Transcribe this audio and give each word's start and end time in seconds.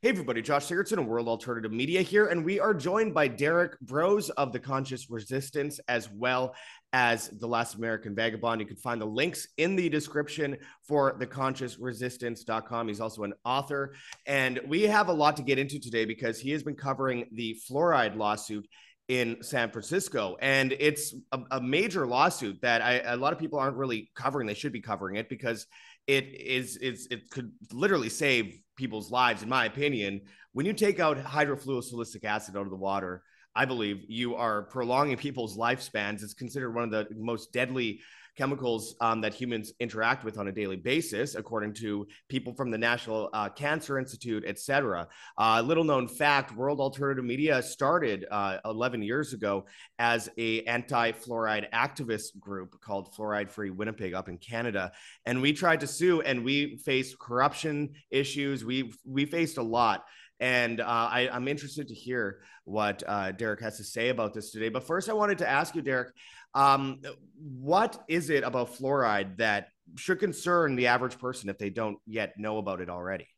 Hey, 0.00 0.10
everybody, 0.10 0.42
Josh 0.42 0.68
Sigurdson 0.68 1.00
of 1.00 1.06
World 1.06 1.26
Alternative 1.26 1.72
Media 1.72 2.02
here, 2.02 2.26
and 2.26 2.44
we 2.44 2.60
are 2.60 2.72
joined 2.72 3.12
by 3.12 3.26
Derrick 3.26 3.72
Broze 3.80 4.30
of 4.30 4.52
the 4.52 4.60
Conscious 4.60 5.10
Resistance 5.10 5.80
as 5.88 6.08
well 6.08 6.54
as 6.92 7.30
The 7.30 7.48
Last 7.48 7.74
American 7.74 8.14
Vagabond. 8.14 8.60
You 8.60 8.66
can 8.68 8.76
find 8.76 9.00
the 9.00 9.06
links 9.06 9.48
in 9.56 9.74
the 9.74 9.88
description 9.88 10.56
for 10.86 11.18
theconsciousresistance.com. 11.18 12.86
He's 12.86 13.00
also 13.00 13.24
an 13.24 13.32
author, 13.44 13.92
and 14.24 14.60
we 14.68 14.82
have 14.82 15.08
a 15.08 15.12
lot 15.12 15.36
to 15.38 15.42
get 15.42 15.58
into 15.58 15.80
today 15.80 16.04
because 16.04 16.38
he 16.38 16.52
has 16.52 16.62
been 16.62 16.76
covering 16.76 17.24
the 17.32 17.60
fluoride 17.68 18.16
lawsuit 18.16 18.68
in 19.08 19.42
San 19.42 19.68
Francisco. 19.68 20.36
And 20.40 20.76
it's 20.78 21.12
a, 21.32 21.40
a 21.50 21.60
major 21.60 22.06
lawsuit 22.06 22.60
that 22.62 22.82
I, 22.82 22.98
a 22.98 23.16
lot 23.16 23.32
of 23.32 23.40
people 23.40 23.58
aren't 23.58 23.76
really 23.76 24.12
covering. 24.14 24.46
They 24.46 24.54
should 24.54 24.72
be 24.72 24.80
covering 24.80 25.16
it 25.16 25.28
because 25.28 25.66
it 26.06 26.24
is 26.40 26.78
it's 26.80 27.06
it 27.10 27.28
could 27.30 27.50
literally 27.72 28.10
save 28.10 28.60
people's 28.78 29.10
lives 29.10 29.42
in 29.42 29.48
my 29.48 29.66
opinion 29.66 30.22
when 30.52 30.64
you 30.64 30.72
take 30.72 31.00
out 31.00 31.22
hydrofluorosilicic 31.22 32.24
acid 32.24 32.56
out 32.56 32.62
of 32.62 32.70
the 32.70 32.76
water 32.76 33.22
i 33.54 33.64
believe 33.64 34.04
you 34.08 34.36
are 34.36 34.62
prolonging 34.62 35.16
people's 35.16 35.58
lifespans. 35.58 36.22
It's 36.22 36.32
considered 36.32 36.74
one 36.74 36.84
of 36.84 36.90
the 36.90 37.08
most 37.16 37.52
deadly 37.52 38.00
chemicals 38.38 38.94
um, 39.00 39.20
that 39.20 39.34
humans 39.34 39.72
interact 39.80 40.24
with 40.24 40.38
on 40.38 40.46
a 40.46 40.52
daily 40.52 40.76
basis, 40.76 41.34
according 41.34 41.74
to 41.74 42.06
people 42.28 42.54
from 42.54 42.70
the 42.70 42.78
National 42.78 43.28
uh, 43.32 43.48
Cancer 43.48 43.98
Institute, 43.98 44.44
et 44.46 44.58
cetera. 44.58 45.08
Uh, 45.36 45.60
little 45.64 45.82
known 45.82 46.06
fact, 46.06 46.54
World 46.54 46.78
Alternative 46.78 47.24
Media 47.24 47.60
started 47.60 48.26
uh, 48.30 48.58
11 48.64 49.02
years 49.02 49.32
ago 49.32 49.66
as 49.98 50.28
a 50.38 50.62
anti-fluoride 50.62 51.68
activist 51.72 52.38
group 52.38 52.80
called 52.80 53.12
Fluoride 53.12 53.50
Free 53.50 53.70
Winnipeg 53.70 54.14
up 54.14 54.28
in 54.28 54.38
Canada. 54.38 54.92
And 55.26 55.42
we 55.42 55.52
tried 55.52 55.80
to 55.80 55.88
sue 55.88 56.20
and 56.20 56.44
we 56.44 56.76
faced 56.76 57.18
corruption 57.18 57.94
issues. 58.10 58.64
We, 58.64 58.92
we 59.04 59.24
faced 59.24 59.58
a 59.58 59.62
lot. 59.62 60.04
And 60.40 60.80
uh, 60.80 60.84
I, 61.10 61.28
am 61.32 61.48
interested 61.48 61.88
to 61.88 61.94
hear 61.94 62.40
what 62.64 63.02
uh, 63.06 63.32
Derrick 63.32 63.60
has 63.60 63.76
to 63.78 63.84
say 63.84 64.10
about 64.10 64.34
this 64.34 64.50
today. 64.50 64.68
But 64.68 64.84
first, 64.84 65.08
I 65.08 65.12
wanted 65.12 65.38
to 65.38 65.48
ask 65.48 65.74
you, 65.74 65.82
Derrick, 65.82 66.10
um, 66.54 67.00
what 67.36 68.04
is 68.08 68.30
it 68.30 68.44
about 68.44 68.74
fluoride 68.76 69.38
that 69.38 69.68
should 69.96 70.20
concern 70.20 70.76
the 70.76 70.86
average 70.86 71.18
person 71.18 71.48
if 71.48 71.58
they 71.58 71.70
don't 71.70 71.98
yet 72.06 72.38
know 72.38 72.58
about 72.58 72.80
it 72.80 72.88
already? 72.88 73.28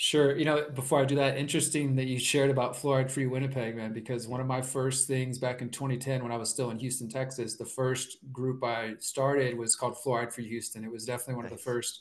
Sure. 0.00 0.36
You 0.36 0.44
know, 0.44 0.70
before 0.72 1.00
I 1.00 1.04
do 1.04 1.16
that, 1.16 1.36
interesting 1.36 1.96
that 1.96 2.06
you 2.06 2.20
shared 2.20 2.50
about 2.50 2.74
fluoride 2.74 3.10
free 3.10 3.26
Winnipeg, 3.26 3.74
man, 3.74 3.92
because 3.92 4.28
one 4.28 4.40
of 4.40 4.46
my 4.46 4.62
first 4.62 5.08
things 5.08 5.38
back 5.38 5.60
in 5.60 5.70
2010 5.70 6.22
when 6.22 6.30
I 6.30 6.36
was 6.36 6.50
still 6.50 6.70
in 6.70 6.78
Houston, 6.78 7.08
Texas, 7.08 7.56
the 7.56 7.64
first 7.66 8.18
group 8.30 8.62
I 8.62 8.94
started 9.00 9.58
was 9.58 9.74
called 9.74 9.96
Fluoride 9.96 10.32
Free 10.32 10.46
Houston. 10.48 10.84
It 10.84 10.92
was 10.92 11.04
definitely 11.04 11.34
one 11.34 11.44
nice. 11.46 11.52
of 11.52 11.58
the 11.58 11.64
first 11.64 12.00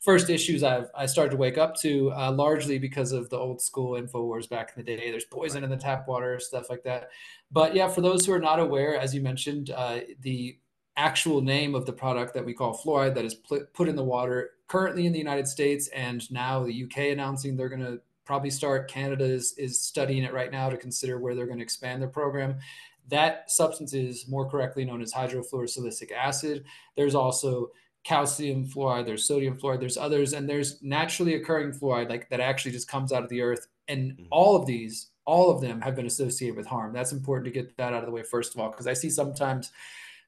first 0.00 0.30
issues 0.30 0.62
I've 0.62 0.88
I 0.94 1.06
started 1.06 1.30
to 1.30 1.36
wake 1.36 1.58
up 1.58 1.74
to, 1.80 2.12
uh, 2.12 2.32
largely 2.32 2.78
because 2.78 3.12
of 3.12 3.28
the 3.30 3.38
old 3.38 3.60
school 3.60 4.00
Infowars 4.00 4.48
back 4.48 4.72
in 4.76 4.84
the 4.84 4.96
day. 4.96 5.10
There's 5.10 5.24
poison 5.24 5.64
in 5.64 5.70
the 5.70 5.76
tap 5.76 6.06
water, 6.08 6.38
stuff 6.38 6.70
like 6.70 6.82
that. 6.84 7.10
But 7.50 7.74
yeah, 7.74 7.88
for 7.88 8.00
those 8.00 8.24
who 8.26 8.32
are 8.32 8.38
not 8.38 8.60
aware, 8.60 8.98
as 8.98 9.14
you 9.14 9.20
mentioned, 9.20 9.70
uh, 9.70 10.00
the 10.20 10.58
actual 10.96 11.42
name 11.42 11.74
of 11.74 11.84
the 11.86 11.92
product 11.92 12.34
that 12.34 12.44
we 12.44 12.54
call 12.54 12.76
fluoride 12.76 13.14
that 13.14 13.24
is 13.24 13.34
put 13.34 13.88
in 13.88 13.96
the 13.96 14.02
water 14.02 14.50
currently 14.66 15.06
in 15.06 15.12
the 15.12 15.18
United 15.18 15.46
States 15.46 15.88
and 15.88 16.30
now 16.30 16.64
the 16.64 16.84
UK 16.84 17.12
announcing 17.12 17.56
they're 17.56 17.68
going 17.68 17.80
to 17.82 18.00
probably 18.24 18.50
start. 18.50 18.90
Canada 18.90 19.24
is, 19.24 19.54
is 19.56 19.80
studying 19.80 20.24
it 20.24 20.32
right 20.32 20.50
now 20.50 20.68
to 20.68 20.76
consider 20.76 21.18
where 21.18 21.34
they're 21.34 21.46
going 21.46 21.58
to 21.58 21.64
expand 21.64 22.02
their 22.02 22.08
program. 22.08 22.58
That 23.08 23.50
substance 23.50 23.94
is 23.94 24.26
more 24.26 24.50
correctly 24.50 24.84
known 24.84 25.00
as 25.00 25.12
hydrofluorosilicic 25.12 26.10
acid. 26.12 26.64
There's 26.96 27.14
also 27.14 27.70
calcium 28.06 28.64
fluoride, 28.64 29.04
there's 29.04 29.26
sodium 29.26 29.58
fluoride, 29.58 29.80
there's 29.80 29.96
others, 29.96 30.32
and 30.32 30.48
there's 30.48 30.80
naturally 30.80 31.34
occurring 31.34 31.72
fluoride 31.72 32.08
like 32.08 32.28
that 32.30 32.38
actually 32.38 32.70
just 32.70 32.86
comes 32.86 33.12
out 33.12 33.24
of 33.24 33.28
the 33.28 33.42
earth. 33.42 33.66
And 33.88 34.12
mm-hmm. 34.12 34.26
all 34.30 34.54
of 34.54 34.64
these, 34.64 35.08
all 35.24 35.50
of 35.50 35.60
them 35.60 35.80
have 35.80 35.96
been 35.96 36.06
associated 36.06 36.56
with 36.56 36.66
harm. 36.66 36.92
That's 36.92 37.10
important 37.10 37.46
to 37.46 37.50
get 37.50 37.76
that 37.78 37.92
out 37.92 38.04
of 38.04 38.06
the 38.06 38.12
way 38.12 38.22
first 38.22 38.54
of 38.54 38.60
all, 38.60 38.70
because 38.70 38.86
I 38.86 38.92
see 38.92 39.10
sometimes 39.10 39.72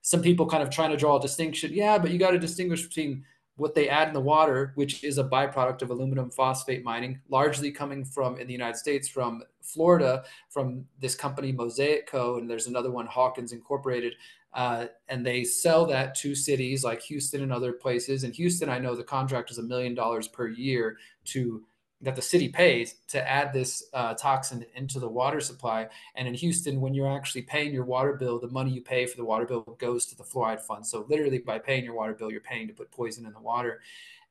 some 0.03 0.21
people 0.23 0.45
kind 0.47 0.63
of 0.63 0.71
trying 0.71 0.91
to 0.91 0.97
draw 0.97 1.19
a 1.19 1.21
distinction. 1.21 1.73
Yeah, 1.73 1.99
but 1.99 2.11
you 2.11 2.19
got 2.19 2.33
to 2.33 2.39
distinguish 2.39 2.83
between 2.83 3.25
what 3.55 3.77
they 3.77 3.89
add 3.89 4.09
in 4.09 4.15
the 4.15 4.21
water, 4.21 4.73
which 4.75 5.05
is 5.05 5.19
a 5.19 5.25
byproduct 5.25 5.83
of 5.83 5.91
aluminum 5.91 6.31
phosphate 6.31 6.85
mining, 6.85 7.21
largely 7.29 7.71
coming 7.71 8.05
from 8.05 8.39
in 8.39 8.49
the 8.49 8.53
United 8.53 8.77
States 8.77 9.09
from 9.09 9.43
Florida, 9.63 10.25
from 10.49 10.85
this 11.01 11.15
company 11.15 11.53
Mosaic 11.53 12.09
Co. 12.09 12.39
And 12.39 12.51
there's 12.51 12.67
another 12.67 12.91
one, 12.91 13.07
Hawkins 13.07 13.53
Incorporated, 13.53 14.15
uh, 14.55 14.87
and 15.09 15.25
they 15.25 15.45
sell 15.45 15.87
that 15.87 16.15
to 16.17 16.35
cities 16.35 16.85
like 16.85 17.03
Houston 17.03 17.43
and 17.43 17.53
other 17.53 17.73
places. 17.73 18.25
In 18.25 18.33
Houston, 18.33 18.69
I 18.69 18.79
know 18.79 18.95
the 18.95 19.05
contract 19.05 19.51
is 19.51 19.59
a 19.59 19.63
million 19.63 19.95
dollars 19.95 20.29
per 20.29 20.49
year 20.49 20.97
to 21.27 21.65
that 22.01 22.15
the 22.15 22.23
city 22.23 22.49
pays 22.49 22.95
to 23.09 23.29
add 23.29 23.53
this 23.53 23.85
uh, 23.93 24.15
toxin 24.15 24.65
into 24.77 25.01
the 25.01 25.09
water 25.09 25.41
supply. 25.41 25.89
And 26.15 26.29
in 26.29 26.35
Houston, 26.35 26.81
when 26.81 26.95
you're 26.95 27.13
actually 27.13 27.43
paying 27.43 27.75
your 27.75 27.85
water 27.85 28.13
bill, 28.13 28.39
the 28.39 28.49
money 28.49 28.71
you 28.71 28.83
pay 28.83 29.05
for 29.07 29.17
the 29.17 29.25
water 29.25 29.45
bill 29.45 29.77
goes 29.81 30.07
to 30.07 30.17
the 30.17 30.23
fluoride 30.23 30.61
fund. 30.61 30.87
So 30.87 31.07
literally, 31.09 31.39
by 31.39 31.59
paying 31.59 31.85
your 31.85 31.95
water 31.95 32.15
bill, 32.15 32.31
you're 32.31 32.41
paying 32.41 32.69
to 32.69 32.75
put 32.75 32.91
poison 32.93 33.27
in 33.27 33.33
the 33.33 33.41
water. 33.41 33.81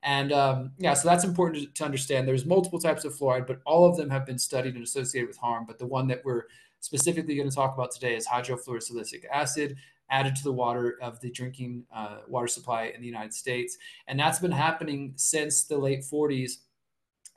And 0.01 0.31
um, 0.31 0.71
yeah, 0.77 0.93
so 0.93 1.09
that's 1.09 1.25
important 1.25 1.63
to, 1.63 1.73
to 1.73 1.83
understand. 1.83 2.27
There's 2.27 2.45
multiple 2.45 2.79
types 2.79 3.03
of 3.03 3.13
fluoride, 3.13 3.47
but 3.47 3.59
all 3.65 3.89
of 3.89 3.97
them 3.97 4.09
have 4.09 4.25
been 4.25 4.39
studied 4.39 4.75
and 4.75 4.83
associated 4.83 5.27
with 5.27 5.37
harm. 5.37 5.65
But 5.65 5.77
the 5.77 5.87
one 5.87 6.07
that 6.07 6.23
we're 6.23 6.43
specifically 6.79 7.35
going 7.35 7.49
to 7.49 7.55
talk 7.55 7.73
about 7.73 7.91
today 7.91 8.15
is 8.15 8.27
hydrofluorosilicic 8.27 9.25
acid 9.31 9.75
added 10.09 10.35
to 10.35 10.43
the 10.43 10.53
water 10.53 10.97
of 11.01 11.19
the 11.21 11.29
drinking 11.31 11.83
uh, 11.93 12.17
water 12.27 12.47
supply 12.47 12.91
in 12.93 13.01
the 13.01 13.07
United 13.07 13.33
States. 13.33 13.77
And 14.07 14.19
that's 14.19 14.39
been 14.39 14.51
happening 14.51 15.13
since 15.15 15.63
the 15.63 15.77
late 15.77 16.03
40s, 16.03 16.53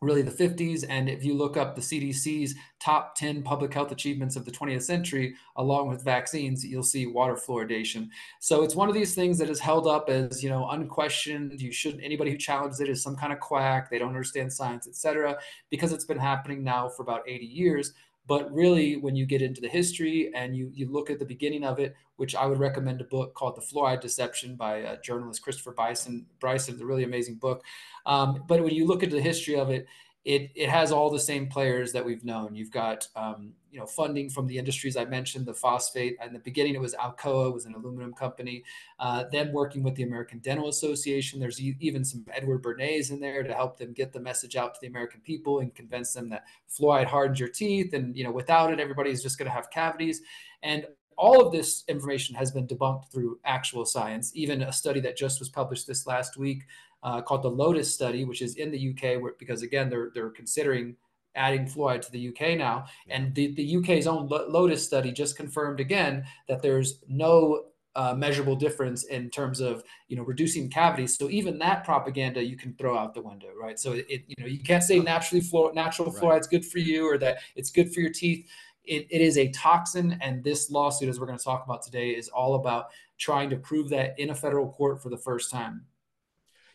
really 0.01 0.23
the 0.23 0.31
50s. 0.31 0.85
And 0.89 1.09
if 1.09 1.25
you 1.25 1.35
look 1.35 1.57
up 1.57 1.75
the 1.75 1.81
CDC's 1.83 2.55
top 2.81 3.15
10 3.17 3.43
public 3.43 3.75
health 3.75 3.93
achievements 3.93 4.37
of 4.37 4.45
the 4.45 4.51
20th 4.51 4.83
century, 4.83 5.35
along 5.57 5.89
with 5.89 6.05
vaccines, 6.05 6.65
you'll 6.65 6.83
see 6.83 7.07
water 7.07 7.35
fluoridation. 7.35 8.09
So 8.41 8.63
it's 8.63 8.75
one 8.75 8.89
of 8.89 8.95
these 8.95 9.15
things 9.15 9.37
that 9.39 9.51
is 9.51 9.61
held 9.61 9.87
up 9.87 10.09
as, 10.09 10.43
you 10.43 10.49
know, 10.49 10.69
unquestioned. 10.71 11.61
You 11.61 11.73
shouldn't, 11.73 12.03
anybody 12.03 12.31
who 12.31 12.39
challenges 12.39 12.81
it 12.81 12.89
is 12.89 13.03
some 13.03 13.17
kind 13.17 13.33
of 13.33 13.41
quack. 13.41 13.91
They 13.91 13.99
don't 13.99 14.09
understand 14.09 14.53
science, 14.53 14.89
etc. 14.89 15.39
because 15.71 15.93
it's 15.93 16.07
been 16.07 16.19
happening 16.19 16.65
now 16.65 16.89
for 16.89 17.03
about 17.03 17.29
80 17.29 17.45
years. 17.45 17.93
But 18.31 18.55
really, 18.55 18.97
when 18.97 19.17
you 19.17 19.27
get 19.27 19.43
into 19.43 19.61
the 19.61 19.67
history 19.67 20.31
and 20.37 20.57
you, 20.57 20.71
you 20.73 20.89
look 20.89 21.11
at 21.11 21.19
the 21.19 21.25
beginning 21.25 21.65
of 21.65 21.81
it, 21.81 21.97
which 22.15 22.37
I 22.37 22.47
would 22.47 22.61
recommend 22.61 23.01
a 23.01 23.05
book 23.05 23.35
called 23.35 23.57
The 23.57 23.61
Fluoride 23.61 24.01
Deception 24.01 24.55
by 24.55 24.85
uh, 24.85 24.99
journalist 25.03 25.43
Christopher 25.43 25.73
Bryson. 25.73 26.27
Bryson, 26.39 26.75
it's 26.75 26.83
a 26.85 26.87
really 26.87 27.03
amazing 27.03 27.39
book. 27.39 27.65
Um, 28.07 28.45
but 28.47 28.63
when 28.63 28.73
you 28.73 28.87
look 28.87 29.03
into 29.03 29.17
the 29.17 29.21
history 29.21 29.57
of 29.57 29.71
it, 29.71 29.89
it, 30.25 30.51
it 30.55 30.69
has 30.69 30.93
all 30.93 31.11
the 31.11 31.19
same 31.19 31.47
players 31.47 31.93
that 31.93 32.05
we've 32.05 32.25
known. 32.25 32.55
You've 32.55 32.71
got 32.71 33.09
um, 33.17 33.55
you 33.71 33.81
know 33.81 33.87
funding 33.87 34.29
from 34.29 34.47
the 34.47 34.59
industries 34.59 34.97
I 34.97 35.07
mentioned, 35.07 35.47
the 35.47 35.55
phosphate. 35.55 36.17
In 36.25 36.35
the 36.35 36.39
beginning, 36.41 36.75
it 36.75 36.81
was 36.81 36.95
Alcoa, 36.95 37.53
was 37.53 37.65
an 37.65 37.75
aluminum 37.75 38.13
company. 38.13 38.63
Uh, 38.99 39.25
then 39.33 39.51
working 39.53 39.83
with 39.83 39.95
the 39.95 40.03
American 40.03 40.39
Dental 40.41 40.69
Association. 40.69 41.41
There's 41.41 41.61
e- 41.61 41.77
even 41.81 42.05
some 42.05 42.27
Edward 42.33 42.63
Bernays 42.63 43.11
in 43.11 43.19
there 43.19 43.43
to 43.43 43.55
help 43.55 43.79
them 43.79 43.95
get 43.95 44.13
the 44.13 44.21
message 44.21 44.57
out 44.57 44.75
to 44.75 44.81
the 44.83 44.89
American 44.89 45.21
people 45.21 45.61
and 45.61 45.75
convince 45.75 46.13
them 46.13 46.29
that 46.29 46.45
fluoride 46.69 47.07
hardens 47.07 47.41
your 47.41 47.49
teeth, 47.49 47.95
and 47.95 48.15
you 48.15 48.25
know 48.25 48.33
without 48.33 48.73
it, 48.73 48.79
everybody's 48.79 49.23
just 49.23 49.39
going 49.39 49.49
to 49.49 49.55
have 49.55 49.71
cavities. 49.71 50.21
And 50.63 50.87
all 51.17 51.45
of 51.45 51.53
this 51.53 51.85
information 51.87 52.35
has 52.35 52.51
been 52.51 52.67
debunked 52.67 53.11
through 53.13 53.39
actual 53.45 53.85
science. 53.85 54.33
Even 54.35 54.63
a 54.63 54.73
study 54.73 55.01
that 55.01 55.19
just 55.19 55.39
was 55.39 55.51
published 55.51 55.87
this 55.87 56.07
last 56.07 56.39
week 56.39 56.65
uh, 57.03 57.21
called 57.22 57.43
the 57.43 57.50
Lotus 57.50 57.93
study, 57.93 58.25
which 58.25 58.43
is 58.43 58.56
in 58.56 58.71
the 58.71 58.91
UK, 58.91 59.22
where, 59.22 59.34
because 59.38 59.62
again, 59.62 59.88
they're, 59.88 60.11
they're 60.15 60.31
considering 60.31 60.97
adding 61.34 61.65
fluoride 61.65 62.03
to 62.03 62.12
the 62.12 62.28
UK 62.28 62.59
now. 62.59 62.87
And 63.09 63.34
the, 63.34 63.55
the 63.55 63.77
UK's 63.77 64.06
own 64.06 64.28
Lotus 64.28 64.84
study 64.84 65.12
just 65.12 65.37
confirmed 65.37 65.81
again 65.81 66.25
that 66.49 66.62
there's 66.62 67.00
no 67.09 67.65
uh, 67.97 68.15
measurable 68.15 68.55
difference 68.55 69.05
in 69.05 69.31
terms 69.31 69.60
of 69.60 69.83
you 70.09 70.16
know 70.16 70.22
reducing 70.22 70.71
cavities. 70.71 71.16
So 71.16 71.28
even 71.28 71.59
that 71.59 71.84
propaganda 71.84 72.43
you 72.43 72.56
can 72.56 72.75
throw 72.75 72.97
out 72.97 73.15
the 73.15 73.22
window, 73.22 73.49
right? 73.60 73.78
So 73.78 73.92
it, 73.92 74.25
you 74.27 74.36
know 74.39 74.47
you 74.47 74.63
can't 74.63 74.83
say 74.83 75.01
naturally 75.01 75.42
fluor- 75.42 75.75
natural 75.75 76.10
right. 76.10 76.22
fluoride's 76.22 76.47
good 76.47 76.65
for 76.65 76.78
you 76.78 77.10
or 77.10 77.19
that 77.19 77.39
it's 77.57 77.71
good 77.71 77.92
for 77.92 78.01
your 78.01 78.10
teeth. 78.10 78.48
It, 78.84 79.07
it 79.10 79.21
is 79.21 79.36
a 79.39 79.48
toxin, 79.48 80.19
and 80.22 80.42
this 80.42 80.71
lawsuit, 80.71 81.09
as 81.09 81.21
we're 81.21 81.27
going 81.27 81.39
to 81.39 81.45
talk 81.45 81.65
about 81.65 81.83
today, 81.83 82.10
is 82.10 82.28
all 82.28 82.54
about 82.54 82.86
trying 83.19 83.51
to 83.51 83.57
prove 83.57 83.91
that 83.91 84.19
in 84.19 84.30
a 84.30 84.34
federal 84.34 84.71
court 84.72 85.03
for 85.03 85.10
the 85.10 85.19
first 85.19 85.51
time. 85.51 85.84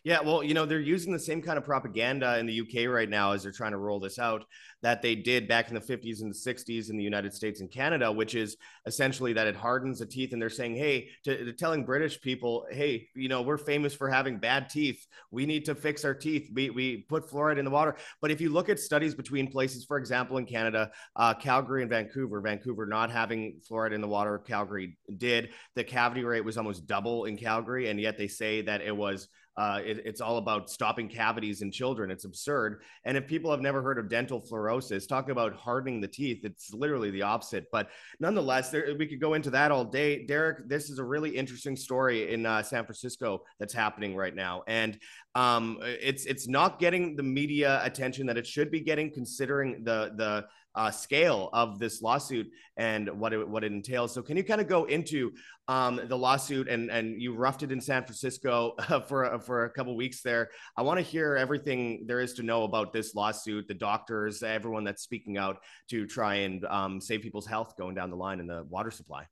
Yeah, 0.05 0.21
well, 0.21 0.43
you 0.43 0.53
know, 0.53 0.67
they're 0.67 0.79
using 0.79 1.11
the 1.11 1.17
same 1.17 1.41
kind 1.41 1.57
of 1.57 1.65
propaganda 1.65 2.37
in 2.37 2.45
the 2.45 2.61
UK 2.61 2.87
right 2.87 3.09
now 3.09 3.31
as 3.31 3.41
they're 3.41 3.51
trying 3.51 3.71
to 3.71 3.79
roll 3.79 3.99
this 3.99 4.19
out 4.19 4.45
that 4.83 5.01
they 5.01 5.15
did 5.15 5.47
back 5.47 5.69
in 5.69 5.73
the 5.73 5.81
50s 5.81 6.21
and 6.21 6.31
the 6.31 6.37
60s 6.37 6.91
in 6.91 6.97
the 6.97 7.03
United 7.03 7.33
States 7.33 7.59
and 7.59 7.71
Canada, 7.71 8.11
which 8.11 8.35
is 8.35 8.55
essentially 8.85 9.33
that 9.33 9.47
it 9.47 9.55
hardens 9.55 9.97
the 9.97 10.05
teeth. 10.05 10.31
And 10.31 10.39
they're 10.39 10.51
saying, 10.51 10.75
hey, 10.75 11.09
to, 11.23 11.45
to 11.45 11.53
telling 11.53 11.85
British 11.85 12.21
people, 12.21 12.67
hey, 12.69 13.07
you 13.15 13.27
know, 13.27 13.41
we're 13.41 13.57
famous 13.57 13.95
for 13.95 14.07
having 14.07 14.37
bad 14.37 14.69
teeth. 14.69 15.07
We 15.31 15.47
need 15.47 15.65
to 15.65 15.73
fix 15.73 16.05
our 16.05 16.13
teeth. 16.13 16.51
We, 16.53 16.69
we 16.69 16.97
put 17.09 17.27
fluoride 17.27 17.57
in 17.57 17.65
the 17.65 17.71
water. 17.71 17.95
But 18.21 18.29
if 18.29 18.39
you 18.39 18.51
look 18.51 18.69
at 18.69 18.79
studies 18.79 19.15
between 19.15 19.51
places, 19.51 19.85
for 19.85 19.97
example, 19.97 20.37
in 20.37 20.45
Canada, 20.45 20.91
uh, 21.15 21.33
Calgary 21.33 21.81
and 21.81 21.89
Vancouver, 21.89 22.41
Vancouver 22.41 22.85
not 22.85 23.09
having 23.09 23.59
fluoride 23.67 23.95
in 23.95 24.01
the 24.01 24.07
water, 24.07 24.37
Calgary 24.37 24.99
did. 25.17 25.49
The 25.73 25.83
cavity 25.83 26.23
rate 26.23 26.45
was 26.45 26.59
almost 26.59 26.85
double 26.85 27.25
in 27.25 27.37
Calgary. 27.37 27.89
And 27.89 27.99
yet 27.99 28.19
they 28.19 28.27
say 28.27 28.61
that 28.61 28.81
it 28.81 28.95
was 28.95 29.29
uh, 29.57 29.79
it, 29.83 30.01
it's 30.05 30.21
all 30.21 30.37
about 30.37 30.69
stopping 30.69 31.07
cavities 31.07 31.61
in 31.61 31.71
children. 31.71 32.11
It's 32.11 32.25
absurd. 32.25 32.81
And 33.05 33.15
if 33.15 33.25
people 33.27 33.51
have 33.51 33.61
never 33.61 33.81
heard 33.81 33.97
of 33.97 34.09
dental 34.09 34.41
fluorosis, 34.41 35.07
talking 35.07 35.31
about 35.31 35.55
hardening 35.55 36.01
the 36.01 36.07
teeth, 36.07 36.43
it's 36.43 36.73
literally 36.73 37.09
the 37.09 37.21
opposite. 37.21 37.67
But 37.71 37.89
nonetheless, 38.19 38.69
there, 38.69 38.95
we 38.97 39.07
could 39.07 39.21
go 39.21 39.33
into 39.33 39.49
that 39.51 39.71
all 39.71 39.85
day. 39.85 40.25
Derrick, 40.25 40.67
this 40.67 40.89
is 40.89 40.99
a 40.99 41.03
really 41.03 41.29
interesting 41.29 41.75
story 41.75 42.33
in 42.33 42.45
uh, 42.45 42.63
San 42.63 42.83
Francisco 42.83 43.43
that's 43.59 43.73
happening 43.73 44.15
right 44.15 44.35
now, 44.35 44.63
and 44.67 44.99
um, 45.35 45.79
it's 45.81 46.25
it's 46.25 46.47
not 46.47 46.79
getting 46.79 47.15
the 47.15 47.23
media 47.23 47.81
attention 47.83 48.25
that 48.27 48.37
it 48.37 48.47
should 48.47 48.71
be 48.71 48.79
getting, 48.79 49.11
considering 49.11 49.83
the 49.83 50.13
the 50.15 50.45
uh, 50.75 50.91
scale 50.91 51.49
of 51.53 51.79
this 51.79 52.01
lawsuit 52.01 52.47
and 52.77 53.09
what 53.19 53.33
it, 53.33 53.47
what 53.47 53.63
it 53.63 53.71
entails. 53.71 54.13
So, 54.13 54.21
can 54.21 54.37
you 54.37 54.43
kind 54.43 54.61
of 54.61 54.67
go 54.67 54.85
into 54.85 55.31
um, 55.67 55.99
the 56.07 56.17
lawsuit 56.17 56.67
and 56.67 56.89
and 56.89 57.21
you 57.21 57.35
roughed 57.35 57.63
it 57.63 57.71
in 57.71 57.81
San 57.81 58.03
Francisco 58.03 58.75
for 59.07 59.39
for 59.39 59.65
a 59.65 59.69
couple 59.69 59.95
weeks 59.95 60.21
there? 60.21 60.49
I 60.77 60.81
want 60.81 60.99
to 60.99 61.03
hear 61.03 61.35
everything 61.35 62.05
there 62.07 62.19
is 62.19 62.33
to 62.33 62.43
know 62.43 62.63
about 62.63 62.93
this 62.93 63.15
lawsuit, 63.15 63.67
the 63.67 63.73
doctors, 63.73 64.43
everyone 64.43 64.83
that's 64.83 65.03
speaking 65.03 65.37
out 65.37 65.57
to 65.89 66.05
try 66.05 66.35
and 66.35 66.65
um, 66.65 67.01
save 67.01 67.21
people's 67.21 67.47
health 67.47 67.75
going 67.77 67.95
down 67.95 68.09
the 68.09 68.17
line 68.17 68.39
in 68.39 68.47
the 68.47 68.63
water 68.69 68.91
supply. 68.91 69.25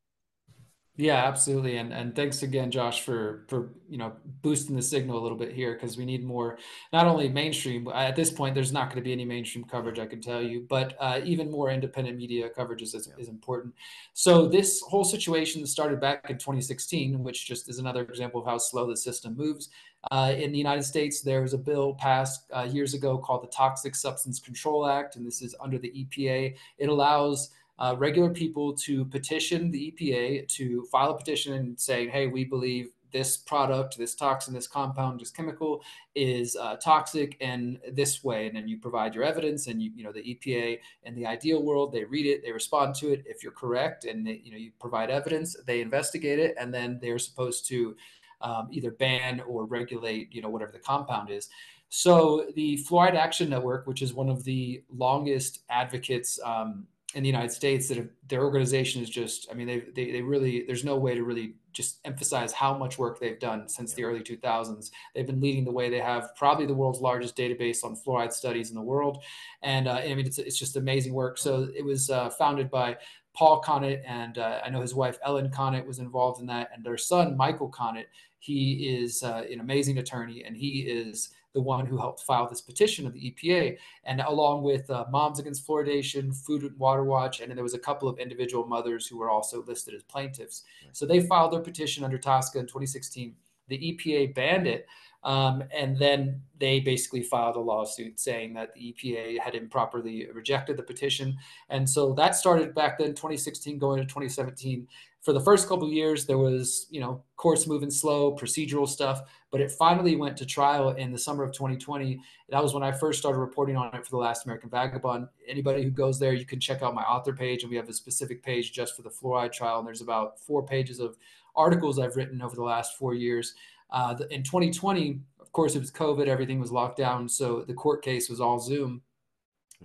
Yeah, 0.96 1.26
absolutely. 1.26 1.78
And 1.78 1.92
and 1.92 2.16
thanks 2.16 2.44
again, 2.44 2.70
Josh, 2.70 3.02
for 3.02 3.46
for 3.48 3.74
you 3.90 3.98
know 3.98 4.14
boosting 4.44 4.76
the 4.76 4.82
signal 4.82 5.18
a 5.18 5.24
little 5.24 5.38
bit 5.38 5.52
here 5.52 5.74
because 5.74 5.98
we 5.98 6.06
need 6.06 6.24
more 6.24 6.60
not 6.92 7.08
only 7.08 7.28
mainstream 7.30 7.88
at 7.88 8.16
this 8.16 8.30
point. 8.30 8.54
There's 8.54 8.72
not 8.72 8.90
going 8.90 8.98
to 8.98 9.02
be 9.02 9.12
any 9.12 9.26
mainstream 9.26 9.66
coverage, 9.66 9.98
I 9.98 10.06
can 10.06 10.22
tell 10.22 10.40
you, 10.44 10.68
but 10.70 10.96
uh, 11.00 11.20
even 11.24 11.50
more 11.50 11.72
independent 11.72 12.18
media 12.18 12.48
coverage 12.48 12.84
is, 12.84 12.94
is 12.94 13.28
important. 13.28 13.74
So 14.14 14.48
this 14.48 14.82
whole 14.82 15.04
situation 15.04 15.66
started 15.66 16.00
back 16.00 16.30
in 16.30 16.38
2016, 16.38 17.24
which 17.24 17.48
just 17.48 17.70
is 17.70 17.80
another 17.80 18.04
example 18.04 18.42
of 18.42 18.46
how 18.46 18.60
slow 18.60 18.88
the 18.88 18.98
system 18.98 19.36
moves. 19.36 19.70
Uh, 20.12 20.34
in 20.38 20.52
the 20.52 20.58
United 20.60 20.84
States, 20.84 21.22
there 21.22 21.42
was 21.42 21.54
a 21.54 21.58
bill 21.58 21.96
passed 21.96 22.44
uh, 22.56 22.68
years 22.72 22.94
ago 22.94 23.18
called 23.18 23.42
the 23.42 23.48
Toxic 23.48 23.96
Substance 23.96 24.40
Control 24.40 24.86
Act, 24.86 25.16
and 25.16 25.26
this 25.26 25.42
is 25.42 25.56
under 25.60 25.80
the 25.80 25.90
EPA. 25.90 26.56
It 26.78 26.90
allows 26.90 27.50
uh, 27.84 27.94
regular 27.98 28.30
people 28.30 28.74
to 28.74 29.04
petition 29.04 29.70
the 29.70 29.92
EPA 29.92 30.48
to 30.48 30.86
file 30.86 31.12
a 31.12 31.18
petition 31.18 31.54
and 31.54 31.78
say, 31.78 32.08
hey, 32.08 32.28
we 32.28 32.46
believe 32.46 32.92
this 33.12 33.36
product, 33.36 33.98
this 33.98 34.16
toxin, 34.16 34.54
this 34.54 34.68
compound, 34.68 35.20
this 35.20 35.30
chemical 35.30 35.84
is 36.16 36.56
uh, 36.56 36.78
toxic 36.78 37.36
and 37.42 37.78
this 37.92 38.24
way. 38.24 38.48
And 38.48 38.56
then 38.56 38.70
you 38.70 38.78
provide 38.78 39.14
your 39.14 39.26
evidence 39.26 39.68
and 39.68 39.82
you, 39.82 39.92
you 39.98 40.04
know, 40.06 40.14
the 40.14 40.22
EPA 40.22 40.80
in 41.04 41.14
the 41.14 41.26
ideal 41.26 41.62
world, 41.62 41.92
they 41.92 42.06
read 42.06 42.26
it, 42.26 42.42
they 42.42 42.54
respond 42.54 42.96
to 42.96 43.12
it. 43.12 43.22
If 43.26 43.44
you're 43.44 43.52
correct 43.52 44.06
and 44.06 44.26
they, 44.26 44.40
you 44.46 44.52
know, 44.52 44.58
you 44.58 44.72
provide 44.80 45.10
evidence, 45.10 45.58
they 45.68 45.82
investigate 45.82 46.40
it, 46.40 46.56
and 46.58 46.74
then 46.74 47.00
they're 47.02 47.20
supposed 47.20 47.68
to 47.68 47.98
um, 48.40 48.70
either 48.72 48.92
ban 48.92 49.42
or 49.42 49.66
regulate, 49.66 50.34
you 50.34 50.42
know, 50.42 50.50
whatever 50.50 50.72
the 50.72 50.80
compound 50.80 51.30
is. 51.30 51.50
So 51.90 52.48
the 52.56 52.80
Fluoride 52.90 53.16
Action 53.16 53.50
Network, 53.50 53.88
which 53.88 54.02
is 54.02 54.14
one 54.14 54.30
of 54.30 54.44
the 54.46 54.84
longest 54.90 55.60
advocates 55.70 56.40
um, 56.44 56.88
in 57.16 57.24
the 57.24 57.30
United 57.30 57.52
States 57.52 57.88
that 57.88 57.98
have, 57.98 58.10
their 58.28 58.44
organization 58.44 59.02
is 59.04 59.10
just, 59.10 59.48
I 59.52 59.54
mean, 59.54 59.68
they, 59.68 59.84
they, 59.94 60.12
they 60.12 60.22
really, 60.22 60.64
there's 60.66 60.84
no 60.84 60.96
way 60.96 61.14
to 61.14 61.24
really 61.24 61.56
just 61.72 62.00
emphasize 62.06 62.52
how 62.54 62.76
much 62.76 62.98
work 62.98 63.20
they've 63.20 63.40
done 63.40 63.68
since 63.68 63.92
yeah. 63.92 63.96
the 63.98 64.04
early 64.06 64.20
2000s. 64.22 64.90
They've 65.14 65.26
been 65.26 65.42
leading 65.42 65.64
the 65.66 65.72
way. 65.72 65.90
They 65.90 66.00
have 66.00 66.36
probably 66.36 66.66
the 66.66 66.74
world's 66.74 67.02
largest 67.02 67.36
database 67.36 67.84
on 67.84 67.96
fluoride 67.96 68.34
studies 68.34 68.70
in 68.70 68.76
the 68.76 68.82
world. 68.82 69.24
And 69.62 69.88
uh, 69.88 70.02
I 70.04 70.14
mean, 70.16 70.26
it's, 70.26 70.40
it's 70.40 70.58
just 70.58 70.76
amazing 70.76 71.14
work. 71.14 71.38
So 71.38 71.70
it 71.76 71.86
was 71.86 72.10
uh, 72.10 72.30
founded 72.32 72.72
by 72.72 72.98
Paul 73.34 73.62
Connett, 73.62 74.04
and 74.06 74.38
uh, 74.38 74.62
I 74.64 74.70
know 74.70 74.82
his 74.82 74.94
wife 74.94 75.18
Ellen 75.26 75.50
Connett 75.50 75.86
was 75.88 76.00
involved 76.00 76.40
in 76.40 76.46
that, 76.48 76.70
and 76.74 76.84
their 76.84 76.98
son 76.98 77.36
Michael 77.36 77.70
Connett. 77.70 78.06
He 78.40 78.96
is 79.00 79.24
uh, 79.24 79.44
an 79.52 79.60
amazing 79.60 79.98
attorney, 79.98 80.44
and 80.44 80.56
he 80.56 80.82
is 80.82 81.30
the 81.54 81.62
one 81.62 81.86
who 81.86 81.98
helped 81.98 82.24
file 82.24 82.48
this 82.48 82.62
petition 82.62 83.06
of 83.06 83.14
the 83.14 83.32
EPA, 83.32 83.78
and 84.04 84.22
along 84.22 84.64
with 84.64 84.90
uh, 84.90 85.06
Moms 85.12 85.40
Against 85.40 85.66
Fluoridation, 85.68 86.36
Food 86.36 86.64
and 86.64 86.78
Water 86.78 87.04
Watch, 87.04 87.40
and 87.40 87.50
then 87.50 87.56
there 87.56 87.64
was 87.64 87.74
a 87.74 87.80
couple 87.80 88.10
of 88.10 88.20
individual 88.20 88.66
mothers 88.66 89.08
who 89.08 89.18
were 89.18 89.30
also 89.30 89.64
listed 89.64 89.94
as 89.94 90.04
plaintiffs. 90.04 90.64
So 90.92 91.06
they 91.06 91.22
filed 91.22 91.54
their 91.54 91.62
petition 91.62 92.04
under 92.04 92.18
TSCA 92.18 92.56
in 92.56 92.66
2016. 92.66 93.36
The 93.70 93.78
EPA 93.78 94.36
banned 94.36 94.68
it, 94.68 94.88
um, 95.24 95.64
and 95.74 95.98
then 95.98 96.42
they 96.60 96.80
basically 96.80 97.24
filed 97.24 97.56
a 97.56 97.60
lawsuit 97.60 98.20
saying 98.20 98.54
that 98.56 98.74
the 98.74 98.94
EPA 98.94 99.40
had 99.40 99.56
improperly 99.56 100.28
rejected 100.34 100.76
the 100.76 100.84
petition. 100.84 101.38
And 101.70 101.90
so 101.90 102.14
that 102.14 102.36
started 102.36 102.76
back 102.76 102.98
then, 102.98 103.10
2016, 103.10 103.80
going 103.80 104.00
to 104.00 104.06
2017 104.06 104.88
for 105.24 105.32
the 105.32 105.40
first 105.40 105.68
couple 105.68 105.90
years 105.90 106.26
there 106.26 106.38
was 106.38 106.86
you 106.92 107.00
know 107.00 107.24
courts 107.38 107.66
moving 107.66 107.90
slow 107.90 108.36
procedural 108.36 108.88
stuff 108.88 109.22
but 109.52 109.62
it 109.62 109.72
finally 109.72 110.16
went 110.16 110.36
to 110.38 110.46
trial 110.46 110.90
in 110.90 111.12
the 111.12 111.18
summer 111.18 111.44
of 111.44 111.52
2020 111.54 112.20
that 112.50 112.62
was 112.62 112.74
when 112.74 112.84
i 112.84 112.92
first 112.92 113.20
started 113.20 113.40
reporting 113.40 113.76
on 113.76 113.94
it 113.96 114.06
for 114.06 114.12
the 114.12 114.18
last 114.18 114.46
american 114.46 114.70
vagabond. 114.70 115.28
Anybody 115.48 115.84
who 115.84 115.90
goes 115.90 116.20
there 116.20 116.34
you 116.34 116.46
can 116.46 116.60
check 116.60 116.84
out 116.84 116.94
my 116.94 117.04
author 117.04 117.34
page 117.34 117.64
and 117.64 117.72
we 117.72 117.78
have 117.78 117.90
a 117.90 117.94
specific 117.94 118.44
page 118.44 118.72
just 118.74 118.96
for 118.96 119.02
the 119.02 119.10
fluoride 119.10 119.54
trial 119.54 119.80
and 119.80 119.88
there's 119.88 120.02
about 120.02 120.40
four 120.40 120.64
pages 120.64 121.00
of 121.00 121.18
articles 121.56 122.00
i've 122.00 122.16
written 122.16 122.42
over 122.42 122.56
the 122.56 122.64
last 122.64 122.98
four 122.98 123.14
years. 123.14 123.56
Uh, 123.92 124.16
in 124.32 124.44
2020 124.44 125.20
of 125.40 125.52
course 125.52 125.76
it 125.76 125.80
was 125.80 125.92
covid 125.92 126.28
everything 126.28 126.60
was 126.60 126.72
locked 126.72 126.98
down 126.98 127.30
so 127.30 127.62
the 127.62 127.74
court 127.74 128.04
case 128.04 128.30
was 128.30 128.42
all 128.42 128.60
zoom. 128.60 129.02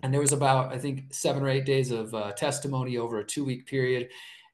And 0.02 0.12
there 0.12 0.20
was 0.20 0.32
about 0.32 0.72
i 0.72 0.78
think 0.78 1.12
seven 1.12 1.42
or 1.42 1.48
eight 1.48 1.64
days 1.64 1.90
of 1.90 2.14
uh, 2.14 2.32
testimony 2.32 2.96
over 2.96 3.18
a 3.18 3.24
two 3.24 3.44
week 3.44 3.66
period 3.66 4.08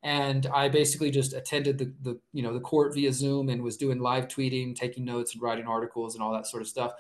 and 0.05 0.47
I 0.53 0.69
basically 0.69 1.11
just 1.11 1.33
attended 1.33 1.79
the, 1.79 1.93
the 2.03 2.21
you 2.33 2.43
know 2.43 2.53
the 2.53 2.61
court 2.61 2.95
via 2.95 3.13
Zoom 3.13 3.49
and 3.49 3.63
was 3.63 3.79
doing 3.79 3.99
live 3.99 4.29
tweeting, 4.29 4.77
taking 4.77 5.05
notes, 5.05 5.33
and 5.33 5.43
writing 5.43 5.67
articles 5.67 6.15
and 6.15 6.23
all 6.23 6.33
that 6.35 6.47
sort 6.47 6.63
of 6.63 6.69
stuff. 6.69 6.93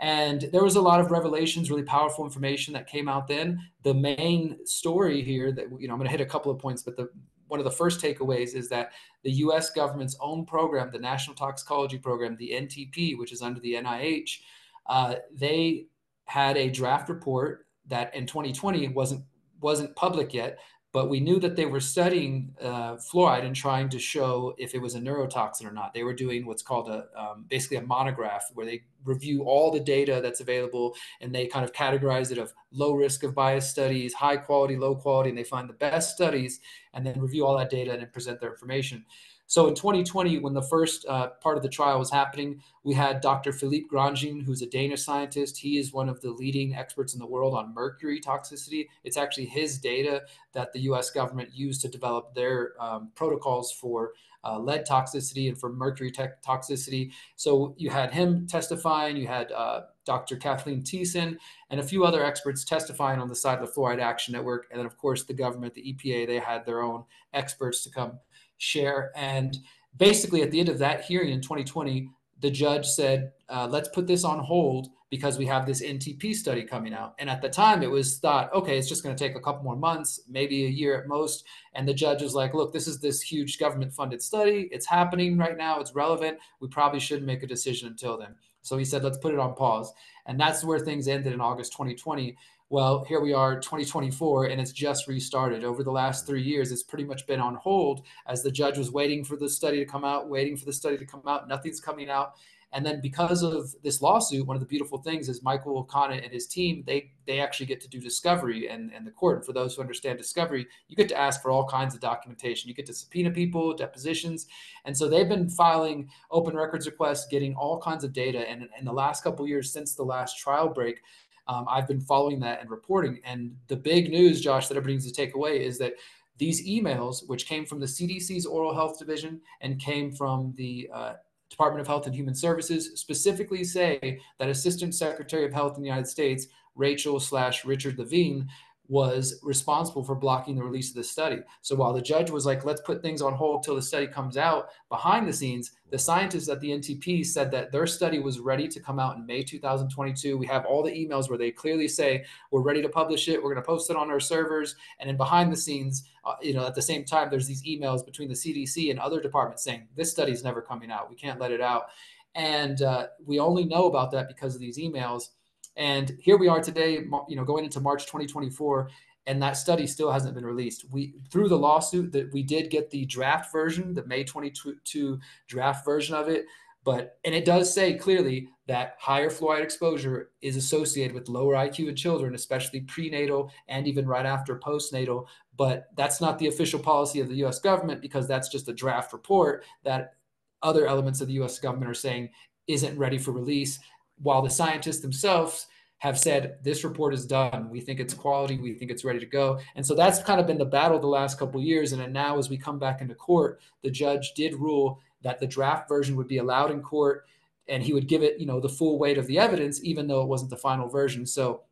And 0.00 0.48
there 0.52 0.62
was 0.62 0.76
a 0.76 0.80
lot 0.80 1.00
of 1.00 1.10
revelations, 1.10 1.70
really 1.70 1.82
powerful 1.82 2.24
information 2.24 2.74
that 2.74 2.86
came 2.86 3.08
out 3.08 3.26
then. 3.26 3.58
The 3.84 3.94
main 3.94 4.58
story 4.66 5.22
here 5.22 5.50
that 5.52 5.66
you 5.78 5.88
know 5.88 5.94
I'm 5.94 5.98
going 5.98 6.10
to 6.10 6.16
hit 6.16 6.20
a 6.20 6.26
couple 6.26 6.52
of 6.52 6.58
points, 6.58 6.82
but 6.82 6.96
the 6.96 7.08
one 7.48 7.58
of 7.58 7.64
the 7.64 7.70
first 7.70 8.00
takeaways 8.00 8.54
is 8.54 8.68
that 8.68 8.92
the 9.24 9.32
U.S. 9.32 9.70
government's 9.70 10.16
own 10.20 10.44
program, 10.44 10.90
the 10.90 10.98
National 10.98 11.34
Toxicology 11.34 11.98
Program, 11.98 12.36
the 12.36 12.50
NTP, 12.50 13.18
which 13.18 13.32
is 13.32 13.42
under 13.42 13.60
the 13.60 13.74
NIH, 13.74 14.40
uh, 14.86 15.16
they 15.34 15.86
had 16.24 16.56
a 16.56 16.70
draft 16.70 17.08
report 17.08 17.66
that 17.88 18.14
in 18.14 18.26
2020 18.26 18.88
wasn't 18.88 19.24
wasn't 19.60 19.94
public 19.96 20.34
yet, 20.34 20.58
but 20.92 21.08
we 21.08 21.20
knew 21.20 21.40
that 21.40 21.56
they 21.56 21.64
were 21.64 21.80
studying 21.80 22.54
uh, 22.60 22.96
fluoride 22.96 23.46
and 23.46 23.56
trying 23.56 23.88
to 23.88 23.98
show 23.98 24.54
if 24.58 24.74
it 24.74 24.78
was 24.80 24.94
a 24.94 25.00
neurotoxin 25.00 25.64
or 25.64 25.72
not. 25.72 25.94
They 25.94 26.02
were 26.02 26.12
doing 26.12 26.44
what's 26.44 26.62
called 26.62 26.90
a 26.90 27.06
um, 27.16 27.46
basically 27.48 27.78
a 27.78 27.82
monograph 27.82 28.44
where 28.54 28.66
they 28.66 28.84
review 29.04 29.42
all 29.44 29.70
the 29.70 29.80
data 29.80 30.20
that's 30.22 30.40
available 30.40 30.94
and 31.20 31.34
they 31.34 31.46
kind 31.46 31.64
of 31.64 31.72
categorize 31.72 32.30
it 32.30 32.38
of 32.38 32.52
low 32.72 32.92
risk 32.92 33.22
of 33.24 33.34
bias 33.34 33.70
studies, 33.70 34.12
high 34.12 34.36
quality, 34.36 34.76
low 34.76 34.94
quality, 34.94 35.30
and 35.30 35.38
they 35.38 35.44
find 35.44 35.68
the 35.68 35.74
best 35.74 36.14
studies 36.14 36.60
and 36.92 37.06
then 37.06 37.18
review 37.18 37.46
all 37.46 37.56
that 37.56 37.70
data 37.70 37.92
and 37.92 38.12
present 38.12 38.38
their 38.40 38.50
information. 38.50 39.04
So 39.52 39.68
in 39.68 39.74
2020, 39.74 40.38
when 40.38 40.54
the 40.54 40.62
first 40.62 41.04
uh, 41.06 41.28
part 41.42 41.58
of 41.58 41.62
the 41.62 41.68
trial 41.68 41.98
was 41.98 42.10
happening, 42.10 42.62
we 42.84 42.94
had 42.94 43.20
Dr. 43.20 43.52
Philippe 43.52 43.86
Grandjean, 43.92 44.42
who's 44.42 44.62
a 44.62 44.66
Danish 44.66 45.04
scientist. 45.04 45.58
He 45.58 45.76
is 45.76 45.92
one 45.92 46.08
of 46.08 46.22
the 46.22 46.30
leading 46.30 46.74
experts 46.74 47.12
in 47.12 47.20
the 47.20 47.26
world 47.26 47.54
on 47.54 47.74
mercury 47.74 48.18
toxicity. 48.18 48.88
It's 49.04 49.18
actually 49.18 49.44
his 49.44 49.76
data 49.76 50.22
that 50.54 50.72
the 50.72 50.80
US 50.92 51.10
government 51.10 51.50
used 51.52 51.82
to 51.82 51.88
develop 51.88 52.34
their 52.34 52.72
um, 52.80 53.10
protocols 53.14 53.70
for 53.70 54.12
uh, 54.42 54.58
lead 54.58 54.86
toxicity 54.86 55.48
and 55.48 55.60
for 55.60 55.70
mercury 55.70 56.10
toxicity. 56.10 57.12
So 57.36 57.74
you 57.76 57.90
had 57.90 58.10
him 58.10 58.46
testifying, 58.46 59.18
you 59.18 59.26
had 59.26 59.52
uh, 59.52 59.82
Dr. 60.06 60.36
Kathleen 60.36 60.80
Thiessen, 60.80 61.36
and 61.68 61.78
a 61.78 61.82
few 61.82 62.06
other 62.06 62.24
experts 62.24 62.64
testifying 62.64 63.20
on 63.20 63.28
the 63.28 63.36
side 63.36 63.58
of 63.58 63.66
the 63.66 63.72
Fluoride 63.72 64.00
Action 64.00 64.32
Network. 64.32 64.68
And 64.70 64.78
then, 64.78 64.86
of 64.86 64.96
course, 64.96 65.24
the 65.24 65.34
government, 65.34 65.74
the 65.74 65.92
EPA, 65.92 66.26
they 66.26 66.38
had 66.38 66.64
their 66.64 66.80
own 66.80 67.04
experts 67.34 67.84
to 67.84 67.90
come 67.90 68.18
share. 68.62 69.10
And 69.16 69.58
basically, 69.96 70.42
at 70.42 70.50
the 70.50 70.60
end 70.60 70.68
of 70.68 70.78
that 70.78 71.02
hearing 71.02 71.30
in 71.30 71.40
2020, 71.40 72.08
the 72.40 72.50
judge 72.50 72.86
said, 72.86 73.32
uh, 73.48 73.68
let's 73.70 73.88
put 73.88 74.06
this 74.06 74.24
on 74.24 74.38
hold 74.38 74.88
because 75.10 75.36
we 75.36 75.46
have 75.46 75.66
this 75.66 75.82
NTP 75.82 76.34
study 76.34 76.62
coming 76.62 76.94
out. 76.94 77.14
And 77.18 77.28
at 77.28 77.42
the 77.42 77.48
time, 77.48 77.82
it 77.82 77.90
was 77.90 78.18
thought, 78.18 78.52
okay, 78.54 78.78
it's 78.78 78.88
just 78.88 79.02
going 79.02 79.14
to 79.14 79.22
take 79.22 79.36
a 79.36 79.40
couple 79.40 79.62
more 79.62 79.76
months, 79.76 80.20
maybe 80.28 80.64
a 80.64 80.68
year 80.68 80.98
at 80.98 81.06
most. 81.06 81.44
And 81.74 81.86
the 81.86 81.92
judge 81.92 82.22
was 82.22 82.34
like, 82.34 82.54
look, 82.54 82.72
this 82.72 82.86
is 82.86 82.98
this 82.98 83.20
huge 83.20 83.58
government 83.58 83.92
funded 83.92 84.22
study. 84.22 84.68
It's 84.72 84.86
happening 84.86 85.36
right 85.36 85.56
now. 85.56 85.80
It's 85.80 85.94
relevant. 85.94 86.38
We 86.60 86.68
probably 86.68 87.00
shouldn't 87.00 87.26
make 87.26 87.42
a 87.42 87.46
decision 87.46 87.88
until 87.88 88.16
then. 88.16 88.34
So 88.62 88.78
he 88.78 88.84
said, 88.84 89.04
let's 89.04 89.18
put 89.18 89.34
it 89.34 89.40
on 89.40 89.54
pause. 89.54 89.92
And 90.26 90.38
that's 90.40 90.64
where 90.64 90.78
things 90.78 91.08
ended 91.08 91.32
in 91.32 91.40
August 91.40 91.72
2020 91.72 92.36
well, 92.72 93.04
here 93.04 93.20
we 93.20 93.34
are, 93.34 93.56
2024, 93.56 94.46
and 94.46 94.58
it's 94.58 94.72
just 94.72 95.06
restarted. 95.06 95.62
Over 95.62 95.84
the 95.84 95.92
last 95.92 96.26
three 96.26 96.40
years, 96.40 96.72
it's 96.72 96.82
pretty 96.82 97.04
much 97.04 97.26
been 97.26 97.38
on 97.38 97.56
hold 97.56 98.00
as 98.26 98.42
the 98.42 98.50
judge 98.50 98.78
was 98.78 98.90
waiting 98.90 99.24
for 99.24 99.36
the 99.36 99.46
study 99.46 99.76
to 99.76 99.84
come 99.84 100.06
out, 100.06 100.30
waiting 100.30 100.56
for 100.56 100.64
the 100.64 100.72
study 100.72 100.96
to 100.96 101.04
come 101.04 101.20
out. 101.28 101.46
Nothing's 101.46 101.82
coming 101.82 102.08
out. 102.08 102.32
And 102.72 102.86
then 102.86 103.02
because 103.02 103.42
of 103.42 103.74
this 103.82 104.00
lawsuit, 104.00 104.46
one 104.46 104.56
of 104.56 104.60
the 104.60 104.66
beautiful 104.66 104.96
things 104.96 105.28
is 105.28 105.42
Michael 105.42 105.84
Connett 105.84 106.24
and 106.24 106.32
his 106.32 106.46
team, 106.46 106.82
they 106.86 107.12
they 107.26 107.40
actually 107.40 107.66
get 107.66 107.82
to 107.82 107.88
do 107.88 108.00
discovery 108.00 108.68
and, 108.68 108.90
and 108.92 109.06
the 109.06 109.10
court. 109.10 109.36
And 109.36 109.44
for 109.44 109.52
those 109.52 109.74
who 109.74 109.82
understand 109.82 110.16
discovery, 110.16 110.66
you 110.88 110.96
get 110.96 111.10
to 111.10 111.20
ask 111.20 111.42
for 111.42 111.50
all 111.50 111.68
kinds 111.68 111.94
of 111.94 112.00
documentation. 112.00 112.70
You 112.70 112.74
get 112.74 112.86
to 112.86 112.94
subpoena 112.94 113.32
people, 113.32 113.74
depositions. 113.74 114.46
And 114.86 114.96
so 114.96 115.10
they've 115.10 115.28
been 115.28 115.50
filing 115.50 116.08
open 116.30 116.56
records 116.56 116.86
requests, 116.86 117.26
getting 117.26 117.54
all 117.54 117.78
kinds 117.78 118.02
of 118.02 118.14
data. 118.14 118.48
And 118.48 118.70
in 118.78 118.86
the 118.86 118.92
last 118.94 119.22
couple 119.22 119.46
years 119.46 119.70
since 119.70 119.94
the 119.94 120.04
last 120.04 120.38
trial 120.38 120.70
break, 120.70 121.02
um, 121.46 121.66
I've 121.68 121.88
been 121.88 122.00
following 122.00 122.40
that 122.40 122.60
and 122.60 122.70
reporting. 122.70 123.20
And 123.24 123.56
the 123.68 123.76
big 123.76 124.10
news, 124.10 124.40
Josh, 124.40 124.68
that 124.68 124.76
everybody 124.76 124.94
needs 124.94 125.06
to 125.06 125.12
take 125.12 125.34
away 125.34 125.64
is 125.64 125.78
that 125.78 125.94
these 126.38 126.66
emails, 126.66 127.28
which 127.28 127.46
came 127.46 127.66
from 127.66 127.80
the 127.80 127.86
CDC's 127.86 128.46
oral 128.46 128.74
health 128.74 128.98
division 128.98 129.40
and 129.60 129.78
came 129.78 130.12
from 130.12 130.52
the 130.56 130.88
uh, 130.92 131.12
Department 131.50 131.80
of 131.80 131.86
Health 131.86 132.06
and 132.06 132.14
Human 132.14 132.34
Services, 132.34 132.92
specifically 132.98 133.64
say 133.64 134.20
that 134.38 134.48
Assistant 134.48 134.94
Secretary 134.94 135.44
of 135.44 135.52
Health 135.52 135.76
in 135.76 135.82
the 135.82 135.88
United 135.88 136.08
States, 136.08 136.46
Rachel 136.74 137.20
slash 137.20 137.64
Richard 137.64 137.98
Levine, 137.98 138.48
was 138.88 139.40
responsible 139.42 140.02
for 140.02 140.14
blocking 140.14 140.54
the 140.54 140.62
release 140.62 140.90
of 140.90 140.96
the 140.96 141.04
study. 141.04 141.38
So 141.62 141.76
while 141.76 141.92
the 141.92 142.02
judge 142.02 142.30
was 142.30 142.44
like, 142.44 142.64
let's 142.64 142.80
put 142.80 143.00
things 143.00 143.22
on 143.22 143.32
hold 143.32 143.62
till 143.62 143.74
the 143.74 143.82
study 143.82 144.06
comes 144.06 144.36
out, 144.36 144.68
behind 144.88 145.26
the 145.26 145.32
scenes, 145.32 145.72
the 145.90 145.98
scientists 145.98 146.48
at 146.48 146.60
the 146.60 146.70
NTP 146.70 147.24
said 147.24 147.50
that 147.52 147.70
their 147.70 147.86
study 147.86 148.18
was 148.18 148.40
ready 148.40 148.66
to 148.68 148.80
come 148.80 148.98
out 148.98 149.16
in 149.16 149.24
May 149.24 149.42
2022. 149.42 150.36
We 150.36 150.46
have 150.46 150.66
all 150.66 150.82
the 150.82 150.90
emails 150.90 151.28
where 151.28 151.38
they 151.38 151.50
clearly 151.50 151.88
say, 151.88 152.24
we're 152.50 152.62
ready 152.62 152.82
to 152.82 152.88
publish 152.88 153.28
it, 153.28 153.42
we're 153.42 153.52
going 153.52 153.62
to 153.62 153.66
post 153.66 153.88
it 153.88 153.96
on 153.96 154.10
our 154.10 154.20
servers. 154.20 154.74
And 154.98 155.08
then 155.08 155.16
behind 155.16 155.52
the 155.52 155.56
scenes, 155.56 156.08
uh, 156.24 156.34
you 156.42 156.54
know, 156.54 156.66
at 156.66 156.74
the 156.74 156.82
same 156.82 157.04
time, 157.04 157.30
there's 157.30 157.46
these 157.46 157.62
emails 157.64 158.04
between 158.04 158.28
the 158.28 158.34
CDC 158.34 158.90
and 158.90 158.98
other 158.98 159.20
departments 159.20 159.64
saying, 159.64 159.86
this 159.96 160.10
study 160.10 160.32
is 160.32 160.44
never 160.44 160.60
coming 160.60 160.90
out. 160.90 161.08
We 161.08 161.16
can't 161.16 161.40
let 161.40 161.52
it 161.52 161.60
out. 161.60 161.86
And 162.34 162.82
uh, 162.82 163.08
we 163.24 163.38
only 163.38 163.64
know 163.64 163.86
about 163.86 164.10
that 164.12 164.28
because 164.28 164.54
of 164.54 164.60
these 164.60 164.78
emails 164.78 165.28
and 165.76 166.16
here 166.20 166.36
we 166.36 166.48
are 166.48 166.62
today, 166.62 167.04
you 167.28 167.36
know, 167.36 167.44
going 167.44 167.64
into 167.64 167.80
March 167.80 168.06
2024, 168.06 168.90
and 169.26 169.42
that 169.42 169.56
study 169.56 169.86
still 169.86 170.10
hasn't 170.10 170.34
been 170.34 170.44
released. 170.44 170.84
We 170.90 171.14
through 171.30 171.48
the 171.48 171.58
lawsuit 171.58 172.12
that 172.12 172.32
we 172.32 172.42
did 172.42 172.70
get 172.70 172.90
the 172.90 173.06
draft 173.06 173.52
version, 173.52 173.94
the 173.94 174.04
May 174.06 174.24
22 174.24 175.20
draft 175.46 175.84
version 175.84 176.14
of 176.14 176.28
it, 176.28 176.46
but 176.84 177.18
and 177.24 177.34
it 177.34 177.44
does 177.44 177.72
say 177.72 177.94
clearly 177.94 178.48
that 178.66 178.96
higher 178.98 179.30
fluoride 179.30 179.62
exposure 179.62 180.30
is 180.40 180.56
associated 180.56 181.14
with 181.14 181.28
lower 181.28 181.54
IQ 181.54 181.88
in 181.88 181.96
children, 181.96 182.34
especially 182.34 182.80
prenatal 182.80 183.50
and 183.68 183.86
even 183.86 184.06
right 184.06 184.26
after 184.26 184.58
postnatal. 184.58 185.26
But 185.56 185.86
that's 185.96 186.20
not 186.20 186.38
the 186.38 186.48
official 186.48 186.80
policy 186.80 187.20
of 187.20 187.28
the 187.28 187.36
U.S. 187.36 187.60
government 187.60 188.00
because 188.00 188.26
that's 188.26 188.48
just 188.48 188.68
a 188.68 188.72
draft 188.74 189.12
report 189.12 189.64
that 189.84 190.14
other 190.62 190.86
elements 190.86 191.20
of 191.20 191.28
the 191.28 191.34
U.S. 191.34 191.58
government 191.58 191.90
are 191.90 191.94
saying 191.94 192.30
isn't 192.68 192.98
ready 192.98 193.18
for 193.18 193.32
release 193.32 193.80
while 194.22 194.42
the 194.42 194.50
scientists 194.50 195.00
themselves 195.00 195.66
have 196.02 196.18
said 196.18 196.58
this 196.64 196.82
report 196.82 197.14
is 197.14 197.24
done. 197.24 197.70
We 197.70 197.80
think 197.80 198.00
it's 198.00 198.12
quality. 198.12 198.58
We 198.58 198.74
think 198.74 198.90
it's 198.90 199.04
ready 199.04 199.20
to 199.20 199.26
go. 199.26 199.60
And 199.76 199.86
so 199.86 199.94
that's 199.94 200.20
kind 200.20 200.40
of 200.40 200.48
been 200.48 200.58
the 200.58 200.64
battle 200.64 200.98
the 200.98 201.06
last 201.06 201.38
couple 201.38 201.60
years. 201.60 201.92
And 201.92 202.12
now 202.12 202.38
as 202.38 202.50
we 202.50 202.56
come 202.56 202.80
back 202.80 203.00
into 203.00 203.14
court 203.14 203.60
the 203.82 203.90
judge 203.90 204.32
did 204.34 204.54
rule 204.54 205.00
that 205.22 205.38
the 205.38 205.46
draft 205.46 205.88
version 205.88 206.16
would 206.16 206.26
be 206.26 206.38
allowed 206.38 206.72
in 206.72 206.82
court 206.82 207.26
and 207.68 207.84
he 207.84 207.92
would 207.92 208.08
give 208.08 208.24
it 208.24 208.40
you 208.40 208.46
know 208.46 208.58
the 208.58 208.68
full 208.68 208.98
weight 208.98 209.16
of 209.16 209.28
the 209.28 209.38
evidence 209.38 209.80
even 209.84 210.08
though 210.08 210.22
it 210.22 210.28
wasn't 210.28 210.50
the 210.50 210.56
final 210.56 210.88
version. 210.88 211.24
So 211.24 211.62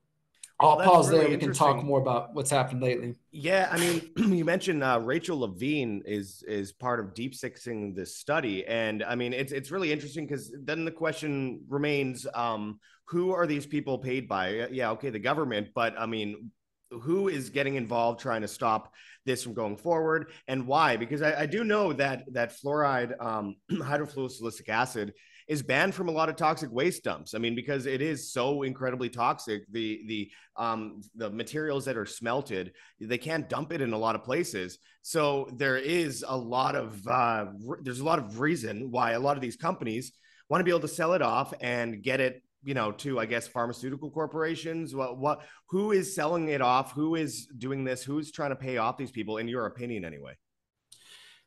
I'll 0.61 0.77
well, 0.77 0.91
pause 0.91 1.11
really 1.11 1.23
there. 1.23 1.31
We 1.31 1.37
can 1.39 1.53
talk 1.53 1.83
more 1.83 2.01
about 2.01 2.35
what's 2.35 2.51
happened 2.51 2.83
lately. 2.83 3.15
Yeah, 3.33 3.69
I 3.71 3.79
mean, 3.79 4.11
you 4.17 4.45
mentioned 4.45 4.85
uh, 4.85 5.01
Rachel 5.03 5.41
Levine 5.41 6.03
is 6.05 6.43
is 6.47 6.73
part 6.73 7.01
of 7.01 7.15
deep 7.15 7.35
sixing 7.35 7.95
this 7.95 8.17
study, 8.17 8.67
and 8.67 9.03
I 9.03 9.15
mean, 9.15 9.33
it's 9.33 9.53
it's 9.53 9.71
really 9.71 9.91
interesting 9.91 10.27
because 10.27 10.55
then 10.63 10.85
the 10.85 10.91
question 10.91 11.63
remains: 11.69 12.27
um, 12.35 12.79
Who 13.07 13.33
are 13.33 13.47
these 13.47 13.67
people 13.67 13.99
paid 13.99 14.29
by? 14.29 14.69
Yeah, 14.71 14.91
okay, 14.93 15.11
the 15.11 15.19
government, 15.19 15.69
but 15.75 15.95
I 15.99 16.07
mean, 16.07 16.51
who 16.91 17.29
is 17.29 17.51
getting 17.51 17.77
involved 17.77 18.21
trying 18.21 18.43
to 18.43 18.49
stop 18.49 18.93
this 19.25 19.43
from 19.43 19.55
going 19.55 19.77
forward, 19.77 20.33
and 20.47 20.67
why? 20.67 20.97
Because 20.97 21.23
I, 21.23 21.43
I 21.43 21.47
do 21.47 21.65
know 21.65 21.95
that 21.95 22.25
that 22.33 22.53
fluoride, 22.53 23.15
um, 23.25 23.57
hydrofluorosilicic 23.71 24.69
acid 24.69 25.15
is 25.51 25.65
banned 25.65 25.93
from 25.93 26.09
a 26.09 26.13
lot 26.13 26.29
of 26.29 26.37
toxic 26.37 26.71
waste 26.71 27.03
dumps. 27.03 27.35
I 27.35 27.39
mean, 27.39 27.57
because 27.57 27.85
it 27.85 28.01
is 28.01 28.33
so 28.33 28.63
incredibly 28.63 29.09
toxic. 29.09 29.65
The 29.73 30.01
the 30.07 30.31
um, 30.57 31.03
the 31.17 31.29
materials 31.29 31.85
that 31.87 31.97
are 31.97 32.07
smelted, 32.07 32.73
they 33.01 33.19
can't 33.19 33.49
dump 33.49 33.73
it 33.73 33.81
in 33.81 33.93
a 33.93 33.99
lot 33.99 34.15
of 34.15 34.23
places. 34.23 34.79
So 35.03 35.49
there 35.57 35.77
is 35.77 36.25
a 36.27 36.37
lot 36.37 36.77
of 36.77 37.05
uh, 37.05 37.47
there's 37.83 37.99
a 37.99 38.05
lot 38.05 38.21
of 38.21 38.39
reason 38.39 38.93
why 38.93 39.13
a 39.13 39.21
lot 39.21 39.37
of 39.37 39.43
these 39.43 39.57
companies 39.57 40.13
want 40.49 40.61
to 40.61 40.65
be 40.65 40.71
able 40.71 40.81
to 40.81 40.89
sell 40.89 41.15
it 41.15 41.23
off 41.23 41.53
and 41.61 42.01
get 42.01 42.21
it 42.21 42.43
you 42.63 42.75
know 42.75 42.93
to 42.93 43.19
i 43.19 43.25
guess 43.25 43.49
pharmaceutical 43.49 44.11
corporations 44.11 44.95
what 44.95 45.17
what 45.17 45.41
who 45.71 45.93
is 45.93 46.15
selling 46.15 46.49
it 46.49 46.61
off 46.61 46.93
who 46.93 47.15
is 47.15 47.47
doing 47.57 47.85
this 47.85 48.03
who's 48.03 48.31
trying 48.31 48.51
to 48.51 48.57
pay 48.57 48.77
off 48.77 48.99
these 48.99 49.11
people 49.11 49.39
in 49.39 49.49
your 49.49 49.65
opinion 49.65 50.05
anyway 50.05 50.35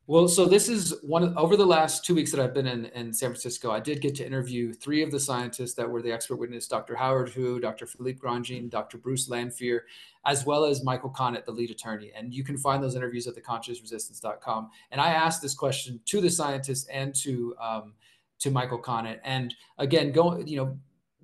well, 0.06 0.28
so 0.28 0.46
this 0.46 0.68
is 0.68 0.94
one 1.02 1.24
of 1.24 1.38
over 1.38 1.56
the 1.56 1.66
last 1.66 2.04
two 2.04 2.14
weeks 2.14 2.30
that 2.32 2.40
I've 2.42 2.54
been 2.54 2.68
in, 2.68 2.86
in 2.88 3.14
San 3.14 3.30
Francisco. 3.30 3.72
I 3.72 3.80
did 3.80 4.02
get 4.02 4.16
to 4.16 4.26
interview 4.26 4.74
three 4.74 5.02
of 5.02 5.12
the 5.12 5.20
scientists 5.20 5.76
that 5.76 5.90
were 5.90 6.02
the 6.02 6.12
expert 6.12 6.36
witness 6.36 6.68
Dr. 6.68 6.96
Howard 6.96 7.30
Hu, 7.30 7.60
Dr. 7.60 7.86
Philippe 7.86 8.20
Grandjean, 8.20 8.70
Dr. 8.70 8.98
Bruce 8.98 9.30
Lanphear, 9.30 9.82
as 10.26 10.46
well 10.46 10.66
as 10.66 10.84
Michael 10.84 11.10
Connett, 11.10 11.46
the 11.46 11.52
lead 11.52 11.72
attorney. 11.72 12.12
And 12.14 12.34
you 12.34 12.44
can 12.44 12.58
find 12.58 12.84
those 12.84 12.96
interviews 12.96 13.28
at 13.28 13.36
theconsciousresistance.com. 13.36 14.70
And 14.92 15.00
I 15.00 15.12
asked 15.12 15.42
this 15.42 15.56
question 15.56 16.02
to 16.06 16.20
the 16.20 16.30
scientists 16.30 16.86
and 16.90 17.16
to 17.16 17.56
um, 17.62 17.94
to 18.40 18.52
Michael 18.52 18.82
Connett. 18.82 19.20
And 19.24 19.56
again, 19.78 20.12
going, 20.12 20.46
you 20.48 20.58
know, 20.58 20.78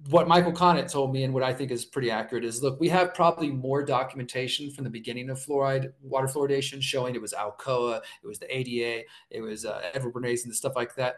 what 0.10 0.28
Michael 0.28 0.54
Connett 0.54 0.92
told 0.92 1.14
me 1.14 1.24
and 1.24 1.34
what 1.34 1.44
I 1.44 1.54
think 1.54 1.72
is 1.72 1.86
pretty 1.86 2.10
accurate 2.10 2.46
is 2.46 2.64
look, 2.64 2.80
we 2.80 2.90
have 2.90 3.14
probably 3.14 3.50
more 3.50 3.84
documentation 3.84 4.72
from 4.72 4.84
the 4.86 4.90
beginning 4.90 5.30
of 5.30 5.40
fluoride 5.40 5.92
water 6.02 6.28
fluoridation 6.28 6.82
showing 6.82 7.16
it 7.16 7.22
was 7.22 7.34
Alcoa, 7.34 8.02
it 8.24 8.28
was 8.28 8.40
the 8.40 8.58
ADA, 8.58 9.06
it 9.30 9.42
was 9.42 9.66
uh, 9.66 9.82
Edward 9.94 10.14
Bernays 10.14 10.46
and 10.46 10.56
stuff 10.56 10.74
like 10.76 10.96
that 10.96 11.18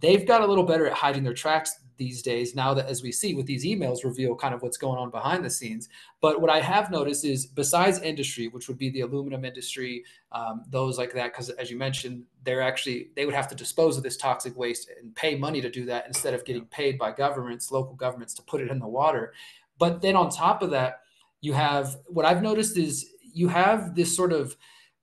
they've 0.00 0.26
got 0.26 0.42
a 0.42 0.46
little 0.46 0.64
better 0.64 0.86
at 0.86 0.92
hiding 0.92 1.24
their 1.24 1.34
tracks 1.34 1.80
these 1.96 2.20
days 2.20 2.54
now 2.54 2.74
that 2.74 2.86
as 2.86 3.02
we 3.02 3.10
see 3.10 3.32
with 3.32 3.46
these 3.46 3.64
emails 3.64 4.04
reveal 4.04 4.34
kind 4.34 4.54
of 4.54 4.60
what's 4.60 4.76
going 4.76 4.98
on 4.98 5.10
behind 5.10 5.42
the 5.42 5.48
scenes. 5.48 5.88
But 6.20 6.42
what 6.42 6.50
i 6.50 6.60
have 6.60 6.90
noticed 6.90 7.24
is 7.24 7.46
besides 7.46 8.00
industry 8.00 8.48
which 8.48 8.68
would 8.68 8.76
be 8.76 8.90
the 8.90 9.00
aluminum 9.00 9.44
industry 9.44 10.04
um, 10.32 10.64
those 10.68 10.98
like 10.98 11.14
that 11.14 11.32
because 11.32 11.48
as 11.50 11.70
you 11.70 11.78
mentioned 11.78 12.24
they're 12.44 12.60
actually 12.60 13.08
they 13.16 13.24
would 13.24 13.34
have 13.34 13.48
to 13.48 13.54
dispose 13.54 13.96
of 13.96 14.02
this 14.02 14.18
toxic 14.18 14.56
waste 14.56 14.90
and 15.00 15.14
pay 15.14 15.36
money 15.36 15.60
to 15.62 15.70
do 15.70 15.86
that 15.86 16.06
instead 16.06 16.34
of 16.34 16.44
getting 16.44 16.66
paid 16.66 16.98
by 16.98 17.10
governments 17.10 17.72
local 17.72 17.94
governments 17.94 18.34
to 18.34 18.42
put 18.42 18.60
it 18.60 18.70
in 18.70 18.78
the 18.78 18.86
water. 18.86 19.32
But 19.78 20.02
then 20.02 20.16
on 20.16 20.28
top 20.30 20.62
of 20.62 20.70
that 20.70 21.00
you 21.40 21.54
have 21.54 21.96
what 22.06 22.26
i've 22.26 22.42
noticed 22.42 22.76
is 22.76 23.10
you 23.36 23.48
have 23.48 23.94
this 23.94 24.14
sort 24.14 24.32
of 24.32 24.56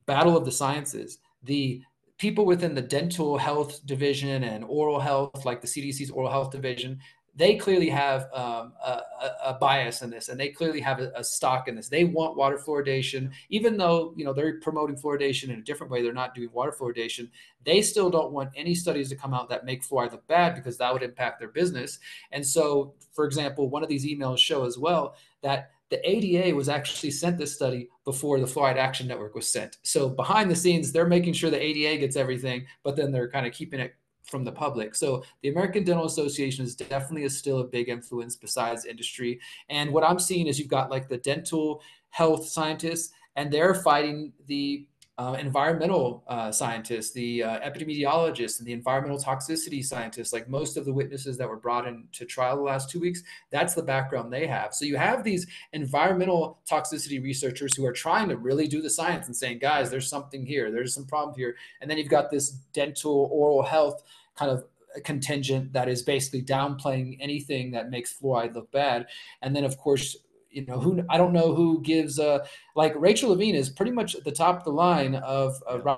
battle 0.06 0.36
of 0.36 0.46
the 0.46 0.52
sciences. 0.52 1.20
The 1.44 1.82
people 2.24 2.46
within 2.46 2.74
the 2.74 2.82
dental 2.82 3.38
health 3.38 3.86
division 3.86 4.46
and 4.46 4.64
oral 4.64 4.98
health, 4.98 5.44
like 5.44 5.60
the 5.60 5.68
CDC's 5.68 6.10
oral 6.10 6.32
health 6.32 6.52
division, 6.52 6.98
they 7.36 7.58
clearly 7.58 7.90
have 7.90 8.30
um, 8.34 8.72
a, 8.82 9.02
a, 9.48 9.54
bias 9.60 10.02
in 10.04 10.10
this, 10.10 10.30
and 10.30 10.40
they 10.40 10.48
clearly 10.48 10.80
have 10.80 11.02
a, 11.02 11.12
a, 11.18 11.24
stock 11.24 11.68
in 11.68 11.76
this. 11.76 11.90
They 11.90 12.06
want 12.06 12.38
water 12.38 12.58
fluoridation, 12.58 13.32
even 13.50 13.76
though 13.76 14.14
you 14.16 14.24
know 14.24 14.32
they're 14.32 14.62
promoting 14.62 14.96
fluoridation 14.96 15.50
in 15.50 15.60
a 15.60 15.64
different 15.64 15.92
way. 15.92 16.02
They're 16.02 16.14
not 16.14 16.34
doing 16.34 16.50
water 16.54 16.72
fluoridation. 16.72 17.30
They 17.66 17.82
still 17.82 18.10
don't 18.10 18.32
want 18.32 18.52
any 18.56 18.74
studies 18.74 19.10
to 19.10 19.18
come 19.18 19.34
out 19.34 19.50
that 19.50 19.66
make 19.66 19.84
fluoride 19.84 20.14
look 20.14 20.26
bad 20.28 20.56
because 20.56 20.78
that 20.78 20.94
would 20.94 21.04
impact 21.04 21.40
their 21.40 21.50
business. 21.50 22.00
And 22.32 22.48
so, 22.48 22.94
for 23.12 23.26
example, 23.26 23.70
one 23.70 23.84
of 23.84 23.90
these 23.90 24.06
emails 24.06 24.38
show 24.38 24.66
as 24.66 24.78
well 24.78 25.18
that 25.42 25.72
the 25.94 26.10
ADA 26.10 26.56
was 26.56 26.70
actually 26.70 27.12
sent 27.12 27.38
this 27.38 27.54
study 27.54 27.88
before 28.04 28.40
the 28.40 28.48
Fluoride 28.48 28.78
Action 28.78 29.08
Network 29.08 29.36
was 29.36 29.48
sent. 29.48 29.78
So 29.84 30.10
behind 30.10 30.50
the 30.50 30.56
scenes, 30.56 30.92
they're 30.92 31.06
making 31.06 31.34
sure 31.34 31.52
the 31.52 31.62
ADA 31.62 32.00
gets 32.00 32.16
everything, 32.16 32.66
but 32.84 32.96
then 32.96 33.12
they're 33.12 33.30
kind 33.30 33.46
of 33.46 33.54
keeping 33.54 33.80
it 33.80 33.94
from 34.24 34.44
the 34.44 34.52
public. 34.52 34.96
So 34.96 35.24
the 35.44 35.50
American 35.50 35.84
Dental 35.84 36.06
Association 36.06 36.66
is 36.66 36.76
definitely 36.76 37.26
a, 37.26 37.30
still 37.30 37.60
a 37.60 37.64
big 37.64 37.90
influence 37.90 38.36
besides 38.36 38.86
industry. 38.86 39.40
And 39.70 39.92
what 39.92 40.04
I'm 40.04 40.18
seeing 40.18 40.48
is 40.48 40.58
you've 40.58 40.68
got 40.68 40.90
like 40.90 41.10
the 41.10 41.18
dental 41.18 41.84
health 42.10 42.48
scientists, 42.48 43.14
and 43.36 43.54
they're 43.54 43.76
fighting 43.76 44.34
the 44.48 44.88
uh, 45.18 45.38
environmental 45.40 46.24
uh, 46.28 46.52
scientists, 46.52 47.12
the 47.12 47.44
uh, 47.44 47.60
epidemiologists, 47.60 48.58
and 48.58 48.68
the 48.68 48.74
environmental 48.74 49.20
toxicity 49.20 49.84
scientists, 49.84 50.34
like 50.34 50.50
most 50.50 50.76
of 50.76 50.86
the 50.86 50.94
witnesses 50.94 51.38
that 51.38 51.48
were 51.48 51.58
brought 51.58 51.88
into 51.88 52.26
trial 52.26 52.56
the 52.56 52.64
last 52.64 52.90
two 52.90 53.00
weeks, 53.00 53.22
that's 53.52 53.76
the 53.76 53.84
background 53.84 54.34
they 54.34 54.48
have. 54.48 54.74
So 54.74 54.86
you 54.86 54.98
have 54.98 55.24
these 55.24 55.46
environmental 55.72 56.60
toxicity 56.70 57.22
researchers 57.22 57.76
who 57.76 57.86
are 57.86 57.94
trying 57.94 58.28
to 58.30 58.38
really 58.38 58.68
do 58.68 58.82
the 58.82 58.90
science 58.90 59.28
and 59.28 59.36
saying, 59.36 59.60
guys, 59.60 59.92
there's 59.92 60.10
something 60.10 60.46
here, 60.46 60.72
there's 60.72 60.96
some 60.96 61.06
problem 61.06 61.36
here. 61.38 61.56
And 61.80 61.90
then 61.90 62.00
you've 62.00 62.10
got 62.10 62.32
this 62.32 62.50
dental, 62.50 63.30
oral 63.32 63.62
health 63.62 64.02
kind 64.36 64.50
of 64.50 64.66
contingent 65.04 65.74
that 65.74 65.88
is 65.88 66.02
basically 66.04 66.42
downplaying 66.42 67.18
anything 67.20 67.72
that 67.72 67.90
makes 67.90 68.14
fluoride 68.14 68.54
look 68.54 68.72
bad. 68.72 69.08
And 69.42 69.56
then, 69.56 69.64
of 69.64 69.78
course, 69.78 70.18
you 70.54 70.66
know 70.66 70.80
who 70.80 71.04
I 71.10 71.18
don't 71.18 71.34
know 71.34 71.54
who 71.54 71.82
gives 71.82 72.20
uh 72.20 72.46
like 72.76 72.94
Rachel 72.96 73.32
Levine 73.32 73.56
is 73.56 73.70
pretty 73.70 73.92
much 73.92 74.16
at 74.16 74.24
the 74.24 74.32
top 74.32 74.60
of 74.60 74.64
the 74.64 74.72
line 74.72 75.16
of 75.16 75.62
uh, 75.68 75.98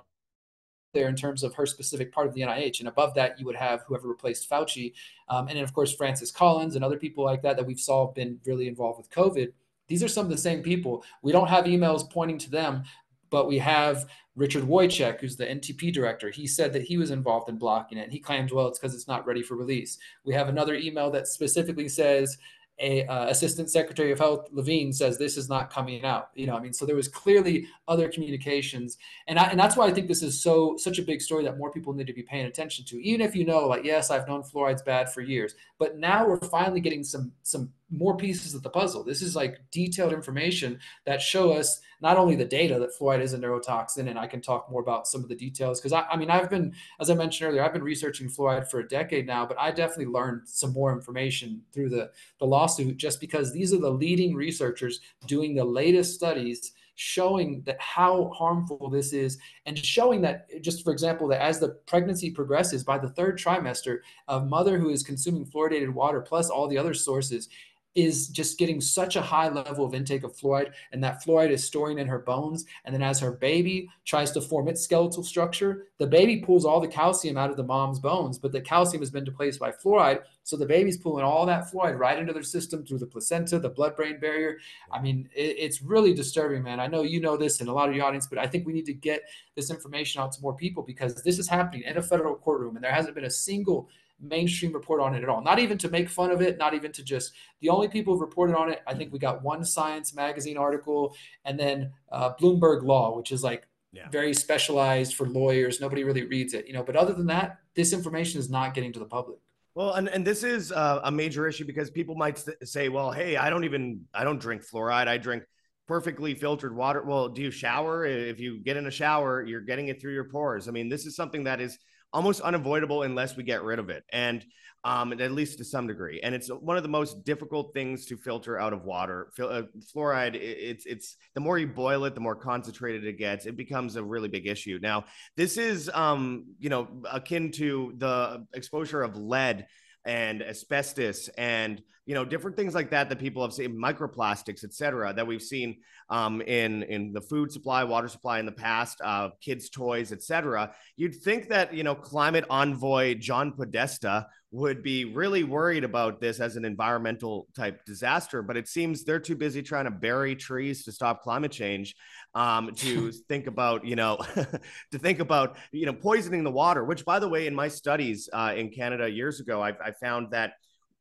there 0.96 1.08
in 1.08 1.16
terms 1.16 1.44
of 1.44 1.54
her 1.54 1.68
specific 1.68 2.12
part 2.12 2.26
of 2.26 2.34
the 2.34 2.42
NIH. 2.42 2.80
And 2.80 2.88
above 2.88 3.14
that, 3.14 3.40
you 3.40 3.46
would 3.46 3.56
have 3.56 3.84
whoever 3.84 4.08
replaced 4.08 4.50
Fauci. 4.50 4.94
Um, 5.30 5.48
and 5.48 5.58
then, 5.58 5.64
of 5.64 5.74
course, 5.74 5.94
Francis 5.94 6.32
Collins 6.32 6.76
and 6.76 6.84
other 6.84 6.98
people 6.98 7.24
like 7.24 7.44
that 7.44 7.58
that 7.58 7.66
we've 7.66 7.80
saw 7.80 8.08
have 8.08 8.16
been 8.16 8.40
really 8.46 8.68
involved 8.68 8.98
with 8.98 9.12
COVID. 9.12 9.52
These 9.88 10.02
are 10.02 10.08
some 10.08 10.26
of 10.26 10.32
the 10.32 10.38
same 10.38 10.64
people. 10.64 11.04
We 11.22 11.32
don't 11.32 11.50
have 11.50 11.66
emails 11.66 12.10
pointing 12.10 12.40
to 12.40 12.50
them, 12.50 12.84
but 13.30 13.48
we 13.48 13.60
have 13.60 14.08
Richard 14.36 14.64
Woychik, 14.64 15.22
who's 15.22 15.36
the 15.36 15.46
NTP 15.46 15.94
director. 15.94 16.32
He 16.32 16.48
said 16.48 16.74
that 16.74 16.82
he 16.82 16.98
was 16.98 17.12
involved 17.12 17.50
in 17.50 17.58
blocking 17.58 18.00
it. 18.00 18.12
He 18.12 18.20
claimed, 18.20 18.52
well, 18.52 18.68
it's 18.68 18.80
because 18.80 18.96
it's 18.96 19.08
not 19.08 19.28
ready 19.28 19.44
for 19.44 19.56
release. 19.56 20.00
We 20.24 20.34
have 20.34 20.50
another 20.50 20.74
email 20.76 21.12
that 21.12 21.28
specifically 21.28 21.88
says 21.88 22.38
a 22.80 23.06
uh, 23.06 23.28
assistant 23.28 23.70
secretary 23.70 24.12
of 24.12 24.20
health 24.20 24.48
levine 24.52 24.92
says 24.92 25.18
this 25.18 25.38
is 25.38 25.48
not 25.48 25.70
coming 25.70 26.04
out 26.04 26.30
you 26.36 26.46
know 26.46 26.56
i 26.56 26.60
mean 26.60 26.74
so 26.74 26.86
there 26.86 26.96
was 26.96 27.08
clearly 27.08 27.68
other 27.88 28.10
communications. 28.10 28.98
And 29.28 29.38
I, 29.40 29.46
and 29.46 29.60
that's 29.60 29.76
why 29.76 29.86
i 29.88 29.94
think 29.94 30.08
this 30.08 30.24
is 30.24 30.42
so 30.42 30.76
such 30.78 31.00
a 31.00 31.04
big 31.04 31.22
story 31.22 31.44
that 31.44 31.58
more 31.58 31.72
people 31.72 31.94
need 31.94 32.08
to 32.08 32.14
be 32.14 32.24
paying 32.24 32.46
attention 32.46 32.86
to. 32.86 33.02
Even 33.04 33.22
if 33.22 33.36
you 33.36 33.46
know 33.46 33.68
like 33.68 33.84
yes 33.84 34.12
i've 34.12 34.28
known 34.28 34.44
fluoride's 34.44 34.82
bad 34.82 35.12
for 35.12 35.22
years 35.22 35.56
but 35.80 35.98
now 35.98 36.28
we're 36.28 36.38
finally 36.38 36.82
getting 36.82 37.04
some 37.04 37.32
some 37.44 37.72
more 37.92 38.18
pieces 38.18 38.56
of 38.56 38.64
the 38.64 38.70
puzzle. 38.70 39.04
This 39.04 39.22
is 39.22 39.36
like 39.36 39.60
detailed 39.72 40.12
information 40.12 40.80
that 41.06 41.22
show 41.22 41.52
us 41.52 41.82
not 42.02 42.18
only 42.18 42.36
the 42.36 42.46
data 42.46 42.80
that 42.80 42.98
fluoride 42.98 43.22
is 43.22 43.34
a 43.34 43.38
neurotoxin, 43.38 44.10
and 44.10 44.18
I 44.18 44.28
can 44.28 44.42
talk 44.42 44.70
more 44.70 44.82
about 44.82 45.08
some 45.08 45.22
of 45.22 45.30
the 45.30 45.36
details 45.36 45.80
because 45.80 45.94
I, 45.94 46.02
I, 46.02 46.18
mean 46.18 46.30
I've 46.30 46.50
been, 46.50 46.74
as 47.00 47.10
I 47.10 47.16
mentioned 47.16 47.50
earlier, 47.50 47.64
I've 47.64 47.74
been 47.74 47.84
researching 47.84 48.28
fluoride 48.28 48.70
for 48.70 48.80
a 48.80 48.88
decade 48.88 49.28
now, 49.28 49.46
but 49.46 49.60
I 49.60 49.72
definitely 49.72 50.08
learned 50.08 50.42
some 50.46 50.74
more 50.74 50.92
information 50.92 51.62
through 51.74 51.90
the 51.90 52.12
the 52.40 52.46
lawsuit 52.46 52.98
just 52.98 53.22
because 53.22 53.54
these 53.54 53.74
are 53.74 53.80
the 53.80 53.90
leading 53.90 54.36
researchers 54.36 55.00
doing 55.28 55.56
the 55.56 55.66
latest 55.66 56.16
studies 56.16 56.74
showing 56.96 57.62
that 57.66 57.80
how 57.80 58.30
harmful 58.30 58.90
this 58.90 59.12
is 59.12 59.38
and 59.66 59.78
showing 59.78 60.22
that 60.22 60.48
just 60.62 60.84
for 60.84 60.92
example 60.94 61.28
that 61.28 61.42
as 61.42 61.60
the 61.60 61.70
pregnancy 61.86 62.32
progresses 62.32 62.84
by 62.84 62.98
the 62.98 63.10
third 63.10 63.38
trimester 63.38 64.00
a 64.30 64.40
mother 64.40 64.80
who 64.80 64.90
is 64.90 65.04
consuming 65.04 65.46
fluoridated 65.46 65.90
water 65.90 66.22
plus 66.22 66.50
all 66.50 66.68
the 66.68 66.78
other 66.78 66.94
sources 66.94 67.50
is 67.96 68.28
just 68.28 68.60
getting 68.60 68.82
such 68.82 69.16
a 69.16 69.22
high 69.22 69.48
level 69.48 69.86
of 69.86 69.96
intake 69.96 70.24
of 70.24 70.36
fluoride, 70.36 70.74
and 70.92 71.04
that 71.04 71.24
fluoride 71.24 71.50
is 71.50 71.64
storing 71.64 71.98
in 71.98 72.08
her 72.08 72.20
bones. 72.20 72.66
And 72.84 72.94
then 72.94 73.02
as 73.02 73.20
her 73.22 73.32
baby 73.32 73.90
tries 74.04 74.32
to 74.32 74.42
form 74.42 74.68
its 74.68 74.82
skeletal 74.82 75.24
structure, 75.24 75.88
the 75.98 76.08
baby 76.08 76.42
pulls 76.42 76.66
all 76.66 76.82
the 76.82 76.88
calcium 76.88 77.38
out 77.38 77.50
of 77.50 77.58
the 77.58 77.64
mom's 77.64 78.00
bones, 78.00 78.38
but 78.38 78.52
the 78.52 78.60
calcium 78.60 79.02
has 79.02 79.12
been 79.12 79.24
displaced 79.24 79.60
by 79.60 79.72
fluoride. 79.72 80.24
So 80.44 80.58
the 80.58 80.66
baby's 80.66 80.98
pulling 80.98 81.24
all 81.24 81.46
that 81.46 81.72
fluoride 81.72 81.98
right 81.98 82.20
into 82.20 82.34
their 82.34 82.44
system 82.44 82.86
through 82.86 83.00
the 83.00 83.08
placenta, 83.08 83.58
the 83.60 83.70
blood 83.70 83.96
brain 83.96 84.20
barrier. 84.20 84.58
I 84.92 85.02
mean, 85.02 85.30
it, 85.34 85.56
it's 85.58 85.82
really 85.82 86.14
disturbing, 86.14 86.64
man. 86.64 86.80
I 86.80 86.88
know 86.88 87.02
you 87.02 87.22
know 87.22 87.38
this 87.38 87.62
and 87.62 87.70
a 87.70 87.74
lot 87.74 87.90
of 87.90 87.96
your 87.96 88.06
audience, 88.06 88.28
but 88.28 88.38
I 88.38 88.46
think 88.46 88.68
we 88.68 88.74
need 88.74 88.86
to 88.86 88.94
get 88.94 89.24
this 89.56 89.72
information 89.72 90.22
out 90.22 90.34
to 90.34 90.42
more 90.42 90.54
people 90.54 90.84
because 90.84 91.24
this 91.24 91.40
is 91.40 91.48
happening 91.48 91.84
in 91.84 91.98
a 91.98 92.02
federal 92.02 92.36
courtroom, 92.36 92.76
and 92.76 92.84
there 92.84 92.92
hasn't 92.92 93.16
been 93.16 93.26
a 93.26 93.30
single 93.30 93.90
mainstream 94.20 94.74
report 94.74 95.02
on 95.02 95.16
it 95.16 95.24
at 95.24 95.30
all. 95.30 95.42
Not 95.42 95.60
even 95.60 95.78
to 95.80 95.90
make 95.90 96.10
fun 96.10 96.32
of 96.32 96.42
it, 96.42 96.58
not 96.58 96.74
even 96.74 96.92
to 96.94 97.04
just 97.04 97.34
the 97.62 97.70
only 97.70 97.88
people 97.88 98.14
who've 98.14 98.22
reported 98.22 98.56
on 98.56 98.70
it. 98.70 98.82
I 98.88 98.94
think 98.94 99.12
we 99.12 99.20
got 99.20 99.44
one 99.44 99.64
Science 99.64 100.16
magazine 100.16 100.58
article 100.58 101.16
and 101.44 101.60
then 101.60 101.92
uh, 102.12 102.34
Bloomberg 102.36 102.84
Law, 102.84 103.16
which 103.16 103.32
is 103.32 103.44
like 103.44 103.68
yeah. 103.92 104.10
very 104.10 104.34
specialized 104.34 105.16
for 105.16 105.28
lawyers. 105.28 105.82
Nobody 105.82 106.04
really 106.04 106.24
reads 106.24 106.54
it, 106.54 106.68
you 106.68 106.74
know. 106.74 106.84
But 106.84 106.96
other 106.96 107.14
than 107.14 107.28
that, 107.28 107.60
this 107.76 107.94
information 107.94 108.40
is 108.40 108.50
not 108.50 108.74
getting 108.74 108.94
to 108.94 109.00
the 109.00 109.06
public. 109.06 109.40
Well, 109.74 109.94
and, 109.96 110.08
and 110.08 110.26
this 110.26 110.44
is 110.44 110.72
uh, 110.72 111.02
a 111.04 111.12
major 111.12 111.48
issue 111.48 111.66
because 111.66 111.90
people 111.90 112.16
might 112.16 112.42
say, 112.64 112.88
well, 112.88 113.12
hey, 113.12 113.36
I 113.36 113.50
don't 113.50 113.66
even, 113.66 114.06
I 114.14 114.24
don't 114.24 114.40
drink 114.40 114.64
fluoride. 114.66 115.10
I 115.10 115.18
drink 115.18 115.44
perfectly 115.86 116.34
filtered 116.34 116.74
water. 116.74 117.04
Well, 117.04 117.28
do 117.28 117.42
you 117.42 117.52
shower? 117.52 118.06
If 118.06 118.40
you 118.40 118.60
get 118.64 118.78
in 118.78 118.88
a 118.88 118.92
shower, 118.92 119.44
you're 119.44 119.62
getting 119.62 119.90
it 119.90 120.00
through 120.02 120.14
your 120.14 120.30
pores. 120.30 120.70
I 120.70 120.72
mean, 120.72 120.88
this 120.88 121.06
is 121.06 121.16
something 121.16 121.44
that 121.44 121.60
is 121.60 121.78
almost 122.16 122.40
unavoidable 122.42 123.04
unless 123.04 123.36
we 123.36 123.44
get 123.44 123.62
rid 123.62 123.78
of 123.78 123.90
it. 123.90 124.04
And 124.12 124.44
um, 124.86 125.14
at 125.14 125.32
least 125.32 125.58
to 125.58 125.66
some 125.66 125.88
degree. 125.88 126.22
And 126.22 126.36
it's 126.36 126.48
one 126.48 126.78
of 126.78 126.84
the 126.84 126.90
most 126.90 127.26
difficult 127.26 127.74
things 127.74 128.06
to 128.06 128.18
filter 128.18 128.60
out 128.60 128.72
of 128.72 128.86
water. 128.86 129.32
Uh, 129.40 129.64
fluoride, 129.94 130.36
it's 130.36 130.86
it's 130.86 131.18
the 131.34 131.42
more 131.42 131.58
you 131.58 131.66
boil 131.66 132.06
it, 132.06 132.14
the 132.14 132.22
more 132.22 132.36
concentrated 132.36 133.04
it 133.04 133.18
gets. 133.18 133.48
It 133.48 133.58
becomes 133.58 133.96
a 133.96 134.04
really 134.04 134.30
big 134.30 134.46
issue. 134.46 134.78
Now, 134.80 135.06
this 135.36 135.58
is 135.58 135.90
um, 135.92 136.46
you 136.60 136.70
know 136.70 136.88
akin 137.12 137.52
to 137.54 137.96
the 137.98 138.46
exposure 138.54 139.02
of 139.02 139.18
lead 139.18 139.66
and 140.06 140.44
asbestos 140.44 141.30
and 141.30 141.82
you 142.06 142.14
know 142.14 142.24
different 142.24 142.56
things 142.56 142.74
like 142.76 142.92
that 142.92 143.10
that 143.10 143.20
people 143.20 143.42
have 143.42 143.54
seen 143.54 143.76
microplastics 143.76 144.64
et 144.64 144.74
cetera 144.74 145.14
that 145.14 145.26
we've 145.26 145.42
seen 145.42 145.78
um, 146.10 146.42
in 146.42 146.84
in 146.84 147.12
the 147.14 147.22
food 147.22 147.52
supply 147.52 147.84
water 147.84 148.08
supply 148.08 148.40
in 148.40 148.46
the 148.46 148.52
past 148.52 149.02
uh, 149.04 149.30
kids 149.42 149.70
toys 149.70 150.12
et 150.12 150.22
cetera. 150.22 150.72
You'd 150.98 151.16
think 151.16 151.50
that 151.50 151.74
you 151.74 151.84
know 151.84 151.96
climate 151.96 152.46
envoy 152.50 153.16
john 153.16 153.52
podesta 153.52 154.28
would 154.52 154.82
be 154.82 155.04
really 155.04 155.44
worried 155.44 155.84
about 155.84 156.22
this 156.22 156.40
as 156.40 156.56
an 156.56 156.64
environmental 156.64 157.48
type 157.56 157.84
disaster 157.86 158.42
but 158.42 158.56
it 158.56 158.68
seems 158.68 159.04
they're 159.04 159.20
too 159.20 159.36
busy 159.36 159.62
trying 159.62 159.86
to 159.86 159.92
bury 159.92 160.36
trees 160.36 160.86
to 160.86 160.92
stop 160.92 161.22
climate 161.24 161.52
change 161.52 161.96
um, 162.36 162.74
to 162.76 163.12
think 163.28 163.48
about 163.48 163.86
you 163.86 163.96
know 163.96 164.18
to 164.92 165.00
think 165.00 165.20
about 165.20 165.58
you 165.72 165.86
know 165.86 165.94
poisoning 165.94 166.44
the 166.44 166.52
water 166.52 166.86
which 166.86 167.04
by 167.04 167.20
the 167.20 167.28
way 167.28 167.48
in 167.48 167.56
my 167.56 167.68
studies 167.68 168.30
uh, 168.32 168.54
in 168.56 168.70
canada 168.70 169.10
years 169.10 169.40
ago 169.40 169.62
I, 169.62 169.70
I 169.84 169.92
found 169.92 170.32
that 170.32 170.54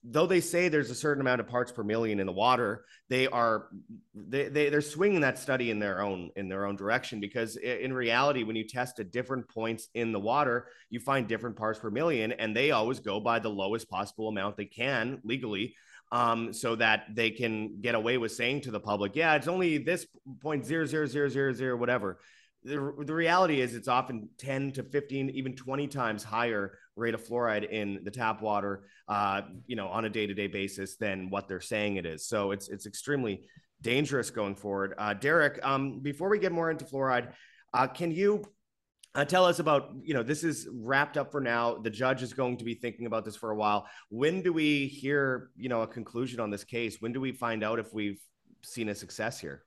though 0.06 0.26
they 0.26 0.40
say 0.40 0.68
there's 0.68 0.90
a 0.90 0.94
certain 0.94 1.22
amount 1.22 1.40
of 1.40 1.48
parts 1.48 1.72
per 1.72 1.82
million 1.82 2.20
in 2.20 2.26
the 2.26 2.32
water 2.32 2.84
they 3.08 3.26
are 3.26 3.68
they, 4.14 4.48
they 4.48 4.68
they're 4.68 4.82
swinging 4.82 5.22
that 5.22 5.38
study 5.38 5.70
in 5.70 5.78
their 5.78 6.02
own 6.02 6.30
in 6.36 6.48
their 6.48 6.66
own 6.66 6.76
direction 6.76 7.20
because 7.20 7.56
in 7.56 7.92
reality 7.92 8.44
when 8.44 8.54
you 8.54 8.68
test 8.68 9.00
at 9.00 9.10
different 9.10 9.48
points 9.48 9.88
in 9.94 10.12
the 10.12 10.20
water 10.20 10.66
you 10.90 11.00
find 11.00 11.26
different 11.26 11.56
parts 11.56 11.78
per 11.78 11.90
million 11.90 12.32
and 12.32 12.54
they 12.54 12.70
always 12.70 13.00
go 13.00 13.18
by 13.18 13.38
the 13.38 13.48
lowest 13.48 13.88
possible 13.88 14.28
amount 14.28 14.56
they 14.56 14.66
can 14.66 15.20
legally 15.24 15.74
um, 16.12 16.52
so 16.52 16.76
that 16.76 17.06
they 17.12 17.30
can 17.30 17.80
get 17.80 17.94
away 17.94 18.18
with 18.18 18.30
saying 18.30 18.60
to 18.60 18.70
the 18.70 18.80
public 18.80 19.16
yeah 19.16 19.34
it's 19.34 19.48
only 19.48 19.78
this 19.78 20.06
point 20.40 20.66
zero 20.66 20.84
zero 20.84 21.06
zero 21.06 21.28
zero 21.28 21.52
zero 21.52 21.76
whatever. 21.76 22.18
The, 22.66 22.94
the 23.04 23.12
reality 23.12 23.60
is 23.60 23.74
it's 23.74 23.88
often 23.88 24.30
10 24.38 24.72
to 24.72 24.84
15 24.84 25.28
even 25.28 25.54
20 25.54 25.86
times 25.86 26.24
higher 26.24 26.78
rate 26.96 27.14
of 27.14 27.24
fluoride 27.24 27.68
in 27.70 28.00
the 28.04 28.10
tap 28.10 28.40
water 28.40 28.84
uh, 29.08 29.42
you 29.66 29.76
know 29.76 29.88
on 29.88 30.04
a 30.04 30.08
day-to-day 30.08 30.46
basis 30.46 30.96
than 30.96 31.30
what 31.30 31.48
they're 31.48 31.60
saying 31.60 31.96
it 31.96 32.06
is. 32.06 32.26
So 32.26 32.52
it's 32.52 32.68
it's 32.68 32.86
extremely 32.86 33.46
dangerous 33.82 34.30
going 34.30 34.54
forward. 34.54 34.94
Uh, 34.96 35.14
derrick 35.14 35.58
um, 35.62 36.00
before 36.00 36.28
we 36.28 36.38
get 36.38 36.52
more 36.52 36.70
into 36.70 36.84
fluoride 36.84 37.32
uh, 37.72 37.86
can 37.86 38.10
you 38.10 38.42
uh, 39.14 39.24
tell 39.24 39.44
us 39.44 39.58
about 39.60 39.90
you 40.02 40.14
know 40.14 40.22
this 40.22 40.42
is 40.42 40.68
wrapped 40.72 41.16
up 41.16 41.30
for 41.30 41.40
now. 41.40 41.76
The 41.76 41.90
judge 41.90 42.22
is 42.22 42.32
going 42.32 42.56
to 42.56 42.64
be 42.64 42.74
thinking 42.74 43.06
about 43.06 43.24
this 43.24 43.36
for 43.36 43.50
a 43.50 43.56
while. 43.56 43.86
When 44.08 44.42
do 44.42 44.52
we 44.52 44.86
hear 44.86 45.50
you 45.56 45.68
know 45.68 45.82
a 45.82 45.86
conclusion 45.86 46.40
on 46.40 46.50
this 46.50 46.64
case? 46.64 47.00
When 47.00 47.12
do 47.12 47.20
we 47.20 47.32
find 47.32 47.62
out 47.62 47.78
if 47.78 47.92
we've 47.92 48.20
seen 48.62 48.88
a 48.88 48.94
success 48.94 49.38
here? 49.38 49.62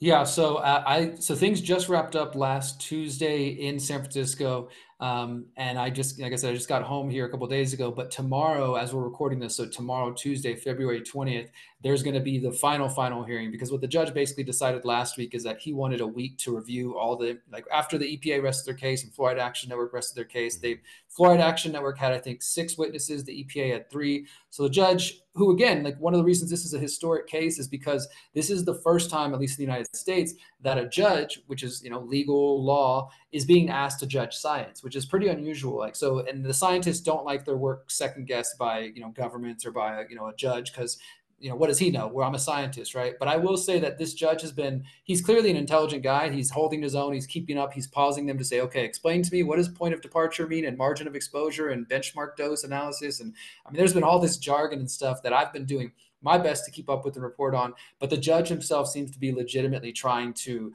Yeah, 0.00 0.24
so 0.24 0.56
uh, 0.56 0.82
I 0.84 1.14
so 1.20 1.36
things 1.36 1.60
just 1.60 1.88
wrapped 1.88 2.16
up 2.16 2.34
last 2.34 2.80
Tuesday 2.80 3.48
in 3.48 3.78
San 3.78 4.00
Francisco. 4.00 4.68
Um, 5.00 5.46
and 5.56 5.78
I 5.78 5.90
just, 5.90 6.20
like 6.20 6.32
I 6.32 6.36
said, 6.36 6.50
I 6.50 6.54
just 6.54 6.68
got 6.68 6.82
home 6.82 7.10
here 7.10 7.26
a 7.26 7.30
couple 7.30 7.46
days 7.46 7.72
ago. 7.72 7.90
But 7.90 8.10
tomorrow, 8.10 8.76
as 8.76 8.94
we're 8.94 9.02
recording 9.02 9.38
this, 9.38 9.56
so 9.56 9.66
tomorrow, 9.66 10.12
Tuesday, 10.12 10.54
February 10.54 11.00
20th, 11.00 11.48
there's 11.82 12.02
going 12.02 12.14
to 12.14 12.20
be 12.20 12.38
the 12.38 12.52
final, 12.52 12.88
final 12.88 13.22
hearing 13.24 13.50
because 13.50 13.70
what 13.70 13.80
the 13.80 13.86
judge 13.86 14.14
basically 14.14 14.44
decided 14.44 14.84
last 14.84 15.18
week 15.18 15.34
is 15.34 15.42
that 15.42 15.60
he 15.60 15.72
wanted 15.72 16.00
a 16.00 16.06
week 16.06 16.38
to 16.38 16.56
review 16.56 16.96
all 16.96 17.16
the, 17.16 17.38
like 17.52 17.66
after 17.70 17.98
the 17.98 18.16
EPA 18.16 18.42
rested 18.42 18.66
their 18.66 18.78
case 18.78 19.04
and 19.04 19.12
Fluoride 19.12 19.38
Action 19.38 19.68
Network 19.68 19.92
rested 19.92 20.16
their 20.16 20.24
case. 20.24 20.56
They, 20.56 20.80
Fluoride 21.16 21.40
Action 21.40 21.72
Network 21.72 21.98
had, 21.98 22.12
I 22.12 22.18
think, 22.18 22.42
six 22.42 22.78
witnesses. 22.78 23.24
The 23.24 23.44
EPA 23.44 23.72
had 23.72 23.90
three. 23.90 24.26
So 24.50 24.62
the 24.62 24.70
judge, 24.70 25.20
who 25.34 25.52
again, 25.52 25.82
like 25.82 25.98
one 26.00 26.14
of 26.14 26.18
the 26.18 26.24
reasons 26.24 26.50
this 26.50 26.64
is 26.64 26.74
a 26.74 26.78
historic 26.78 27.26
case 27.26 27.58
is 27.58 27.68
because 27.68 28.08
this 28.34 28.48
is 28.48 28.64
the 28.64 28.76
first 28.76 29.10
time, 29.10 29.34
at 29.34 29.40
least 29.40 29.58
in 29.58 29.66
the 29.66 29.70
United 29.70 29.94
States, 29.94 30.34
that 30.64 30.78
a 30.78 30.88
judge, 30.88 31.42
which 31.46 31.62
is, 31.62 31.82
you 31.84 31.90
know, 31.90 32.00
legal 32.00 32.64
law, 32.64 33.10
is 33.32 33.44
being 33.44 33.68
asked 33.68 34.00
to 34.00 34.06
judge 34.06 34.34
science, 34.34 34.82
which 34.82 34.96
is 34.96 35.04
pretty 35.04 35.28
unusual. 35.28 35.78
Like 35.78 35.94
so, 35.94 36.20
and 36.20 36.44
the 36.44 36.54
scientists 36.54 37.00
don't 37.00 37.24
like 37.24 37.44
their 37.44 37.56
work 37.56 37.90
second 37.90 38.26
guessed 38.26 38.56
by 38.58 38.80
you 38.80 39.00
know 39.00 39.10
governments 39.10 39.66
or 39.66 39.72
by 39.72 40.04
you 40.08 40.16
know 40.16 40.26
a 40.26 40.34
judge 40.34 40.72
because 40.72 40.98
you 41.44 41.50
know 41.50 41.56
what 41.56 41.66
does 41.66 41.78
he 41.78 41.90
know? 41.90 42.06
Well, 42.06 42.26
I'm 42.26 42.34
a 42.34 42.38
scientist, 42.38 42.94
right? 42.94 43.12
But 43.18 43.28
I 43.28 43.36
will 43.36 43.58
say 43.58 43.78
that 43.78 43.98
this 43.98 44.14
judge 44.14 44.40
has 44.40 44.50
been 44.50 44.82
he's 45.04 45.20
clearly 45.20 45.50
an 45.50 45.58
intelligent 45.58 46.02
guy. 46.02 46.30
He's 46.30 46.48
holding 46.48 46.80
his 46.80 46.94
own. 46.94 47.12
He's 47.12 47.26
keeping 47.26 47.58
up. 47.58 47.74
He's 47.74 47.86
pausing 47.86 48.24
them 48.24 48.38
to 48.38 48.44
say, 48.44 48.62
okay, 48.62 48.82
explain 48.82 49.22
to 49.22 49.30
me 49.30 49.42
what 49.42 49.56
does 49.56 49.68
point 49.68 49.92
of 49.92 50.00
departure 50.00 50.46
mean 50.46 50.64
and 50.64 50.78
margin 50.78 51.06
of 51.06 51.14
exposure 51.14 51.68
and 51.68 51.86
benchmark 51.86 52.36
dose 52.36 52.64
analysis. 52.64 53.20
And 53.20 53.34
I 53.66 53.70
mean, 53.70 53.76
there's 53.76 53.92
been 53.92 54.02
all 54.02 54.18
this 54.18 54.38
jargon 54.38 54.78
and 54.78 54.90
stuff 54.90 55.22
that 55.22 55.34
I've 55.34 55.52
been 55.52 55.66
doing 55.66 55.92
my 56.22 56.38
best 56.38 56.64
to 56.64 56.70
keep 56.70 56.88
up 56.88 57.04
with 57.04 57.16
and 57.16 57.22
report 57.22 57.54
on. 57.54 57.74
But 57.98 58.08
the 58.08 58.16
judge 58.16 58.48
himself 58.48 58.88
seems 58.88 59.10
to 59.10 59.18
be 59.18 59.30
legitimately 59.30 59.92
trying 59.92 60.32
to 60.44 60.72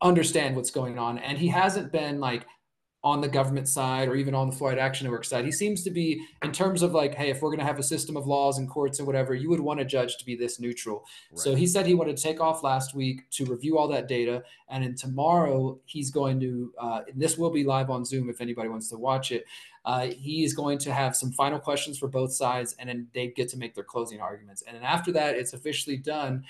understand 0.00 0.56
what's 0.56 0.70
going 0.70 0.98
on. 0.98 1.18
And 1.18 1.36
he 1.36 1.48
hasn't 1.48 1.92
been 1.92 2.20
like 2.20 2.46
on 3.04 3.20
the 3.20 3.28
government 3.28 3.68
side 3.68 4.08
or 4.08 4.16
even 4.16 4.34
on 4.34 4.48
the 4.48 4.56
Fluoride 4.56 4.78
Action 4.78 5.04
Network 5.04 5.26
side. 5.26 5.44
He 5.44 5.52
seems 5.52 5.84
to 5.84 5.90
be, 5.90 6.24
in 6.42 6.52
terms 6.52 6.82
of 6.82 6.92
like, 6.92 7.14
hey, 7.14 7.28
if 7.28 7.42
we're 7.42 7.50
going 7.50 7.60
to 7.60 7.64
have 7.66 7.78
a 7.78 7.82
system 7.82 8.16
of 8.16 8.26
laws 8.26 8.56
and 8.56 8.66
courts 8.68 8.98
and 8.98 9.06
whatever, 9.06 9.34
you 9.34 9.50
would 9.50 9.60
want 9.60 9.78
a 9.78 9.84
judge 9.84 10.16
to 10.16 10.24
be 10.24 10.34
this 10.34 10.58
neutral. 10.58 11.04
Right. 11.30 11.38
So 11.38 11.54
he 11.54 11.66
said 11.66 11.84
he 11.86 11.92
wanted 11.92 12.16
to 12.16 12.22
take 12.22 12.40
off 12.40 12.62
last 12.62 12.94
week 12.94 13.28
to 13.32 13.44
review 13.44 13.76
all 13.76 13.88
that 13.88 14.08
data. 14.08 14.42
And 14.70 14.82
then 14.82 14.94
tomorrow, 14.94 15.78
he's 15.84 16.10
going 16.10 16.40
to, 16.40 16.72
uh, 16.80 17.00
this 17.14 17.36
will 17.36 17.50
be 17.50 17.62
live 17.62 17.90
on 17.90 18.06
Zoom 18.06 18.30
if 18.30 18.40
anybody 18.40 18.70
wants 18.70 18.88
to 18.88 18.96
watch 18.96 19.32
it. 19.32 19.44
Uh, 19.84 20.06
he 20.06 20.42
is 20.42 20.54
going 20.54 20.78
to 20.78 20.90
have 20.90 21.14
some 21.14 21.30
final 21.30 21.58
questions 21.58 21.98
for 21.98 22.08
both 22.08 22.32
sides, 22.32 22.74
and 22.78 22.88
then 22.88 23.06
they 23.12 23.28
get 23.28 23.50
to 23.50 23.58
make 23.58 23.74
their 23.74 23.84
closing 23.84 24.18
arguments. 24.18 24.62
And 24.66 24.74
then 24.74 24.82
after 24.82 25.12
that, 25.12 25.36
it's 25.36 25.52
officially 25.52 25.98
done 25.98 26.42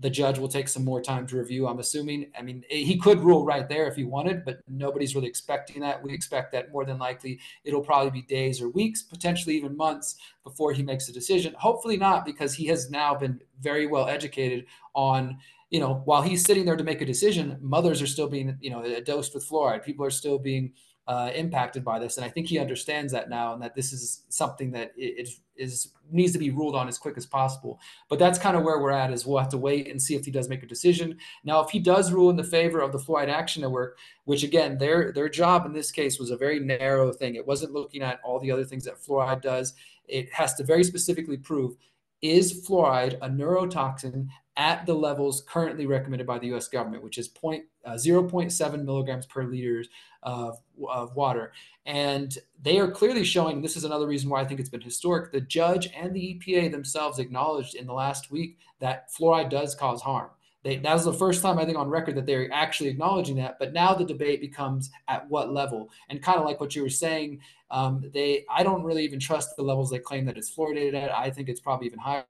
the 0.00 0.10
judge 0.10 0.38
will 0.38 0.48
take 0.48 0.66
some 0.66 0.84
more 0.84 1.00
time 1.00 1.26
to 1.26 1.36
review. 1.36 1.68
I'm 1.68 1.78
assuming. 1.78 2.30
I 2.36 2.42
mean, 2.42 2.64
eh, 2.70 2.78
he 2.78 2.98
could 2.98 3.20
rule 3.20 3.44
right 3.44 3.68
there 3.68 3.86
if 3.86 3.96
he 3.96 4.04
wanted, 4.04 4.44
but 4.44 4.60
nobody's 4.66 5.14
really 5.14 5.28
expecting 5.28 5.80
that. 5.82 6.02
We 6.02 6.12
expect 6.12 6.52
that 6.52 6.72
more 6.72 6.86
than 6.86 6.98
likely 6.98 7.38
it'll 7.64 7.82
probably 7.82 8.10
be 8.10 8.22
days 8.22 8.62
or 8.62 8.70
weeks, 8.70 9.02
potentially 9.02 9.56
even 9.56 9.76
months 9.76 10.16
before 10.42 10.72
he 10.72 10.82
makes 10.82 11.08
a 11.08 11.12
decision. 11.12 11.54
Hopefully 11.58 11.98
not, 11.98 12.24
because 12.24 12.54
he 12.54 12.66
has 12.66 12.90
now 12.90 13.14
been 13.14 13.40
very 13.60 13.86
well 13.86 14.08
educated 14.08 14.66
on. 14.94 15.38
You 15.68 15.78
know, 15.78 16.02
while 16.04 16.22
he's 16.22 16.44
sitting 16.44 16.64
there 16.64 16.76
to 16.76 16.82
make 16.82 17.00
a 17.00 17.06
decision, 17.06 17.56
mothers 17.60 18.02
are 18.02 18.06
still 18.06 18.26
being, 18.26 18.56
you 18.60 18.70
know, 18.70 19.00
dosed 19.02 19.34
with 19.34 19.48
fluoride. 19.48 19.84
People 19.84 20.04
are 20.04 20.10
still 20.10 20.36
being 20.36 20.72
uh, 21.06 21.30
impacted 21.34 21.84
by 21.84 21.98
this, 21.98 22.16
and 22.16 22.24
I 22.24 22.28
think 22.28 22.46
he 22.46 22.58
understands 22.58 23.12
that 23.12 23.28
now, 23.28 23.52
and 23.52 23.62
that 23.62 23.74
this 23.74 23.92
is 23.92 24.22
something 24.28 24.70
that 24.72 24.92
it, 24.96 25.28
is 25.56 25.92
needs 26.12 26.32
to 26.32 26.38
be 26.38 26.50
ruled 26.50 26.74
on 26.74 26.88
as 26.88 26.98
quick 26.98 27.16
as 27.16 27.26
possible. 27.26 27.80
But 28.08 28.18
that's 28.18 28.38
kind 28.38 28.56
of 28.56 28.62
where 28.62 28.78
we're 28.78 28.90
at. 28.90 29.12
Is 29.12 29.26
we'll 29.26 29.38
have 29.38 29.48
to 29.50 29.58
wait 29.58 29.88
and 29.88 30.00
see 30.00 30.14
if 30.14 30.24
he 30.24 30.30
does 30.30 30.48
make 30.48 30.62
a 30.62 30.66
decision. 30.66 31.18
Now, 31.44 31.60
if 31.60 31.70
he 31.70 31.78
does 31.80 32.12
rule 32.12 32.30
in 32.30 32.36
the 32.36 32.44
favor 32.44 32.80
of 32.80 32.92
the 32.92 32.98
Fluoride 32.98 33.28
Action 33.28 33.62
Network, 33.62 33.98
which 34.24 34.44
again, 34.44 34.78
their 34.78 35.12
their 35.12 35.28
job 35.28 35.66
in 35.66 35.72
this 35.72 35.90
case 35.90 36.18
was 36.18 36.30
a 36.30 36.36
very 36.36 36.60
narrow 36.60 37.12
thing. 37.12 37.34
It 37.34 37.46
wasn't 37.46 37.72
looking 37.72 38.02
at 38.02 38.20
all 38.22 38.38
the 38.38 38.52
other 38.52 38.64
things 38.64 38.84
that 38.84 39.00
fluoride 39.00 39.42
does. 39.42 39.74
It 40.06 40.32
has 40.32 40.54
to 40.54 40.64
very 40.64 40.84
specifically 40.84 41.36
prove 41.36 41.76
is 42.22 42.66
fluoride 42.66 43.14
a 43.22 43.28
neurotoxin 43.28 44.28
at 44.56 44.84
the 44.84 44.94
levels 44.94 45.42
currently 45.48 45.86
recommended 45.86 46.26
by 46.26 46.38
the 46.38 46.48
U.S. 46.48 46.68
government, 46.68 47.02
which 47.02 47.16
is 47.16 47.28
point, 47.28 47.64
uh, 47.84 47.92
0.7 47.92 48.84
milligrams 48.84 49.24
per 49.26 49.44
liter 49.44 49.82
of, 50.22 50.58
of 50.88 51.14
water. 51.14 51.52
And 51.86 52.36
they 52.62 52.78
are 52.78 52.90
clearly 52.90 53.24
showing, 53.24 53.62
this 53.62 53.76
is 53.76 53.84
another 53.84 54.06
reason 54.06 54.30
why 54.30 54.40
I 54.40 54.44
think 54.44 54.60
it's 54.60 54.68
been 54.68 54.80
historic, 54.80 55.32
the 55.32 55.40
judge 55.40 55.88
and 55.96 56.14
the 56.14 56.40
EPA 56.40 56.70
themselves 56.70 57.18
acknowledged 57.18 57.74
in 57.74 57.86
the 57.86 57.92
last 57.92 58.30
week 58.30 58.58
that 58.80 59.12
fluoride 59.12 59.50
does 59.50 59.74
cause 59.74 60.02
harm. 60.02 60.30
They, 60.62 60.76
that 60.76 60.92
was 60.92 61.04
the 61.04 61.12
first 61.12 61.42
time 61.42 61.58
I 61.58 61.64
think 61.64 61.78
on 61.78 61.88
record 61.88 62.16
that 62.16 62.26
they're 62.26 62.52
actually 62.52 62.90
acknowledging 62.90 63.36
that. 63.36 63.58
But 63.58 63.72
now 63.72 63.94
the 63.94 64.04
debate 64.04 64.42
becomes 64.42 64.90
at 65.08 65.28
what 65.30 65.52
level, 65.52 65.88
and 66.10 66.22
kind 66.22 66.38
of 66.38 66.44
like 66.44 66.60
what 66.60 66.76
you 66.76 66.82
were 66.82 66.90
saying, 66.90 67.40
um, 67.70 68.10
they 68.12 68.44
I 68.50 68.62
don't 68.62 68.82
really 68.82 69.04
even 69.04 69.20
trust 69.20 69.56
the 69.56 69.62
levels 69.62 69.90
they 69.90 69.98
claim 69.98 70.26
that 70.26 70.36
it's 70.36 70.54
fluoridated 70.54 70.94
at. 70.94 71.12
I 71.12 71.30
think 71.30 71.48
it's 71.48 71.60
probably 71.60 71.86
even 71.86 71.98
higher 71.98 72.24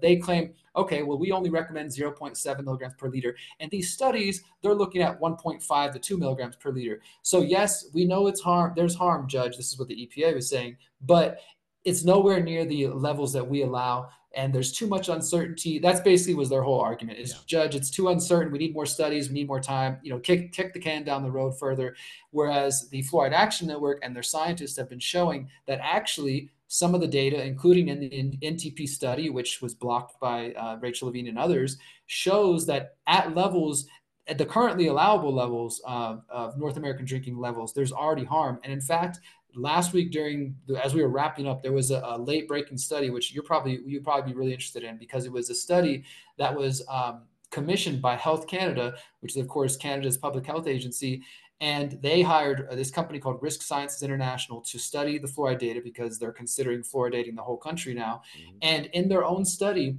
they 0.00 0.16
claim, 0.16 0.52
okay, 0.76 1.02
well, 1.02 1.18
we 1.18 1.32
only 1.32 1.50
recommend 1.50 1.90
0.7 1.90 2.64
milligrams 2.64 2.94
per 2.94 3.08
liter. 3.08 3.36
And 3.60 3.70
these 3.70 3.92
studies, 3.92 4.42
they're 4.62 4.74
looking 4.74 5.02
at 5.02 5.20
1.5 5.20 5.92
to 5.92 5.98
2 5.98 6.18
milligrams 6.18 6.56
per 6.56 6.70
liter. 6.70 7.00
So, 7.22 7.40
yes, 7.40 7.86
we 7.92 8.04
know 8.04 8.26
it's 8.26 8.40
harm. 8.40 8.72
There's 8.76 8.94
harm, 8.94 9.28
Judge. 9.28 9.56
This 9.56 9.72
is 9.72 9.78
what 9.78 9.88
the 9.88 10.08
EPA 10.08 10.34
was 10.34 10.48
saying, 10.48 10.76
but 11.00 11.40
it's 11.84 12.04
nowhere 12.04 12.42
near 12.42 12.64
the 12.64 12.88
levels 12.88 13.32
that 13.32 13.48
we 13.48 13.62
allow. 13.62 14.10
And 14.34 14.54
there's 14.54 14.72
too 14.72 14.86
much 14.86 15.08
uncertainty. 15.08 15.78
That's 15.78 16.00
basically 16.00 16.34
was 16.34 16.50
their 16.50 16.62
whole 16.62 16.80
argument 16.80 17.18
is 17.18 17.32
yeah. 17.32 17.38
judge, 17.46 17.74
it's 17.74 17.90
too 17.90 18.08
uncertain. 18.08 18.52
We 18.52 18.58
need 18.58 18.74
more 18.74 18.86
studies. 18.86 19.28
We 19.28 19.34
need 19.34 19.48
more 19.48 19.60
time, 19.60 19.98
you 20.02 20.12
know, 20.12 20.18
kick, 20.18 20.52
kick 20.52 20.74
the 20.74 20.80
can 20.80 21.02
down 21.02 21.22
the 21.22 21.30
road 21.30 21.58
further. 21.58 21.96
Whereas 22.30 22.88
the 22.90 23.02
Fluoride 23.02 23.32
Action 23.32 23.66
Network 23.66 24.00
and 24.02 24.14
their 24.14 24.22
scientists 24.22 24.76
have 24.76 24.88
been 24.90 25.00
showing 25.00 25.48
that 25.66 25.80
actually 25.82 26.50
some 26.68 26.94
of 26.94 27.00
the 27.00 27.08
data, 27.08 27.42
including 27.42 27.88
in 27.88 28.00
the 28.00 28.38
NTP 28.42 28.88
study, 28.88 29.30
which 29.30 29.60
was 29.60 29.74
blocked 29.74 30.20
by 30.20 30.52
uh, 30.52 30.76
Rachel 30.80 31.08
Levine 31.08 31.28
and 31.28 31.38
others, 31.38 31.78
shows 32.06 32.66
that 32.66 32.96
at 33.06 33.34
levels, 33.34 33.86
at 34.26 34.38
the 34.38 34.46
currently 34.46 34.86
allowable 34.86 35.34
levels 35.34 35.80
of 35.86 36.22
North 36.58 36.76
American 36.76 37.06
drinking 37.06 37.38
levels, 37.38 37.72
there's 37.72 37.92
already 37.92 38.24
harm. 38.24 38.60
And 38.62 38.72
in 38.72 38.82
fact, 38.82 39.20
last 39.54 39.92
week 39.92 40.10
during 40.10 40.56
the, 40.66 40.82
as 40.84 40.94
we 40.94 41.02
were 41.02 41.08
wrapping 41.08 41.46
up, 41.46 41.62
there 41.62 41.72
was 41.72 41.90
a, 41.90 42.02
a, 42.04 42.18
late 42.18 42.48
breaking 42.48 42.78
study, 42.78 43.10
which 43.10 43.32
you're 43.32 43.42
probably 43.42 43.80
you'd 43.84 44.04
probably 44.04 44.32
be 44.32 44.38
really 44.38 44.52
interested 44.52 44.84
in 44.84 44.96
because 44.98 45.24
it 45.24 45.32
was 45.32 45.50
a 45.50 45.54
study 45.54 46.04
that 46.38 46.54
was 46.54 46.82
um, 46.88 47.22
commissioned 47.50 48.00
by 48.00 48.16
Health 48.16 48.46
Canada, 48.46 48.94
which 49.20 49.32
is 49.32 49.38
of 49.38 49.48
course 49.48 49.76
Canada's 49.76 50.16
public 50.16 50.46
health 50.46 50.66
agency, 50.66 51.22
and 51.60 51.98
they 52.02 52.22
hired 52.22 52.68
uh, 52.70 52.74
this 52.74 52.90
company 52.90 53.18
called 53.18 53.42
Risk 53.42 53.62
Sciences 53.62 54.02
International 54.02 54.60
to 54.62 54.78
study 54.78 55.18
the 55.18 55.26
fluoride 55.26 55.58
data 55.58 55.80
because 55.82 56.18
they're 56.18 56.32
considering 56.32 56.82
fluoridating 56.82 57.34
the 57.34 57.42
whole 57.42 57.56
country 57.56 57.94
now. 57.94 58.22
Mm-hmm. 58.38 58.58
And 58.62 58.86
in 58.86 59.08
their 59.08 59.24
own 59.24 59.44
study, 59.44 59.96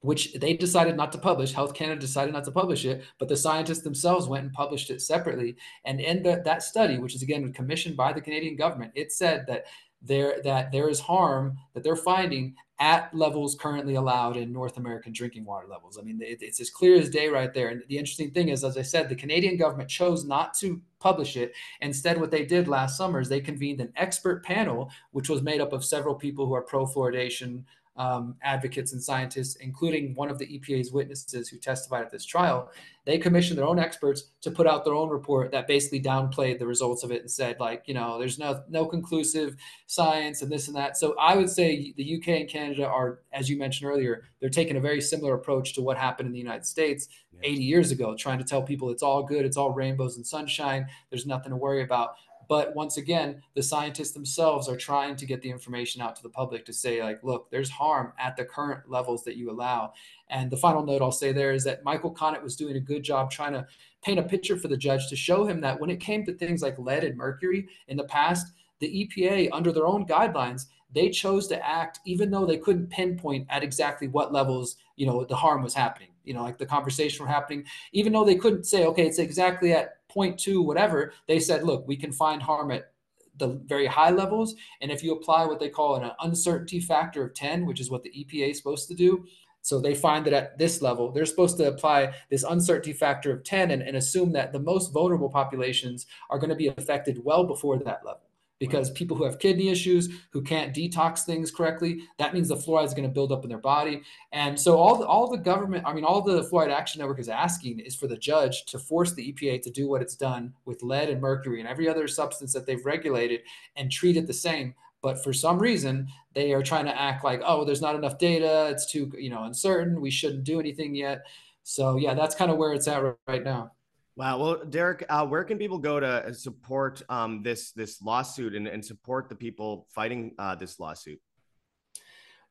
which 0.00 0.34
they 0.34 0.54
decided 0.54 0.96
not 0.96 1.12
to 1.12 1.18
publish, 1.18 1.52
Health 1.52 1.74
Canada 1.74 2.00
decided 2.00 2.32
not 2.32 2.44
to 2.44 2.50
publish 2.50 2.84
it, 2.84 3.04
but 3.20 3.28
the 3.28 3.36
scientists 3.36 3.82
themselves 3.82 4.26
went 4.26 4.44
and 4.44 4.52
published 4.52 4.90
it 4.90 5.00
separately. 5.00 5.56
And 5.84 6.00
in 6.00 6.24
the, 6.24 6.42
that 6.44 6.64
study, 6.64 6.98
which 6.98 7.14
is 7.14 7.22
again 7.22 7.52
commissioned 7.52 7.96
by 7.96 8.12
the 8.12 8.20
Canadian 8.20 8.56
government, 8.56 8.92
it 8.96 9.12
said 9.12 9.46
that 9.46 9.66
there 10.04 10.42
that 10.42 10.72
there 10.72 10.88
is 10.88 10.98
harm 10.98 11.56
that 11.74 11.84
they're 11.84 11.94
finding 11.94 12.56
at 12.82 13.14
levels 13.14 13.54
currently 13.54 13.94
allowed 13.94 14.36
in 14.36 14.52
North 14.52 14.76
American 14.76 15.12
drinking 15.12 15.44
water 15.44 15.68
levels. 15.68 15.96
I 15.96 16.02
mean, 16.02 16.20
it, 16.20 16.42
it's 16.42 16.60
as 16.60 16.68
clear 16.68 16.96
as 16.96 17.08
day 17.08 17.28
right 17.28 17.54
there. 17.54 17.68
And 17.68 17.80
the 17.88 17.96
interesting 17.96 18.32
thing 18.32 18.48
is, 18.48 18.64
as 18.64 18.76
I 18.76 18.82
said, 18.82 19.08
the 19.08 19.14
Canadian 19.14 19.56
government 19.56 19.88
chose 19.88 20.24
not 20.24 20.52
to 20.54 20.82
publish 20.98 21.36
it. 21.36 21.52
Instead, 21.80 22.20
what 22.20 22.32
they 22.32 22.44
did 22.44 22.66
last 22.66 22.96
summer 22.96 23.20
is 23.20 23.28
they 23.28 23.40
convened 23.40 23.80
an 23.80 23.92
expert 23.94 24.44
panel, 24.44 24.90
which 25.12 25.28
was 25.28 25.42
made 25.42 25.60
up 25.60 25.72
of 25.72 25.84
several 25.84 26.16
people 26.16 26.44
who 26.44 26.54
are 26.54 26.62
pro 26.62 26.84
fluoridation, 26.84 27.62
um, 27.96 28.36
advocates 28.42 28.92
and 28.92 29.02
scientists, 29.02 29.56
including 29.56 30.14
one 30.14 30.30
of 30.30 30.38
the 30.38 30.46
EPA's 30.46 30.92
witnesses 30.92 31.48
who 31.48 31.58
testified 31.58 32.02
at 32.02 32.10
this 32.10 32.24
trial, 32.24 32.70
they 33.04 33.18
commissioned 33.18 33.58
their 33.58 33.66
own 33.66 33.78
experts 33.78 34.30
to 34.40 34.50
put 34.50 34.66
out 34.66 34.84
their 34.84 34.94
own 34.94 35.10
report 35.10 35.50
that 35.50 35.66
basically 35.66 36.00
downplayed 36.00 36.58
the 36.58 36.66
results 36.66 37.02
of 37.02 37.10
it 37.10 37.20
and 37.20 37.30
said, 37.30 37.58
like, 37.58 37.82
you 37.86 37.94
know, 37.94 38.18
there's 38.18 38.38
no 38.38 38.62
no 38.68 38.86
conclusive 38.86 39.56
science 39.86 40.40
and 40.40 40.50
this 40.50 40.68
and 40.68 40.76
that. 40.76 40.96
So 40.96 41.14
I 41.18 41.36
would 41.36 41.50
say 41.50 41.92
the 41.96 42.16
UK 42.16 42.28
and 42.28 42.48
Canada 42.48 42.86
are, 42.86 43.20
as 43.32 43.50
you 43.50 43.58
mentioned 43.58 43.90
earlier, 43.90 44.24
they're 44.40 44.50
taking 44.50 44.76
a 44.76 44.80
very 44.80 45.00
similar 45.00 45.34
approach 45.34 45.74
to 45.74 45.82
what 45.82 45.98
happened 45.98 46.28
in 46.28 46.32
the 46.32 46.38
United 46.38 46.64
States 46.64 47.08
yeah. 47.32 47.50
80 47.50 47.62
years 47.62 47.90
ago, 47.90 48.14
trying 48.16 48.38
to 48.38 48.44
tell 48.44 48.62
people 48.62 48.90
it's 48.90 49.02
all 49.02 49.22
good, 49.22 49.44
it's 49.44 49.56
all 49.56 49.72
rainbows 49.72 50.16
and 50.16 50.26
sunshine, 50.26 50.86
there's 51.10 51.26
nothing 51.26 51.50
to 51.50 51.56
worry 51.56 51.82
about. 51.82 52.14
But 52.48 52.74
once 52.74 52.96
again, 52.96 53.42
the 53.54 53.62
scientists 53.62 54.12
themselves 54.12 54.68
are 54.68 54.76
trying 54.76 55.16
to 55.16 55.26
get 55.26 55.42
the 55.42 55.50
information 55.50 56.02
out 56.02 56.16
to 56.16 56.22
the 56.22 56.28
public 56.28 56.64
to 56.66 56.72
say, 56.72 57.02
like, 57.02 57.22
look, 57.22 57.50
there's 57.50 57.70
harm 57.70 58.12
at 58.18 58.36
the 58.36 58.44
current 58.44 58.88
levels 58.88 59.24
that 59.24 59.36
you 59.36 59.50
allow. 59.50 59.92
And 60.28 60.50
the 60.50 60.56
final 60.56 60.84
note 60.84 61.02
I'll 61.02 61.12
say 61.12 61.32
there 61.32 61.52
is 61.52 61.64
that 61.64 61.84
Michael 61.84 62.14
Connett 62.14 62.42
was 62.42 62.56
doing 62.56 62.76
a 62.76 62.80
good 62.80 63.02
job 63.02 63.30
trying 63.30 63.52
to 63.52 63.66
paint 64.02 64.18
a 64.18 64.22
picture 64.22 64.56
for 64.56 64.68
the 64.68 64.76
judge 64.76 65.08
to 65.08 65.16
show 65.16 65.46
him 65.46 65.60
that 65.60 65.78
when 65.78 65.90
it 65.90 66.00
came 66.00 66.24
to 66.24 66.32
things 66.32 66.62
like 66.62 66.78
lead 66.78 67.04
and 67.04 67.16
mercury 67.16 67.68
in 67.88 67.96
the 67.96 68.04
past, 68.04 68.52
the 68.80 69.06
EPA, 69.06 69.48
under 69.52 69.72
their 69.72 69.86
own 69.86 70.06
guidelines, 70.06 70.66
they 70.94 71.08
chose 71.08 71.46
to 71.48 71.66
act 71.66 72.00
even 72.04 72.30
though 72.30 72.44
they 72.44 72.58
couldn't 72.58 72.90
pinpoint 72.90 73.46
at 73.48 73.62
exactly 73.62 74.08
what 74.08 74.32
levels, 74.32 74.76
you 74.96 75.06
know, 75.06 75.24
the 75.24 75.36
harm 75.36 75.62
was 75.62 75.74
happening. 75.74 76.08
You 76.24 76.34
know, 76.34 76.42
like 76.42 76.58
the 76.58 76.66
conversation 76.66 77.24
were 77.24 77.32
happening, 77.32 77.64
even 77.92 78.12
though 78.12 78.24
they 78.24 78.36
couldn't 78.36 78.64
say, 78.64 78.86
okay, 78.86 79.06
it's 79.06 79.18
exactly 79.18 79.72
at 79.72 80.01
0.2, 80.14 80.64
whatever, 80.64 81.12
they 81.26 81.38
said, 81.38 81.64
look, 81.64 81.86
we 81.86 81.96
can 81.96 82.12
find 82.12 82.42
harm 82.42 82.70
at 82.70 82.92
the 83.38 83.60
very 83.66 83.86
high 83.86 84.10
levels. 84.10 84.54
And 84.80 84.90
if 84.90 85.02
you 85.02 85.14
apply 85.14 85.46
what 85.46 85.58
they 85.58 85.68
call 85.68 85.96
an 85.96 86.10
uncertainty 86.20 86.80
factor 86.80 87.24
of 87.24 87.34
10, 87.34 87.66
which 87.66 87.80
is 87.80 87.90
what 87.90 88.02
the 88.02 88.10
EPA 88.10 88.50
is 88.50 88.58
supposed 88.58 88.88
to 88.88 88.94
do, 88.94 89.24
so 89.62 89.80
they 89.80 89.94
find 89.94 90.26
that 90.26 90.32
at 90.32 90.58
this 90.58 90.82
level, 90.82 91.12
they're 91.12 91.24
supposed 91.24 91.56
to 91.58 91.68
apply 91.68 92.12
this 92.30 92.42
uncertainty 92.42 92.92
factor 92.92 93.32
of 93.32 93.44
10 93.44 93.70
and, 93.70 93.82
and 93.82 93.96
assume 93.96 94.32
that 94.32 94.52
the 94.52 94.58
most 94.58 94.92
vulnerable 94.92 95.30
populations 95.30 96.06
are 96.30 96.38
going 96.38 96.50
to 96.50 96.56
be 96.56 96.66
affected 96.66 97.20
well 97.24 97.44
before 97.44 97.78
that 97.78 98.04
level 98.04 98.22
because 98.62 98.92
people 98.92 99.16
who 99.16 99.24
have 99.24 99.40
kidney 99.40 99.70
issues 99.70 100.08
who 100.30 100.40
can't 100.40 100.72
detox 100.72 101.24
things 101.24 101.50
correctly 101.50 102.04
that 102.16 102.32
means 102.32 102.46
the 102.46 102.54
fluoride 102.54 102.84
is 102.84 102.94
going 102.94 103.02
to 103.02 103.12
build 103.12 103.32
up 103.32 103.42
in 103.42 103.48
their 103.48 103.58
body. 103.58 104.02
And 104.30 104.58
so 104.58 104.76
all 104.76 104.96
the, 104.96 105.04
all 105.04 105.28
the 105.28 105.36
government 105.36 105.82
i 105.84 105.92
mean 105.92 106.04
all 106.04 106.22
the 106.22 106.44
fluoride 106.44 106.70
action 106.70 107.00
network 107.00 107.18
is 107.18 107.28
asking 107.28 107.80
is 107.80 107.96
for 107.96 108.06
the 108.06 108.16
judge 108.16 108.64
to 108.66 108.78
force 108.78 109.14
the 109.14 109.32
epa 109.32 109.60
to 109.60 109.68
do 109.68 109.88
what 109.88 110.00
it's 110.00 110.14
done 110.14 110.54
with 110.64 110.80
lead 110.84 111.10
and 111.10 111.20
mercury 111.20 111.58
and 111.58 111.68
every 111.68 111.88
other 111.88 112.06
substance 112.06 112.52
that 112.52 112.64
they've 112.64 112.86
regulated 112.86 113.40
and 113.74 113.90
treat 113.90 114.16
it 114.16 114.28
the 114.28 114.32
same. 114.32 114.74
But 115.00 115.24
for 115.24 115.32
some 115.32 115.58
reason 115.58 116.06
they 116.32 116.52
are 116.52 116.62
trying 116.62 116.84
to 116.84 116.96
act 116.96 117.24
like 117.24 117.42
oh 117.44 117.64
there's 117.64 117.82
not 117.82 117.96
enough 117.96 118.16
data. 118.16 118.68
It's 118.70 118.88
too 118.88 119.10
you 119.18 119.30
know 119.30 119.42
uncertain. 119.42 120.00
We 120.00 120.12
shouldn't 120.12 120.44
do 120.44 120.60
anything 120.60 120.94
yet. 120.94 121.26
So 121.64 121.96
yeah 121.96 122.14
that's 122.14 122.36
kind 122.36 122.52
of 122.52 122.58
where 122.58 122.74
it's 122.74 122.86
at 122.86 123.02
right 123.26 123.42
now 123.42 123.72
Wow. 124.14 124.38
Well, 124.38 124.64
Derrick, 124.64 125.04
uh, 125.08 125.26
where 125.26 125.42
can 125.44 125.56
people 125.56 125.78
go 125.78 125.98
to 125.98 126.34
support 126.34 127.02
um, 127.08 127.42
this 127.42 127.72
this 127.72 128.02
lawsuit 128.02 128.54
and, 128.54 128.66
and 128.66 128.84
support 128.84 129.28
the 129.28 129.34
people 129.34 129.86
fighting 129.94 130.34
uh, 130.38 130.54
this 130.54 130.78
lawsuit? 130.78 131.18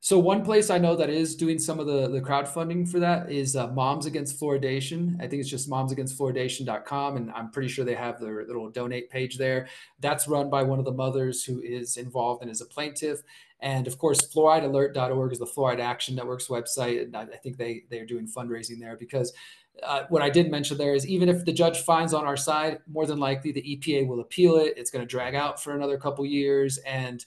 So 0.04 0.18
one 0.18 0.44
place 0.44 0.68
I 0.68 0.78
know 0.78 0.96
that 0.96 1.10
is 1.10 1.36
doing 1.36 1.60
some 1.60 1.78
of 1.78 1.86
the, 1.86 2.08
the 2.08 2.20
crowdfunding 2.20 2.88
for 2.88 2.98
that 2.98 3.30
is 3.30 3.54
uh, 3.54 3.68
Moms 3.68 4.04
Against 4.04 4.40
Fluoridation. 4.40 5.14
I 5.22 5.28
think 5.28 5.38
it's 5.38 5.48
just 5.48 5.70
momsagainstfluoridation.com. 5.70 7.16
And 7.16 7.30
I'm 7.30 7.52
pretty 7.52 7.68
sure 7.68 7.84
they 7.84 7.94
have 7.94 8.18
their 8.18 8.44
little 8.44 8.68
donate 8.68 9.10
page 9.10 9.38
there. 9.38 9.68
That's 10.00 10.26
run 10.26 10.50
by 10.50 10.64
one 10.64 10.80
of 10.80 10.84
the 10.84 10.90
mothers 10.90 11.44
who 11.44 11.60
is 11.60 11.98
involved 11.98 12.42
and 12.42 12.50
is 12.50 12.60
a 12.60 12.66
plaintiff. 12.66 13.22
And 13.60 13.86
of 13.86 13.96
course, 13.96 14.18
fluoridealert.org 14.34 15.30
is 15.30 15.38
the 15.38 15.46
Fluoride 15.46 15.78
Action 15.78 16.16
Network's 16.16 16.48
website. 16.48 17.00
And 17.04 17.16
I, 17.16 17.22
I 17.22 17.36
think 17.36 17.56
they, 17.56 17.84
they're 17.88 18.04
doing 18.04 18.26
fundraising 18.26 18.80
there 18.80 18.96
because 18.96 19.32
uh, 19.82 20.04
what 20.08 20.22
I 20.22 20.30
did 20.30 20.50
mention 20.50 20.78
there 20.78 20.94
is 20.94 21.06
even 21.06 21.28
if 21.28 21.44
the 21.44 21.52
judge 21.52 21.80
finds 21.80 22.14
on 22.14 22.24
our 22.24 22.36
side, 22.36 22.80
more 22.86 23.06
than 23.06 23.18
likely 23.18 23.52
the 23.52 23.62
EPA 23.62 24.06
will 24.06 24.20
appeal 24.20 24.56
it. 24.56 24.74
It's 24.76 24.90
going 24.90 25.02
to 25.02 25.08
drag 25.08 25.34
out 25.34 25.62
for 25.62 25.74
another 25.74 25.96
couple 25.96 26.24
years. 26.26 26.78
And 26.78 27.24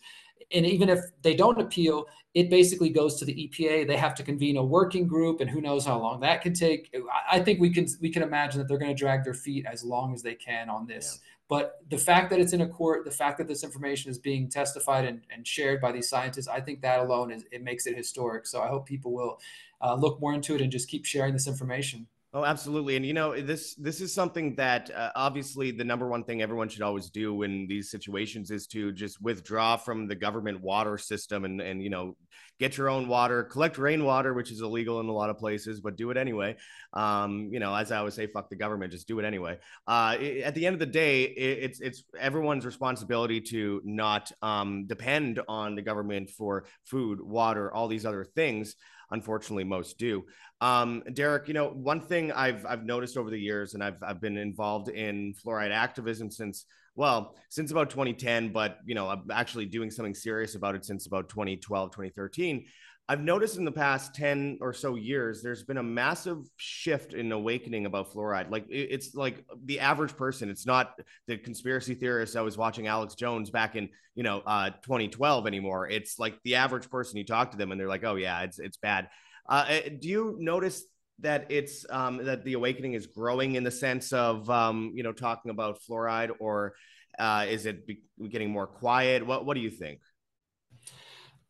and 0.51 0.65
even 0.65 0.89
if 0.89 0.99
they 1.23 1.36
don't 1.36 1.60
appeal, 1.60 2.05
it 2.36 2.49
basically 2.49 2.89
goes 2.89 3.15
to 3.15 3.25
the 3.25 3.34
EPA. 3.34 3.88
They 3.88 3.97
have 3.97 4.13
to 4.15 4.23
convene 4.23 4.58
a 4.58 4.63
working 4.63 5.08
group, 5.08 5.41
and 5.41 5.49
who 5.49 5.60
knows 5.60 5.86
how 5.86 5.99
long 5.99 6.19
that 6.19 6.41
can 6.41 6.53
take. 6.53 6.93
I 7.29 7.39
think 7.39 7.60
we 7.60 7.71
can 7.71 7.88
we 7.99 8.10
can 8.10 8.21
imagine 8.21 8.60
that 8.60 8.67
they're 8.67 8.77
going 8.77 8.95
to 8.95 8.99
drag 8.99 9.23
their 9.23 9.34
feet 9.34 9.65
as 9.65 9.84
long 9.84 10.13
as 10.13 10.21
they 10.21 10.36
can 10.36 10.69
on 10.69 10.86
this. 10.86 11.19
Yeah. 11.19 11.29
But 11.47 11.79
the 11.89 11.97
fact 11.97 12.31
that 12.31 12.39
it's 12.39 12.53
in 12.53 12.62
a 12.62 12.67
court, 12.67 13.05
the 13.05 13.12
fact 13.12 13.38
that 13.38 13.47
this 13.47 13.63
information 13.63 14.10
is 14.10 14.17
being 14.17 14.49
testified 14.49 15.05
and, 15.05 15.21
and 15.31 15.45
shared 15.45 15.79
by 15.79 15.91
these 15.91 16.10
scientists, 16.10 16.47
I 16.47 16.60
think 16.60 16.81
that 16.81 16.99
alone 16.99 17.31
is 17.31 17.45
it 17.51 17.63
makes 17.63 17.86
it 17.86 17.95
historic. 17.95 18.47
So 18.47 18.62
I 18.62 18.67
hope 18.67 18.86
people 18.86 19.13
will 19.13 19.39
uh, 19.81 19.95
look 19.95 20.19
more 20.19 20.34
into 20.34 20.55
it 20.55 20.62
and 20.62 20.71
just 20.71 20.89
keep 20.89 21.05
sharing 21.05 21.34
this 21.34 21.47
information. 21.47 22.08
Oh, 22.36 22.43
absolutely. 22.43 22.98
And 22.98 23.06
you 23.06 23.13
know, 23.13 23.39
this 23.39 23.76
this 23.76 24.02
is 24.02 24.13
something 24.13 24.56
that 24.56 24.91
uh, 24.93 25.10
obviously 25.15 25.71
the 25.71 25.86
number 25.86 26.06
one 26.06 26.26
thing 26.26 26.41
everyone 26.41 26.67
should 26.67 26.82
always 26.82 27.10
do 27.10 27.43
in 27.43 27.65
these 27.65 27.89
situations 27.89 28.52
is 28.52 28.67
to 28.67 28.91
just 28.91 29.21
withdraw 29.21 29.78
from 29.78 30.10
the 30.10 30.15
government 30.15 30.60
water 30.60 30.98
system 30.98 31.45
and 31.45 31.62
and 31.62 31.82
you 31.82 31.89
know, 31.89 32.17
get 32.60 32.78
your 32.78 32.89
own 32.89 33.08
water, 33.08 33.41
collect 33.45 33.78
rainwater, 33.78 34.34
which 34.34 34.52
is 34.52 34.60
illegal 34.60 35.00
in 35.00 35.06
a 35.06 35.13
lot 35.13 35.30
of 35.30 35.38
places, 35.38 35.80
but 35.80 35.95
do 35.95 36.12
it 36.12 36.17
anyway. 36.17 36.58
Um, 36.91 37.52
you 37.54 37.62
know, 37.62 37.74
as 37.74 37.89
I 37.93 38.00
always 38.00 38.15
say, 38.15 38.28
fuck 38.28 38.50
the 38.50 38.58
government, 38.58 38.91
just 38.91 39.08
do 39.08 39.17
it 39.19 39.24
anyway. 39.24 39.58
Uh, 39.88 40.17
it, 40.19 40.43
at 40.43 40.56
the 40.56 40.67
end 40.67 40.74
of 40.74 40.82
the 40.82 40.88
day, 40.88 41.24
it, 41.24 41.60
it's 41.63 41.80
it's 41.80 42.04
everyone's 42.19 42.65
responsibility 42.65 43.39
to 43.39 43.82
not 43.86 44.30
um, 44.41 44.88
depend 44.88 45.39
on 45.48 45.76
the 45.76 45.82
government 45.82 46.30
for 46.32 46.65
food, 46.84 47.21
water, 47.21 47.74
all 47.74 47.88
these 47.88 48.06
other 48.06 48.26
things 48.26 48.76
unfortunately 49.12 49.63
most 49.63 49.98
do. 49.98 50.24
Um, 50.62 51.04
Derrick, 51.13 51.48
you 51.48 51.54
know, 51.54 51.70
one 51.70 52.02
thing 52.02 52.32
I've 52.32 52.65
I've 52.65 52.86
noticed 52.86 53.18
over 53.18 53.30
the 53.30 53.39
years, 53.39 53.74
and 53.74 53.84
I've 53.84 54.02
I've 54.02 54.22
been 54.22 54.38
involved 54.38 54.89
in 54.89 55.34
fluoride 55.34 55.72
activism 55.72 56.32
since 56.32 56.65
well 56.96 57.36
since 57.50 57.72
about 57.72 57.89
2010, 57.89 58.52
but 58.52 58.80
you 58.86 58.96
know, 58.96 59.10
I'm 59.10 59.30
actually 59.32 59.65
doing 59.65 59.91
something 59.91 60.15
serious 60.15 60.56
about 60.56 60.76
it 60.76 60.86
since 60.86 61.08
about 61.08 61.30
2012, 61.30 61.91
2013. 61.91 62.65
I've 63.08 63.22
noticed 63.22 63.58
in 63.58 63.65
the 63.65 63.72
past 63.72 64.15
10 64.15 64.58
or 64.62 64.74
so 64.74 64.96
years, 64.96 65.44
there's 65.44 65.63
been 65.63 65.78
a 65.78 65.84
massive 65.84 66.39
shift 66.58 67.13
in 67.13 67.32
awakening 67.32 67.86
about 67.86 68.12
fluoride. 68.12 68.50
Like 68.50 68.65
it's 68.68 69.13
like 69.13 69.46
the 69.65 69.80
average 69.80 70.18
person, 70.18 70.50
it's 70.50 70.65
not 70.65 71.00
the 71.28 71.38
conspiracy 71.38 71.94
theorists 71.94 72.36
I 72.36 72.41
was 72.41 72.58
watching 72.58 72.88
Alex 72.88 73.13
Jones 73.13 73.52
back 73.52 73.76
in, 73.76 73.89
you 74.15 74.24
know, 74.24 74.41
uh, 74.48 74.72
2012 74.82 75.46
anymore. 75.46 75.88
It's 75.88 76.18
like 76.18 76.39
the 76.44 76.56
average 76.56 76.89
person, 76.89 77.18
you 77.18 77.26
talk 77.26 77.52
to 77.52 77.58
them 77.58 77.72
and 77.72 77.80
they're 77.80 77.88
like, 77.88 78.04
oh 78.04 78.15
yeah, 78.15 78.41
it's, 78.41 78.58
it's 78.58 78.78
bad. 78.78 79.10
Uh, 79.48 79.65
eh, 79.68 79.89
do 80.00 80.08
you 80.08 80.36
notice 80.39 80.84
that 81.20 81.46
it's, 81.50 81.86
um, 81.91 82.26
that 82.26 82.44
the 82.44 82.54
awakening 82.54 82.94
is 82.94 83.06
growing 83.06 83.54
in 83.54 83.63
the 83.63 83.72
sense 83.72 84.13
of, 84.13 84.50
um, 84.50 84.94
you 84.96 85.04
know, 85.04 85.12
talking 85.12 85.52
about 85.52 85.78
fluoride 85.88 86.32
or 86.39 86.74
uh, 87.20 87.46
is 87.48 87.68
it 87.68 87.86
be- 87.86 88.02
getting 88.30 88.50
more 88.50 88.65
quiet? 88.65 89.24
What, 89.24 89.46
what 89.46 89.54
do 89.54 89.62
you 89.62 89.70
think? 89.70 90.00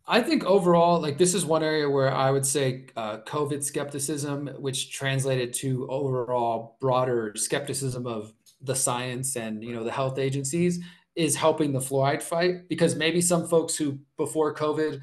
I 0.08 0.22
think 0.22 0.44
overall, 0.44 1.02
like 1.02 1.18
this 1.18 1.34
is 1.34 1.46
one 1.46 1.64
area 1.64 1.90
where 1.90 2.14
I 2.14 2.30
would 2.30 2.46
say 2.46 2.86
uh, 2.96 3.20
COVID 3.20 3.64
skepticism, 3.64 4.48
which 4.60 4.92
translated 4.92 5.52
to 5.56 5.88
overall 5.90 6.78
broader 6.80 7.34
skepticism 7.36 8.06
of 8.06 8.32
the 8.62 8.76
science 8.76 9.36
and 9.36 9.64
you 9.64 9.74
know 9.74 9.84
the 9.84 9.92
health 9.92 10.20
agencies, 10.20 10.80
is 11.16 11.36
helping 11.36 11.72
the 11.72 11.80
fluoride 11.80 12.22
fight 12.22 12.70
because 12.70 12.96
maybe 12.96 13.20
some 13.20 13.48
folks 13.48 13.76
who 13.76 13.98
before 14.18 14.54
COVID 14.54 15.02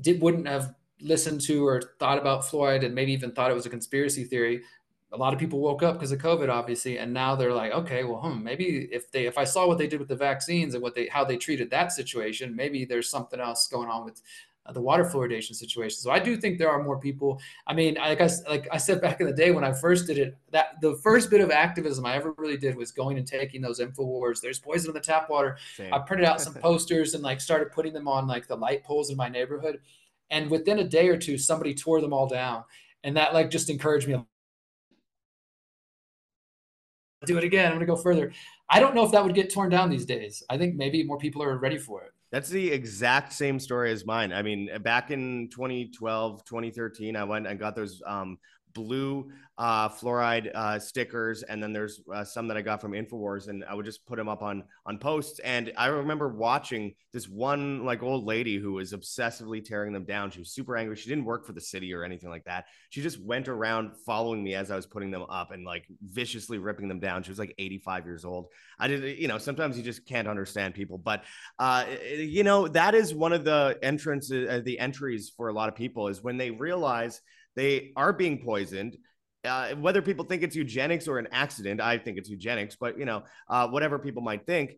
did 0.00 0.22
wouldn't 0.22 0.48
have 0.48 0.74
listened 1.02 1.40
to 1.42 1.66
or 1.66 1.82
thought 1.98 2.18
about 2.18 2.42
fluoride 2.42 2.84
and 2.84 2.94
maybe 2.94 3.12
even 3.12 3.32
thought 3.32 3.50
it 3.50 3.54
was 3.54 3.66
a 3.66 3.70
conspiracy 3.70 4.24
theory 4.24 4.62
a 5.12 5.16
lot 5.16 5.32
of 5.32 5.40
people 5.40 5.58
woke 5.58 5.82
up 5.82 5.94
because 5.94 6.12
of 6.12 6.20
COVID, 6.20 6.48
obviously, 6.48 6.98
and 6.98 7.12
now 7.12 7.34
they're 7.34 7.52
like, 7.52 7.72
okay, 7.72 8.04
well, 8.04 8.20
hmm, 8.20 8.42
maybe 8.42 8.88
if 8.92 9.10
they 9.10 9.26
if 9.26 9.38
I 9.38 9.44
saw 9.44 9.66
what 9.66 9.78
they 9.78 9.88
did 9.88 9.98
with 9.98 10.08
the 10.08 10.16
vaccines 10.16 10.74
and 10.74 10.82
what 10.82 10.94
they 10.94 11.06
how 11.08 11.24
they 11.24 11.36
treated 11.36 11.70
that 11.70 11.92
situation, 11.92 12.54
maybe 12.54 12.84
there's 12.84 13.08
something 13.08 13.40
else 13.40 13.66
going 13.66 13.88
on 13.88 14.04
with 14.04 14.22
uh, 14.66 14.72
the 14.72 14.80
water 14.80 15.04
fluoridation 15.04 15.56
situation. 15.56 15.98
So 15.98 16.12
I 16.12 16.20
do 16.20 16.36
think 16.36 16.58
there 16.58 16.70
are 16.70 16.82
more 16.82 16.98
people. 16.98 17.40
I 17.66 17.74
mean, 17.74 17.94
like 17.94 18.20
I 18.20 18.30
like 18.48 18.68
I 18.70 18.76
said 18.76 19.00
back 19.00 19.20
in 19.20 19.26
the 19.26 19.32
day 19.32 19.50
when 19.50 19.64
I 19.64 19.72
first 19.72 20.06
did 20.06 20.16
it, 20.16 20.36
that 20.52 20.80
the 20.80 20.94
first 21.02 21.28
bit 21.28 21.40
of 21.40 21.50
activism 21.50 22.06
I 22.06 22.14
ever 22.14 22.32
really 22.36 22.56
did 22.56 22.76
was 22.76 22.92
going 22.92 23.18
and 23.18 23.26
taking 23.26 23.60
those 23.60 23.80
infowars. 23.80 24.40
There's 24.40 24.60
poison 24.60 24.90
in 24.90 24.94
the 24.94 25.00
tap 25.00 25.28
water. 25.28 25.58
Same. 25.76 25.92
I 25.92 25.98
printed 25.98 26.26
out 26.26 26.40
some 26.40 26.54
posters 26.62 27.14
and 27.14 27.24
like 27.24 27.40
started 27.40 27.72
putting 27.72 27.92
them 27.92 28.06
on 28.06 28.28
like 28.28 28.46
the 28.46 28.56
light 28.56 28.84
poles 28.84 29.10
in 29.10 29.16
my 29.16 29.28
neighborhood. 29.28 29.80
And 30.30 30.48
within 30.48 30.78
a 30.78 30.84
day 30.84 31.08
or 31.08 31.16
two, 31.16 31.36
somebody 31.36 31.74
tore 31.74 32.00
them 32.00 32.12
all 32.12 32.28
down. 32.28 32.62
And 33.02 33.16
that 33.16 33.34
like 33.34 33.50
just 33.50 33.70
encouraged 33.70 34.06
me 34.06 34.14
do 37.26 37.38
it 37.38 37.44
again. 37.44 37.66
I'm 37.66 37.72
going 37.72 37.80
to 37.80 37.86
go 37.86 37.96
further. 37.96 38.32
I 38.68 38.80
don't 38.80 38.94
know 38.94 39.04
if 39.04 39.12
that 39.12 39.24
would 39.24 39.34
get 39.34 39.52
torn 39.52 39.70
down 39.70 39.90
these 39.90 40.06
days. 40.06 40.42
I 40.48 40.56
think 40.56 40.76
maybe 40.76 41.04
more 41.04 41.18
people 41.18 41.42
are 41.42 41.58
ready 41.58 41.78
for 41.78 42.02
it. 42.02 42.12
That's 42.32 42.48
the 42.48 42.70
exact 42.70 43.32
same 43.32 43.58
story 43.58 43.90
as 43.90 44.06
mine. 44.06 44.32
I 44.32 44.42
mean, 44.42 44.70
back 44.82 45.10
in 45.10 45.48
2012, 45.50 46.44
2013, 46.44 47.16
I 47.16 47.24
went 47.24 47.46
and 47.46 47.58
got 47.58 47.74
those 47.74 48.00
um, 48.06 48.38
blue 48.72 49.30
uh, 49.60 49.90
fluoride 49.90 50.50
uh, 50.54 50.78
stickers, 50.78 51.42
and 51.42 51.62
then 51.62 51.74
there's 51.74 52.00
uh, 52.12 52.24
some 52.24 52.48
that 52.48 52.56
I 52.56 52.62
got 52.62 52.80
from 52.80 52.92
Infowars, 52.92 53.48
and 53.48 53.62
I 53.68 53.74
would 53.74 53.84
just 53.84 54.06
put 54.06 54.16
them 54.16 54.28
up 54.28 54.42
on 54.42 54.64
on 54.86 54.96
posts. 54.96 55.38
And 55.40 55.70
I 55.76 55.88
remember 55.88 56.28
watching 56.28 56.94
this 57.12 57.28
one 57.28 57.84
like 57.84 58.02
old 58.02 58.24
lady 58.24 58.56
who 58.56 58.72
was 58.72 58.94
obsessively 58.94 59.62
tearing 59.62 59.92
them 59.92 60.04
down. 60.04 60.30
She 60.30 60.38
was 60.38 60.50
super 60.50 60.78
angry. 60.78 60.96
She 60.96 61.10
didn't 61.10 61.26
work 61.26 61.44
for 61.44 61.52
the 61.52 61.60
city 61.60 61.92
or 61.92 62.04
anything 62.04 62.30
like 62.30 62.44
that. 62.44 62.66
She 62.88 63.02
just 63.02 63.20
went 63.20 63.48
around 63.48 63.96
following 64.06 64.42
me 64.42 64.54
as 64.54 64.70
I 64.70 64.76
was 64.76 64.86
putting 64.86 65.10
them 65.10 65.24
up 65.28 65.50
and 65.50 65.64
like 65.64 65.84
viciously 66.00 66.56
ripping 66.56 66.88
them 66.88 66.98
down. 66.98 67.22
She 67.22 67.30
was 67.30 67.38
like 67.38 67.54
85 67.58 68.06
years 68.06 68.24
old. 68.24 68.46
I 68.78 68.88
did, 68.88 69.18
you 69.18 69.28
know, 69.28 69.36
sometimes 69.36 69.76
you 69.76 69.82
just 69.82 70.06
can't 70.06 70.26
understand 70.28 70.74
people, 70.74 70.96
but 70.96 71.24
uh, 71.58 71.84
you 72.16 72.44
know 72.44 72.66
that 72.68 72.94
is 72.94 73.14
one 73.14 73.34
of 73.34 73.44
the 73.44 73.78
entrances, 73.82 74.48
uh, 74.48 74.62
the 74.64 74.78
entries 74.78 75.30
for 75.36 75.48
a 75.48 75.52
lot 75.52 75.68
of 75.68 75.74
people 75.74 76.08
is 76.08 76.22
when 76.22 76.38
they 76.38 76.50
realize 76.50 77.20
they 77.56 77.92
are 77.96 78.12
being 78.12 78.42
poisoned. 78.42 78.96
Uh, 79.42 79.70
whether 79.76 80.02
people 80.02 80.24
think 80.24 80.42
it's 80.42 80.54
eugenics 80.54 81.08
or 81.08 81.18
an 81.18 81.28
accident, 81.32 81.80
I 81.80 81.96
think 81.96 82.18
it's 82.18 82.28
eugenics, 82.28 82.76
but 82.78 82.98
you 82.98 83.06
know, 83.06 83.22
uh, 83.48 83.68
whatever 83.68 83.98
people 83.98 84.22
might 84.22 84.44
think, 84.44 84.76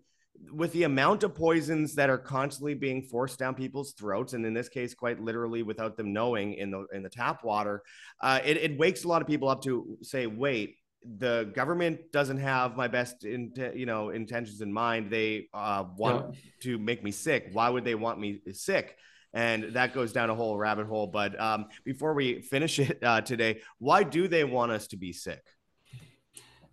with 0.51 0.73
the 0.73 0.85
amount 0.85 1.23
of 1.23 1.35
poisons 1.35 1.95
that 1.95 2.11
are 2.11 2.19
constantly 2.19 2.75
being 2.75 3.03
forced 3.03 3.39
down 3.39 3.55
people's 3.55 3.93
throats, 3.93 4.33
and 4.33 4.45
in 4.45 4.55
this 4.55 4.69
case, 4.69 4.95
quite 4.95 5.21
literally 5.21 5.63
without 5.63 5.97
them 5.97 6.13
knowing 6.13 6.55
in 6.55 6.71
the 6.71 6.87
in 6.93 7.03
the 7.03 7.09
tap 7.09 7.45
water, 7.45 7.83
uh, 8.21 8.41
it, 8.45 8.57
it 8.57 8.79
wakes 8.79 9.05
a 9.05 9.09
lot 9.09 9.23
of 9.23 9.29
people 9.29 9.49
up 9.49 9.63
to 9.63 9.99
say, 10.03 10.27
wait, 10.27 10.77
the 11.19 11.51
government 11.55 12.13
doesn't 12.13 12.39
have 12.39 12.77
my 12.77 12.89
best 12.89 13.25
in, 13.25 13.53
you 13.75 13.87
know 13.87 14.11
intentions 14.11 14.61
in 14.61 14.73
mind. 14.73 15.11
They 15.11 15.49
uh, 15.53 15.85
want 15.97 16.37
to 16.63 16.79
make 16.79 17.03
me 17.03 17.11
sick. 17.11 17.49
Why 17.53 17.69
would 17.69 17.85
they 17.85 17.95
want 17.95 18.19
me 18.19 18.41
sick? 18.53 18.97
And 19.35 19.75
that 19.75 19.95
goes 19.95 20.13
down 20.13 20.31
a 20.31 20.35
whole 20.35 20.57
rabbit 20.57 20.87
hole. 20.87 21.07
But 21.07 21.41
um, 21.41 21.67
before 21.85 22.15
we 22.15 22.41
finish 22.41 22.79
it 22.79 22.99
uh, 23.03 23.21
today, 23.21 23.61
why 23.79 24.03
do 24.03 24.29
they 24.29 24.45
want 24.45 24.73
us 24.73 24.87
to 24.89 24.97
be 24.97 25.13
sick? 25.13 25.43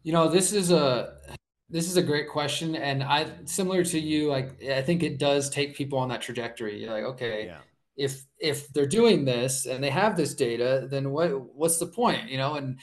You 0.04 0.14
know, 0.14 0.28
this 0.30 0.54
is 0.54 0.72
a 0.72 1.18
this 1.70 1.88
is 1.88 1.98
a 1.98 2.02
great 2.02 2.30
question, 2.30 2.76
and 2.76 3.04
I 3.04 3.28
similar 3.46 3.84
to 3.86 4.00
you. 4.00 4.30
Like, 4.30 4.64
I 4.64 4.82
think 4.82 5.04
it 5.04 5.20
does 5.20 5.50
take 5.50 5.76
people 5.76 6.00
on 6.00 6.10
that 6.10 6.22
trajectory. 6.22 6.82
You're 6.82 6.92
like, 6.92 7.04
okay, 7.04 7.46
yeah. 7.46 7.60
if 7.96 8.24
if 8.40 8.70
they're 8.70 8.88
doing 8.88 9.26
this 9.26 9.66
and 9.66 9.84
they 9.84 9.90
have 9.90 10.18
this 10.18 10.34
data, 10.34 10.88
then 10.90 11.12
what 11.12 11.30
what's 11.56 11.78
the 11.78 11.88
point? 11.88 12.30
You 12.30 12.38
know, 12.38 12.56
and 12.56 12.80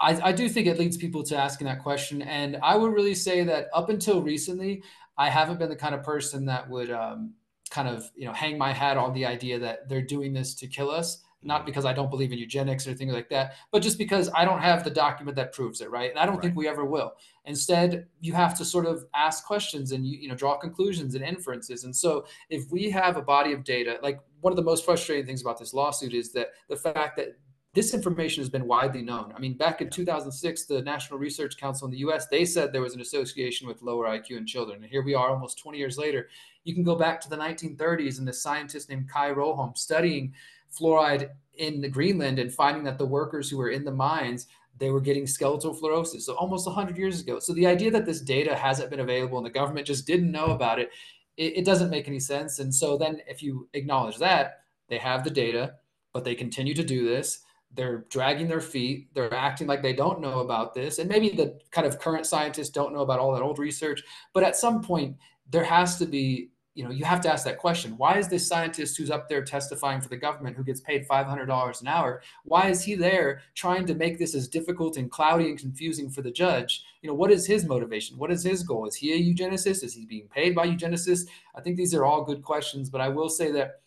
I, 0.00 0.28
I 0.28 0.32
do 0.32 0.48
think 0.48 0.66
it 0.66 0.78
leads 0.78 0.96
people 0.96 1.22
to 1.24 1.36
asking 1.36 1.66
that 1.66 1.82
question. 1.82 2.22
And 2.22 2.58
I 2.62 2.76
would 2.76 2.92
really 2.92 3.14
say 3.14 3.44
that 3.44 3.68
up 3.74 3.88
until 3.88 4.22
recently, 4.22 4.82
I 5.16 5.30
haven't 5.30 5.58
been 5.58 5.68
the 5.68 5.76
kind 5.76 5.94
of 5.94 6.02
person 6.02 6.46
that 6.46 6.68
would 6.68 6.90
um, 6.90 7.34
kind 7.72 7.88
of 7.88 8.10
you 8.14 8.26
know 8.26 8.34
hang 8.34 8.58
my 8.58 8.70
hat 8.70 8.98
on 8.98 9.14
the 9.14 9.24
idea 9.24 9.58
that 9.58 9.88
they're 9.88 10.02
doing 10.02 10.34
this 10.34 10.54
to 10.54 10.66
kill 10.66 10.90
us 10.90 11.22
not 11.42 11.60
mm-hmm. 11.60 11.66
because 11.66 11.86
i 11.86 11.92
don't 11.92 12.10
believe 12.10 12.30
in 12.30 12.38
eugenics 12.38 12.86
or 12.86 12.92
things 12.92 13.14
like 13.14 13.30
that 13.30 13.54
but 13.70 13.80
just 13.80 13.96
because 13.96 14.28
i 14.34 14.44
don't 14.44 14.60
have 14.60 14.84
the 14.84 14.90
document 14.90 15.34
that 15.34 15.54
proves 15.54 15.80
it 15.80 15.90
right 15.90 16.10
and 16.10 16.18
i 16.18 16.26
don't 16.26 16.34
right. 16.34 16.42
think 16.42 16.54
we 16.56 16.68
ever 16.68 16.84
will 16.84 17.14
instead 17.46 18.06
you 18.20 18.34
have 18.34 18.54
to 18.54 18.62
sort 18.62 18.84
of 18.84 19.06
ask 19.14 19.46
questions 19.46 19.92
and 19.92 20.06
you, 20.06 20.18
you 20.18 20.28
know 20.28 20.34
draw 20.34 20.58
conclusions 20.58 21.14
and 21.14 21.24
inferences 21.24 21.84
and 21.84 21.96
so 21.96 22.26
if 22.50 22.70
we 22.70 22.90
have 22.90 23.16
a 23.16 23.22
body 23.22 23.54
of 23.54 23.64
data 23.64 23.98
like 24.02 24.20
one 24.42 24.52
of 24.52 24.56
the 24.56 24.62
most 24.62 24.84
frustrating 24.84 25.24
things 25.24 25.40
about 25.40 25.58
this 25.58 25.72
lawsuit 25.72 26.12
is 26.12 26.30
that 26.30 26.48
the 26.68 26.76
fact 26.76 27.16
that 27.16 27.38
this 27.74 27.94
information 27.94 28.42
has 28.42 28.50
been 28.50 28.66
widely 28.66 29.00
known. 29.00 29.32
I 29.34 29.38
mean, 29.38 29.56
back 29.56 29.80
in 29.80 29.88
2006, 29.88 30.66
the 30.66 30.82
National 30.82 31.18
Research 31.18 31.56
Council 31.56 31.86
in 31.86 31.90
the 31.90 31.98
US, 31.98 32.26
they 32.26 32.44
said 32.44 32.70
there 32.70 32.82
was 32.82 32.94
an 32.94 33.00
association 33.00 33.66
with 33.66 33.80
lower 33.80 34.06
IQ 34.06 34.32
in 34.32 34.46
children. 34.46 34.82
And 34.82 34.90
here 34.90 35.02
we 35.02 35.14
are 35.14 35.30
almost 35.30 35.58
20 35.58 35.78
years 35.78 35.96
later. 35.96 36.28
You 36.64 36.74
can 36.74 36.84
go 36.84 36.94
back 36.94 37.20
to 37.22 37.30
the 37.30 37.36
1930s 37.36 38.18
and 38.18 38.26
the 38.26 38.32
scientist 38.32 38.88
named 38.88 39.10
Kaj 39.10 39.34
Roholm 39.34 39.76
studying 39.76 40.34
fluoride 40.72 41.30
in 41.54 41.80
the 41.80 41.88
Greenland 41.88 42.38
and 42.38 42.52
finding 42.52 42.84
that 42.84 42.98
the 42.98 43.06
workers 43.06 43.50
who 43.50 43.58
were 43.58 43.70
in 43.70 43.84
the 43.84 43.92
mines 43.92 44.46
they 44.78 44.90
were 44.90 45.00
getting 45.00 45.26
skeletal 45.26 45.74
fluorosis. 45.74 46.22
So 46.22 46.34
almost 46.34 46.66
100 46.66 46.96
years 46.96 47.20
ago. 47.20 47.38
So 47.38 47.52
the 47.52 47.66
idea 47.66 47.90
that 47.90 48.06
this 48.06 48.20
data 48.20 48.56
hasn't 48.56 48.90
been 48.90 49.00
available 49.00 49.36
and 49.36 49.46
the 49.46 49.50
government 49.50 49.86
just 49.86 50.06
didn't 50.06 50.32
know 50.32 50.46
about 50.46 50.78
it, 50.78 50.90
it, 51.36 51.58
it 51.58 51.64
doesn't 51.64 51.90
make 51.90 52.08
any 52.08 52.18
sense. 52.18 52.58
And 52.58 52.74
so 52.74 52.96
then 52.96 53.20
if 53.26 53.42
you 53.42 53.68
acknowledge 53.74 54.16
that 54.18 54.60
they 54.88 54.98
have 54.98 55.24
the 55.24 55.30
data, 55.30 55.74
but 56.12 56.24
they 56.24 56.34
continue 56.34 56.74
to 56.74 56.82
do 56.82 57.06
this, 57.06 57.42
they're 57.74 58.04
dragging 58.10 58.48
their 58.48 58.60
feet 58.60 59.08
they're 59.14 59.32
acting 59.32 59.66
like 59.66 59.82
they 59.82 59.94
don't 59.94 60.20
know 60.20 60.40
about 60.40 60.74
this 60.74 60.98
and 60.98 61.08
maybe 61.08 61.30
the 61.30 61.58
kind 61.70 61.86
of 61.86 61.98
current 61.98 62.26
scientists 62.26 62.68
don't 62.68 62.92
know 62.92 63.00
about 63.00 63.18
all 63.18 63.32
that 63.32 63.40
old 63.40 63.58
research 63.58 64.02
but 64.34 64.42
at 64.42 64.56
some 64.56 64.82
point 64.82 65.16
there 65.48 65.64
has 65.64 65.96
to 65.96 66.04
be 66.04 66.50
you 66.74 66.82
know, 66.82 66.90
you 66.90 67.04
have 67.04 67.20
to 67.20 67.30
ask 67.30 67.44
that 67.44 67.58
question. 67.58 67.96
Why 67.98 68.16
is 68.16 68.28
this 68.28 68.48
scientist 68.48 68.96
who's 68.96 69.10
up 69.10 69.28
there 69.28 69.44
testifying 69.44 70.00
for 70.00 70.08
the 70.08 70.16
government 70.16 70.56
who 70.56 70.64
gets 70.64 70.80
paid 70.80 71.06
$500 71.06 71.80
an 71.80 71.86
hour, 71.86 72.22
why 72.44 72.68
is 72.68 72.82
he 72.82 72.94
there 72.94 73.42
trying 73.54 73.84
to 73.86 73.94
make 73.94 74.18
this 74.18 74.34
as 74.34 74.48
difficult 74.48 74.96
and 74.96 75.10
cloudy 75.10 75.50
and 75.50 75.58
confusing 75.58 76.08
for 76.08 76.22
the 76.22 76.30
judge? 76.30 76.84
You 77.02 77.08
know, 77.08 77.14
what 77.14 77.30
is 77.30 77.46
his 77.46 77.66
motivation? 77.66 78.16
What 78.16 78.32
is 78.32 78.42
his 78.42 78.62
goal? 78.62 78.86
Is 78.86 78.94
he 78.94 79.12
a 79.12 79.34
eugenicist? 79.34 79.84
Is 79.84 79.94
he 79.94 80.06
being 80.06 80.28
paid 80.28 80.54
by 80.54 80.66
eugenicists? 80.66 81.26
I 81.54 81.60
think 81.60 81.76
these 81.76 81.94
are 81.94 82.06
all 82.06 82.24
good 82.24 82.42
questions, 82.42 82.88
but 82.88 83.02
I 83.02 83.08
will 83.08 83.28
say 83.28 83.52
that 83.52 83.80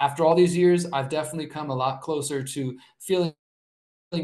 after 0.00 0.24
all 0.24 0.34
these 0.34 0.56
years, 0.56 0.86
I've 0.92 1.08
definitely 1.10 1.46
come 1.46 1.70
a 1.70 1.74
lot 1.74 2.00
closer 2.00 2.42
to 2.42 2.78
feeling 3.00 3.34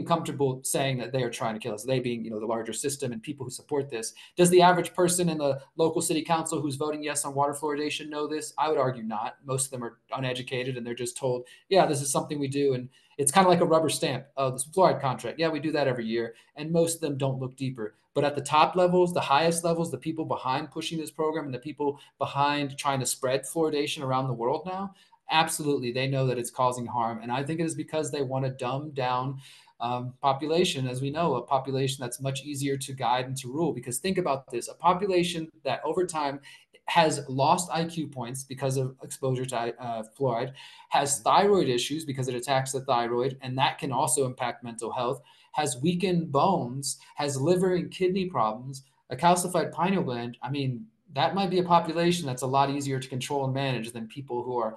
comfortable 0.05 0.61
saying 0.65 0.99
that 0.99 1.13
they 1.13 1.23
are 1.23 1.31
trying 1.31 1.55
to 1.55 1.61
kill 1.61 1.75
us, 1.75 1.85
they 1.85 2.01
being, 2.01 2.25
you 2.25 2.31
know, 2.31 2.41
the 2.41 2.47
larger 2.47 2.73
system 2.73 3.13
and 3.13 3.23
people 3.23 3.45
who 3.45 3.51
support 3.51 3.91
this. 3.91 4.15
Does 4.37 4.51
the 4.51 4.63
average 4.63 4.95
person 4.95 5.29
in 5.29 5.39
the 5.39 5.61
local 5.77 6.01
city 6.01 6.23
council 6.23 6.61
who's 6.61 6.77
voting 6.77 7.03
yes 7.03 7.25
on 7.25 7.35
water 7.35 7.53
fluoridation 7.53 8.09
know 8.09 8.27
this? 8.27 8.53
I 8.59 8.69
would 8.69 8.79
argue 8.79 9.03
not. 9.03 9.37
Most 9.45 9.67
of 9.67 9.71
them 9.71 9.85
are 9.85 9.99
uneducated 10.17 10.77
and 10.77 10.87
they're 10.87 10.95
just 10.95 11.17
told, 11.17 11.47
yeah, 11.69 11.87
this 11.87 12.01
is 12.01 12.11
something 12.11 12.39
we 12.39 12.49
do. 12.49 12.75
And 12.75 12.89
it's 13.19 13.33
kind 13.33 13.47
of 13.47 13.51
like 13.51 13.61
a 13.61 13.67
rubber 13.67 13.89
stamp. 13.89 14.25
Oh, 14.37 14.51
this 14.51 14.67
fluoride 14.67 15.01
contract. 15.01 15.39
Yeah, 15.39 15.49
we 15.49 15.61
do 15.61 15.73
that 15.73 15.89
every 15.89 16.07
year. 16.07 16.35
And 16.57 16.71
most 16.71 16.97
of 16.97 17.01
them 17.01 17.19
don't 17.19 17.41
look 17.41 17.57
deeper. 17.57 17.95
But 18.15 18.25
at 18.25 18.35
the 18.35 18.41
top 18.41 18.77
levels, 18.77 19.13
the 19.13 19.21
highest 19.21 19.63
levels, 19.63 19.91
the 19.91 19.99
people 19.99 20.25
behind 20.25 20.71
pushing 20.71 20.99
this 20.99 21.11
program 21.11 21.45
and 21.45 21.55
the 21.55 21.59
people 21.59 22.01
behind 22.19 22.77
trying 22.77 23.01
to 23.01 23.07
spread 23.07 23.43
fluoridation 23.43 24.03
around 24.03 24.27
the 24.27 24.35
world 24.35 24.67
now, 24.67 24.95
absolutely, 25.31 25.93
they 25.93 26.09
know 26.09 26.27
that 26.27 26.39
it's 26.39 26.51
causing 26.51 26.87
harm. 26.87 27.21
And 27.23 27.31
I 27.31 27.45
think 27.45 27.61
it 27.61 27.67
is 27.67 27.75
because 27.75 28.11
they 28.11 28.23
want 28.23 28.45
to 28.45 28.51
dumb 28.51 28.91
down 28.91 29.39
um, 29.81 30.15
population, 30.21 30.87
as 30.87 31.01
we 31.01 31.11
know, 31.11 31.37
a 31.37 31.43
population 31.43 31.99
that's 32.01 32.21
much 32.21 32.45
easier 32.45 32.77
to 32.77 32.93
guide 32.93 33.27
and 33.27 33.37
to 33.39 33.49
rule. 33.49 33.73
Because 33.73 33.99
think 33.99 34.19
about 34.19 34.51
this 34.51 34.69
a 34.69 34.75
population 34.75 35.49
that 35.65 35.81
over 35.85 36.07
time 36.07 36.41
has 36.87 37.21
lost 37.29 37.71
IQ 37.71 38.13
points 38.13 38.43
because 38.43 38.77
of 38.77 38.97
exposure 39.03 39.45
to 39.47 39.57
uh, 39.57 40.03
fluoride, 40.19 40.53
has 40.89 41.21
thyroid 41.21 41.69
issues 41.69 42.05
because 42.05 42.27
it 42.27 42.35
attacks 42.35 42.73
the 42.73 42.81
thyroid, 42.81 43.39
and 43.43 43.57
that 43.57 43.79
can 43.79 43.93
also 43.93 44.27
impact 44.27 44.65
mental 44.65 44.91
health, 44.91 45.23
has 45.53 45.79
weakened 45.81 46.33
bones, 46.33 46.99
has 47.15 47.41
liver 47.41 47.75
and 47.75 47.93
kidney 47.93 48.27
problems, 48.27 48.83
a 49.09 49.17
calcified 49.17 49.73
pineal 49.73 50.03
gland. 50.03 50.37
I 50.43 50.51
mean, 50.51 50.87
that 51.13 51.35
might 51.35 51.51
be 51.51 51.59
a 51.59 51.65
population 51.65 52.27
that's 52.27 52.43
a 52.43 52.47
lot 52.47 52.71
easier 52.71 52.99
to 52.99 53.09
control 53.09 53.45
and 53.45 53.55
manage 53.55 53.93
than 53.93 54.07
people 54.07 54.43
who 54.43 54.57
are 54.59 54.77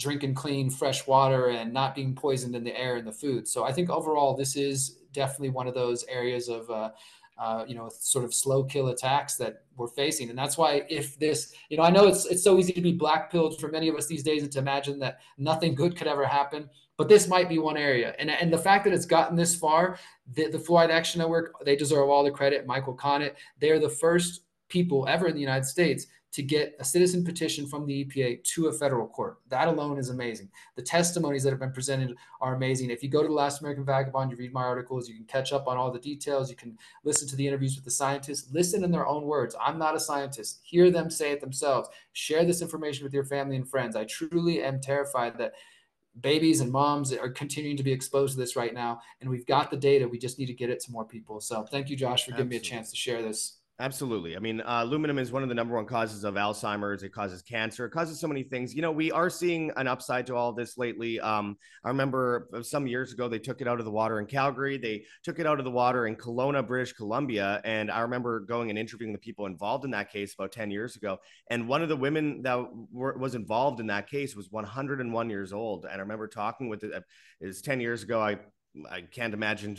drinking 0.00 0.34
clean, 0.34 0.70
fresh 0.70 1.06
water 1.06 1.48
and 1.48 1.72
not 1.72 1.94
being 1.94 2.14
poisoned 2.14 2.56
in 2.56 2.64
the 2.64 2.76
air 2.76 2.96
and 2.96 3.06
the 3.06 3.12
food. 3.12 3.46
So 3.46 3.64
I 3.64 3.72
think 3.72 3.90
overall, 3.90 4.34
this 4.34 4.56
is 4.56 4.98
definitely 5.12 5.50
one 5.50 5.68
of 5.68 5.74
those 5.74 6.04
areas 6.08 6.48
of, 6.48 6.68
uh, 6.70 6.90
uh, 7.38 7.64
you 7.68 7.74
know, 7.74 7.90
sort 8.00 8.24
of 8.24 8.32
slow 8.34 8.64
kill 8.64 8.88
attacks 8.88 9.36
that 9.36 9.64
we're 9.76 9.88
facing. 9.88 10.30
And 10.30 10.38
that's 10.38 10.56
why 10.56 10.82
if 10.88 11.18
this, 11.18 11.54
you 11.68 11.76
know, 11.76 11.82
I 11.82 11.90
know 11.90 12.06
it's, 12.06 12.24
it's 12.26 12.42
so 12.42 12.58
easy 12.58 12.72
to 12.72 12.80
be 12.80 12.92
black 12.92 13.30
pilled 13.30 13.60
for 13.60 13.68
many 13.68 13.88
of 13.88 13.94
us 13.94 14.06
these 14.06 14.22
days 14.22 14.42
and 14.42 14.50
to 14.52 14.58
imagine 14.58 14.98
that 15.00 15.20
nothing 15.36 15.74
good 15.74 15.96
could 15.96 16.06
ever 16.06 16.24
happen, 16.24 16.68
but 16.96 17.08
this 17.08 17.28
might 17.28 17.48
be 17.48 17.58
one 17.58 17.76
area. 17.76 18.14
And, 18.18 18.30
and 18.30 18.52
the 18.52 18.58
fact 18.58 18.84
that 18.84 18.94
it's 18.94 19.06
gotten 19.06 19.36
this 19.36 19.54
far, 19.54 19.98
the, 20.32 20.48
the 20.48 20.58
Fluoride 20.58 20.90
Action 20.90 21.18
Network, 21.18 21.54
they 21.64 21.76
deserve 21.76 22.08
all 22.08 22.24
the 22.24 22.30
credit. 22.30 22.66
Michael 22.66 22.96
Connett, 22.96 23.34
they're 23.60 23.78
the 23.78 23.88
first 23.88 24.42
people 24.68 25.06
ever 25.08 25.26
in 25.26 25.34
the 25.34 25.40
United 25.40 25.66
States 25.66 26.06
to 26.32 26.42
get 26.42 26.76
a 26.78 26.84
citizen 26.84 27.24
petition 27.24 27.66
from 27.66 27.86
the 27.86 28.04
EPA 28.04 28.42
to 28.44 28.68
a 28.68 28.72
federal 28.72 29.06
court. 29.06 29.38
That 29.48 29.66
alone 29.66 29.98
is 29.98 30.10
amazing. 30.10 30.48
The 30.76 30.82
testimonies 30.82 31.42
that 31.42 31.50
have 31.50 31.58
been 31.58 31.72
presented 31.72 32.16
are 32.40 32.54
amazing. 32.54 32.90
If 32.90 33.02
you 33.02 33.08
go 33.08 33.22
to 33.22 33.28
the 33.28 33.34
Last 33.34 33.60
American 33.60 33.84
Vagabond, 33.84 34.30
you 34.30 34.36
read 34.36 34.52
my 34.52 34.62
articles, 34.62 35.08
you 35.08 35.16
can 35.16 35.24
catch 35.24 35.52
up 35.52 35.66
on 35.66 35.76
all 35.76 35.90
the 35.90 35.98
details, 35.98 36.48
you 36.48 36.56
can 36.56 36.78
listen 37.02 37.26
to 37.28 37.36
the 37.36 37.46
interviews 37.46 37.74
with 37.74 37.84
the 37.84 37.90
scientists, 37.90 38.52
listen 38.52 38.84
in 38.84 38.92
their 38.92 39.08
own 39.08 39.24
words. 39.24 39.56
I'm 39.60 39.78
not 39.78 39.96
a 39.96 40.00
scientist. 40.00 40.60
Hear 40.62 40.90
them 40.90 41.10
say 41.10 41.32
it 41.32 41.40
themselves. 41.40 41.88
Share 42.12 42.44
this 42.44 42.62
information 42.62 43.04
with 43.04 43.14
your 43.14 43.24
family 43.24 43.56
and 43.56 43.68
friends. 43.68 43.96
I 43.96 44.04
truly 44.04 44.62
am 44.62 44.80
terrified 44.80 45.36
that 45.38 45.54
babies 46.20 46.60
and 46.60 46.70
moms 46.70 47.12
are 47.12 47.30
continuing 47.30 47.76
to 47.76 47.82
be 47.82 47.92
exposed 47.92 48.34
to 48.34 48.40
this 48.40 48.56
right 48.56 48.74
now 48.74 49.00
and 49.20 49.30
we've 49.30 49.46
got 49.46 49.70
the 49.70 49.76
data 49.76 50.08
we 50.08 50.18
just 50.18 50.40
need 50.40 50.46
to 50.46 50.52
get 50.52 50.68
it 50.68 50.80
to 50.80 50.90
more 50.90 51.04
people 51.04 51.40
so 51.40 51.62
thank 51.62 51.88
you 51.88 51.96
josh 51.96 52.24
for 52.24 52.32
giving 52.32 52.46
Absolutely. 52.46 52.58
me 52.58 52.60
a 52.60 52.60
chance 52.60 52.90
to 52.90 52.96
share 52.96 53.22
this 53.22 53.59
Absolutely. 53.80 54.36
I 54.36 54.40
mean, 54.40 54.60
uh, 54.60 54.82
aluminum 54.82 55.18
is 55.18 55.32
one 55.32 55.42
of 55.42 55.48
the 55.48 55.54
number 55.54 55.74
one 55.74 55.86
causes 55.86 56.22
of 56.24 56.34
Alzheimer's. 56.34 57.02
It 57.02 57.14
causes 57.14 57.40
cancer. 57.40 57.86
It 57.86 57.90
causes 57.92 58.20
so 58.20 58.28
many 58.28 58.42
things. 58.42 58.74
You 58.74 58.82
know, 58.82 58.92
we 58.92 59.10
are 59.10 59.30
seeing 59.30 59.72
an 59.76 59.88
upside 59.88 60.26
to 60.26 60.36
all 60.36 60.52
this 60.52 60.76
lately. 60.76 61.18
Um, 61.18 61.56
I 61.82 61.88
remember 61.88 62.50
some 62.60 62.86
years 62.86 63.14
ago 63.14 63.26
they 63.26 63.38
took 63.38 63.62
it 63.62 63.66
out 63.66 63.78
of 63.78 63.86
the 63.86 63.90
water 63.90 64.20
in 64.20 64.26
Calgary. 64.26 64.76
They 64.76 65.04
took 65.22 65.38
it 65.38 65.46
out 65.46 65.58
of 65.58 65.64
the 65.64 65.70
water 65.70 66.06
in 66.06 66.16
Kelowna, 66.16 66.66
British 66.66 66.92
Columbia, 66.92 67.62
and 67.64 67.90
I 67.90 68.00
remember 68.00 68.40
going 68.40 68.68
and 68.68 68.78
interviewing 68.78 69.14
the 69.14 69.18
people 69.18 69.46
involved 69.46 69.86
in 69.86 69.90
that 69.92 70.12
case 70.12 70.34
about 70.34 70.52
ten 70.52 70.70
years 70.70 70.96
ago. 70.96 71.18
And 71.48 71.66
one 71.66 71.82
of 71.82 71.88
the 71.88 71.96
women 71.96 72.42
that 72.42 72.62
were, 72.92 73.16
was 73.16 73.34
involved 73.34 73.80
in 73.80 73.86
that 73.86 74.10
case 74.10 74.36
was 74.36 74.50
101 74.50 75.30
years 75.30 75.54
old. 75.54 75.86
And 75.86 75.94
I 75.94 76.00
remember 76.00 76.28
talking 76.28 76.68
with 76.68 76.84
it. 76.84 77.02
Is 77.40 77.62
ten 77.62 77.80
years 77.80 78.02
ago. 78.02 78.20
I 78.20 78.36
I 78.90 79.00
can't 79.00 79.34
imagine 79.34 79.76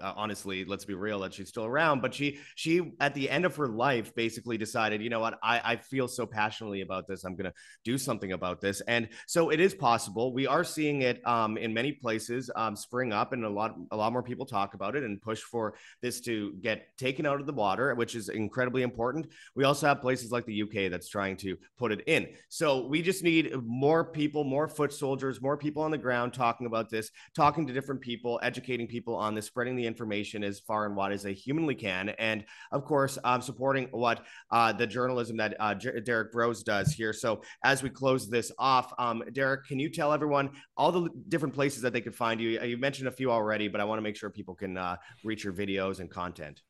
uh, 0.00 0.12
honestly, 0.16 0.64
let's 0.64 0.84
be 0.84 0.94
real, 0.94 1.20
that 1.20 1.34
she's 1.34 1.48
still 1.48 1.64
around. 1.64 2.02
But 2.02 2.14
she, 2.14 2.38
she 2.54 2.92
at 3.00 3.14
the 3.14 3.30
end 3.30 3.44
of 3.44 3.56
her 3.56 3.68
life, 3.68 4.14
basically 4.14 4.58
decided, 4.58 5.02
you 5.02 5.10
know 5.10 5.20
what, 5.20 5.38
I, 5.42 5.60
I 5.64 5.76
feel 5.76 6.08
so 6.08 6.26
passionately 6.26 6.80
about 6.80 7.06
this. 7.06 7.24
I'm 7.24 7.36
going 7.36 7.50
to 7.50 7.54
do 7.84 7.98
something 7.98 8.32
about 8.32 8.60
this. 8.60 8.80
And 8.82 9.08
so 9.26 9.50
it 9.50 9.60
is 9.60 9.74
possible. 9.74 10.32
We 10.32 10.46
are 10.46 10.64
seeing 10.64 11.02
it 11.02 11.26
um, 11.26 11.56
in 11.56 11.72
many 11.72 11.92
places 11.92 12.50
um, 12.56 12.76
spring 12.76 13.12
up, 13.12 13.32
and 13.32 13.44
a 13.44 13.48
lot, 13.48 13.76
a 13.90 13.96
lot 13.96 14.12
more 14.12 14.22
people 14.22 14.46
talk 14.46 14.74
about 14.74 14.96
it 14.96 15.04
and 15.04 15.20
push 15.20 15.40
for 15.40 15.74
this 16.02 16.20
to 16.22 16.54
get 16.60 16.88
taken 16.98 17.26
out 17.26 17.40
of 17.40 17.46
the 17.46 17.52
water, 17.52 17.94
which 17.94 18.14
is 18.14 18.28
incredibly 18.28 18.82
important. 18.82 19.26
We 19.54 19.64
also 19.64 19.86
have 19.86 20.00
places 20.00 20.32
like 20.32 20.44
the 20.46 20.62
UK 20.62 20.90
that's 20.90 21.08
trying 21.08 21.36
to 21.38 21.56
put 21.78 21.92
it 21.92 22.02
in. 22.06 22.28
So 22.48 22.86
we 22.86 23.02
just 23.02 23.22
need 23.22 23.52
more 23.64 24.04
people, 24.04 24.44
more 24.44 24.68
foot 24.68 24.92
soldiers, 24.92 25.40
more 25.40 25.56
people 25.56 25.82
on 25.82 25.90
the 25.90 25.98
ground 25.98 26.32
talking 26.32 26.66
about 26.66 26.90
this, 26.90 27.10
talking 27.34 27.66
to 27.66 27.72
different 27.72 28.00
people, 28.00 28.40
educating 28.42 28.86
people 28.86 29.16
on 29.16 29.34
this, 29.34 29.46
spreading 29.46 29.76
the 29.76 29.83
information 29.86 30.44
as 30.44 30.60
far 30.60 30.86
and 30.86 30.96
wide 30.96 31.12
as 31.12 31.22
they 31.22 31.32
humanly 31.32 31.74
can. 31.74 32.10
And 32.10 32.44
of 32.72 32.84
course, 32.84 33.18
um, 33.24 33.42
supporting 33.42 33.88
what 33.90 34.24
uh, 34.50 34.72
the 34.72 34.86
journalism 34.86 35.36
that 35.38 35.56
uh, 35.60 35.74
J- 35.74 36.00
Derrick 36.00 36.32
Broze 36.32 36.62
does 36.62 36.92
here. 36.92 37.12
So 37.12 37.42
as 37.62 37.82
we 37.82 37.90
close 37.90 38.28
this 38.28 38.52
off, 38.58 38.92
um, 38.98 39.22
Derrick, 39.32 39.66
can 39.66 39.78
you 39.78 39.90
tell 39.90 40.12
everyone 40.12 40.50
all 40.76 40.92
the 40.92 41.08
different 41.28 41.54
places 41.54 41.82
that 41.82 41.92
they 41.92 42.00
could 42.00 42.14
find 42.14 42.40
you? 42.40 42.60
You 42.60 42.76
mentioned 42.76 43.08
a 43.08 43.12
few 43.12 43.30
already, 43.30 43.68
but 43.68 43.80
I 43.80 43.84
want 43.84 43.98
to 43.98 44.02
make 44.02 44.16
sure 44.16 44.30
people 44.30 44.54
can 44.54 44.76
uh, 44.76 44.96
reach 45.24 45.44
your 45.44 45.52
videos 45.52 46.00
and 46.00 46.10
content. 46.10 46.62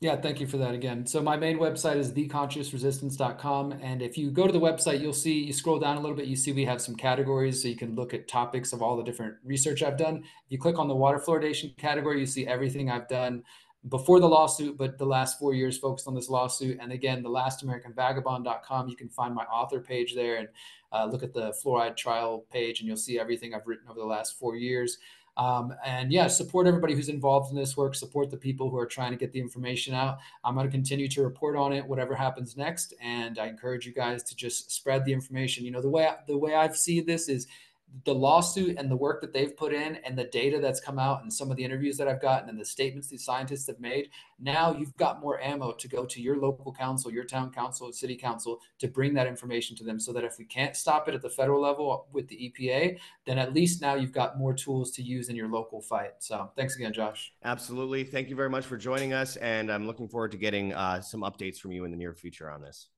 Yeah, 0.00 0.16
thank 0.20 0.40
you 0.40 0.46
for 0.46 0.58
that 0.58 0.74
again. 0.74 1.06
So 1.06 1.22
my 1.22 1.36
main 1.36 1.58
website 1.58 1.96
is 1.96 2.12
theconsciousresistance.com. 2.12 3.72
And 3.80 4.02
if 4.02 4.18
you 4.18 4.30
go 4.30 4.46
to 4.46 4.52
the 4.52 4.60
website, 4.60 5.00
you'll 5.00 5.12
see, 5.12 5.44
you 5.44 5.52
scroll 5.52 5.78
down 5.78 5.96
a 5.96 6.00
little 6.00 6.16
bit, 6.16 6.26
you 6.26 6.36
see 6.36 6.52
we 6.52 6.64
have 6.66 6.82
some 6.82 6.94
categories 6.94 7.62
so 7.62 7.68
you 7.68 7.76
can 7.76 7.94
look 7.94 8.12
at 8.12 8.28
topics 8.28 8.72
of 8.72 8.82
all 8.82 8.96
the 8.96 9.02
different 9.02 9.36
research 9.44 9.82
I've 9.82 9.96
done. 9.96 10.18
If 10.18 10.50
you 10.50 10.58
click 10.58 10.78
on 10.78 10.88
the 10.88 10.94
water 10.94 11.18
fluoridation 11.18 11.76
category, 11.78 12.20
you 12.20 12.26
see 12.26 12.46
everything 12.46 12.90
I've 12.90 13.08
done 13.08 13.44
before 13.88 14.18
the 14.18 14.28
lawsuit, 14.28 14.78
but 14.78 14.98
the 14.98 15.06
last 15.06 15.38
four 15.38 15.54
years 15.54 15.78
focused 15.78 16.08
on 16.08 16.14
this 16.14 16.28
lawsuit. 16.28 16.78
And 16.80 16.92
again, 16.92 17.22
the 17.22 17.28
lastamericanvagabond.com, 17.28 18.88
you 18.88 18.96
can 18.96 19.08
find 19.10 19.34
my 19.34 19.44
author 19.44 19.80
page 19.80 20.14
there 20.14 20.36
and 20.36 20.48
uh, 20.92 21.06
look 21.06 21.22
at 21.22 21.34
the 21.34 21.54
fluoride 21.62 21.96
trial 21.96 22.46
page 22.50 22.80
and 22.80 22.88
you'll 22.88 22.96
see 22.96 23.18
everything 23.18 23.54
I've 23.54 23.66
written 23.66 23.88
over 23.88 24.00
the 24.00 24.06
last 24.06 24.38
four 24.38 24.56
years. 24.56 24.98
Um, 25.36 25.74
and 25.84 26.12
yeah, 26.12 26.28
support 26.28 26.66
everybody 26.66 26.94
who's 26.94 27.08
involved 27.08 27.50
in 27.50 27.56
this 27.56 27.76
work, 27.76 27.94
support 27.94 28.30
the 28.30 28.36
people 28.36 28.70
who 28.70 28.78
are 28.78 28.86
trying 28.86 29.10
to 29.10 29.16
get 29.16 29.32
the 29.32 29.40
information 29.40 29.94
out. 29.94 30.18
I'm 30.44 30.54
going 30.54 30.66
to 30.66 30.70
continue 30.70 31.08
to 31.08 31.22
report 31.22 31.56
on 31.56 31.72
it, 31.72 31.84
whatever 31.84 32.14
happens 32.14 32.56
next. 32.56 32.94
And 33.00 33.38
I 33.38 33.46
encourage 33.46 33.86
you 33.86 33.92
guys 33.92 34.22
to 34.24 34.36
just 34.36 34.70
spread 34.70 35.04
the 35.04 35.12
information. 35.12 35.64
You 35.64 35.72
know, 35.72 35.82
the 35.82 35.90
way, 35.90 36.08
the 36.26 36.38
way 36.38 36.54
I've 36.54 36.76
seen 36.76 37.04
this 37.06 37.28
is 37.28 37.46
the 38.04 38.14
lawsuit 38.14 38.76
and 38.76 38.90
the 38.90 38.96
work 38.96 39.20
that 39.20 39.32
they've 39.32 39.56
put 39.56 39.72
in 39.72 39.96
and 40.04 40.18
the 40.18 40.24
data 40.24 40.58
that's 40.58 40.80
come 40.80 40.98
out 40.98 41.22
and 41.22 41.32
some 41.32 41.50
of 41.50 41.56
the 41.56 41.64
interviews 41.64 41.96
that 41.96 42.08
I've 42.08 42.20
gotten 42.20 42.48
and 42.48 42.58
the 42.58 42.64
statements 42.64 43.08
these 43.08 43.24
scientists 43.24 43.66
have 43.68 43.78
made, 43.78 44.10
now 44.40 44.74
you've 44.76 44.96
got 44.96 45.20
more 45.20 45.40
ammo 45.40 45.72
to 45.72 45.88
go 45.88 46.04
to 46.04 46.20
your 46.20 46.36
local 46.36 46.72
council, 46.72 47.12
your 47.12 47.24
town 47.24 47.52
council, 47.52 47.92
city 47.92 48.16
council 48.16 48.60
to 48.80 48.88
bring 48.88 49.14
that 49.14 49.26
information 49.26 49.76
to 49.76 49.84
them 49.84 50.00
so 50.00 50.12
that 50.12 50.24
if 50.24 50.38
we 50.38 50.44
can't 50.44 50.76
stop 50.76 51.08
it 51.08 51.14
at 51.14 51.22
the 51.22 51.30
federal 51.30 51.60
level 51.60 52.08
with 52.12 52.26
the 52.28 52.52
EPA, 52.52 52.98
then 53.26 53.38
at 53.38 53.54
least 53.54 53.80
now 53.80 53.94
you've 53.94 54.12
got 54.12 54.38
more 54.38 54.52
tools 54.52 54.90
to 54.92 55.02
use 55.02 55.28
in 55.28 55.36
your 55.36 55.48
local 55.48 55.80
fight. 55.80 56.12
So 56.18 56.50
thanks 56.56 56.76
again, 56.76 56.92
Josh. 56.92 57.32
Absolutely. 57.44 58.04
Thank 58.04 58.28
you 58.28 58.36
very 58.36 58.50
much 58.50 58.66
for 58.66 58.76
joining 58.76 59.12
us. 59.12 59.36
And 59.36 59.70
I'm 59.70 59.86
looking 59.86 60.08
forward 60.08 60.32
to 60.32 60.36
getting 60.36 60.72
uh, 60.72 61.00
some 61.00 61.20
updates 61.20 61.58
from 61.58 61.72
you 61.72 61.84
in 61.84 61.90
the 61.90 61.96
near 61.96 62.14
future 62.14 62.50
on 62.50 62.60
this. 62.60 62.88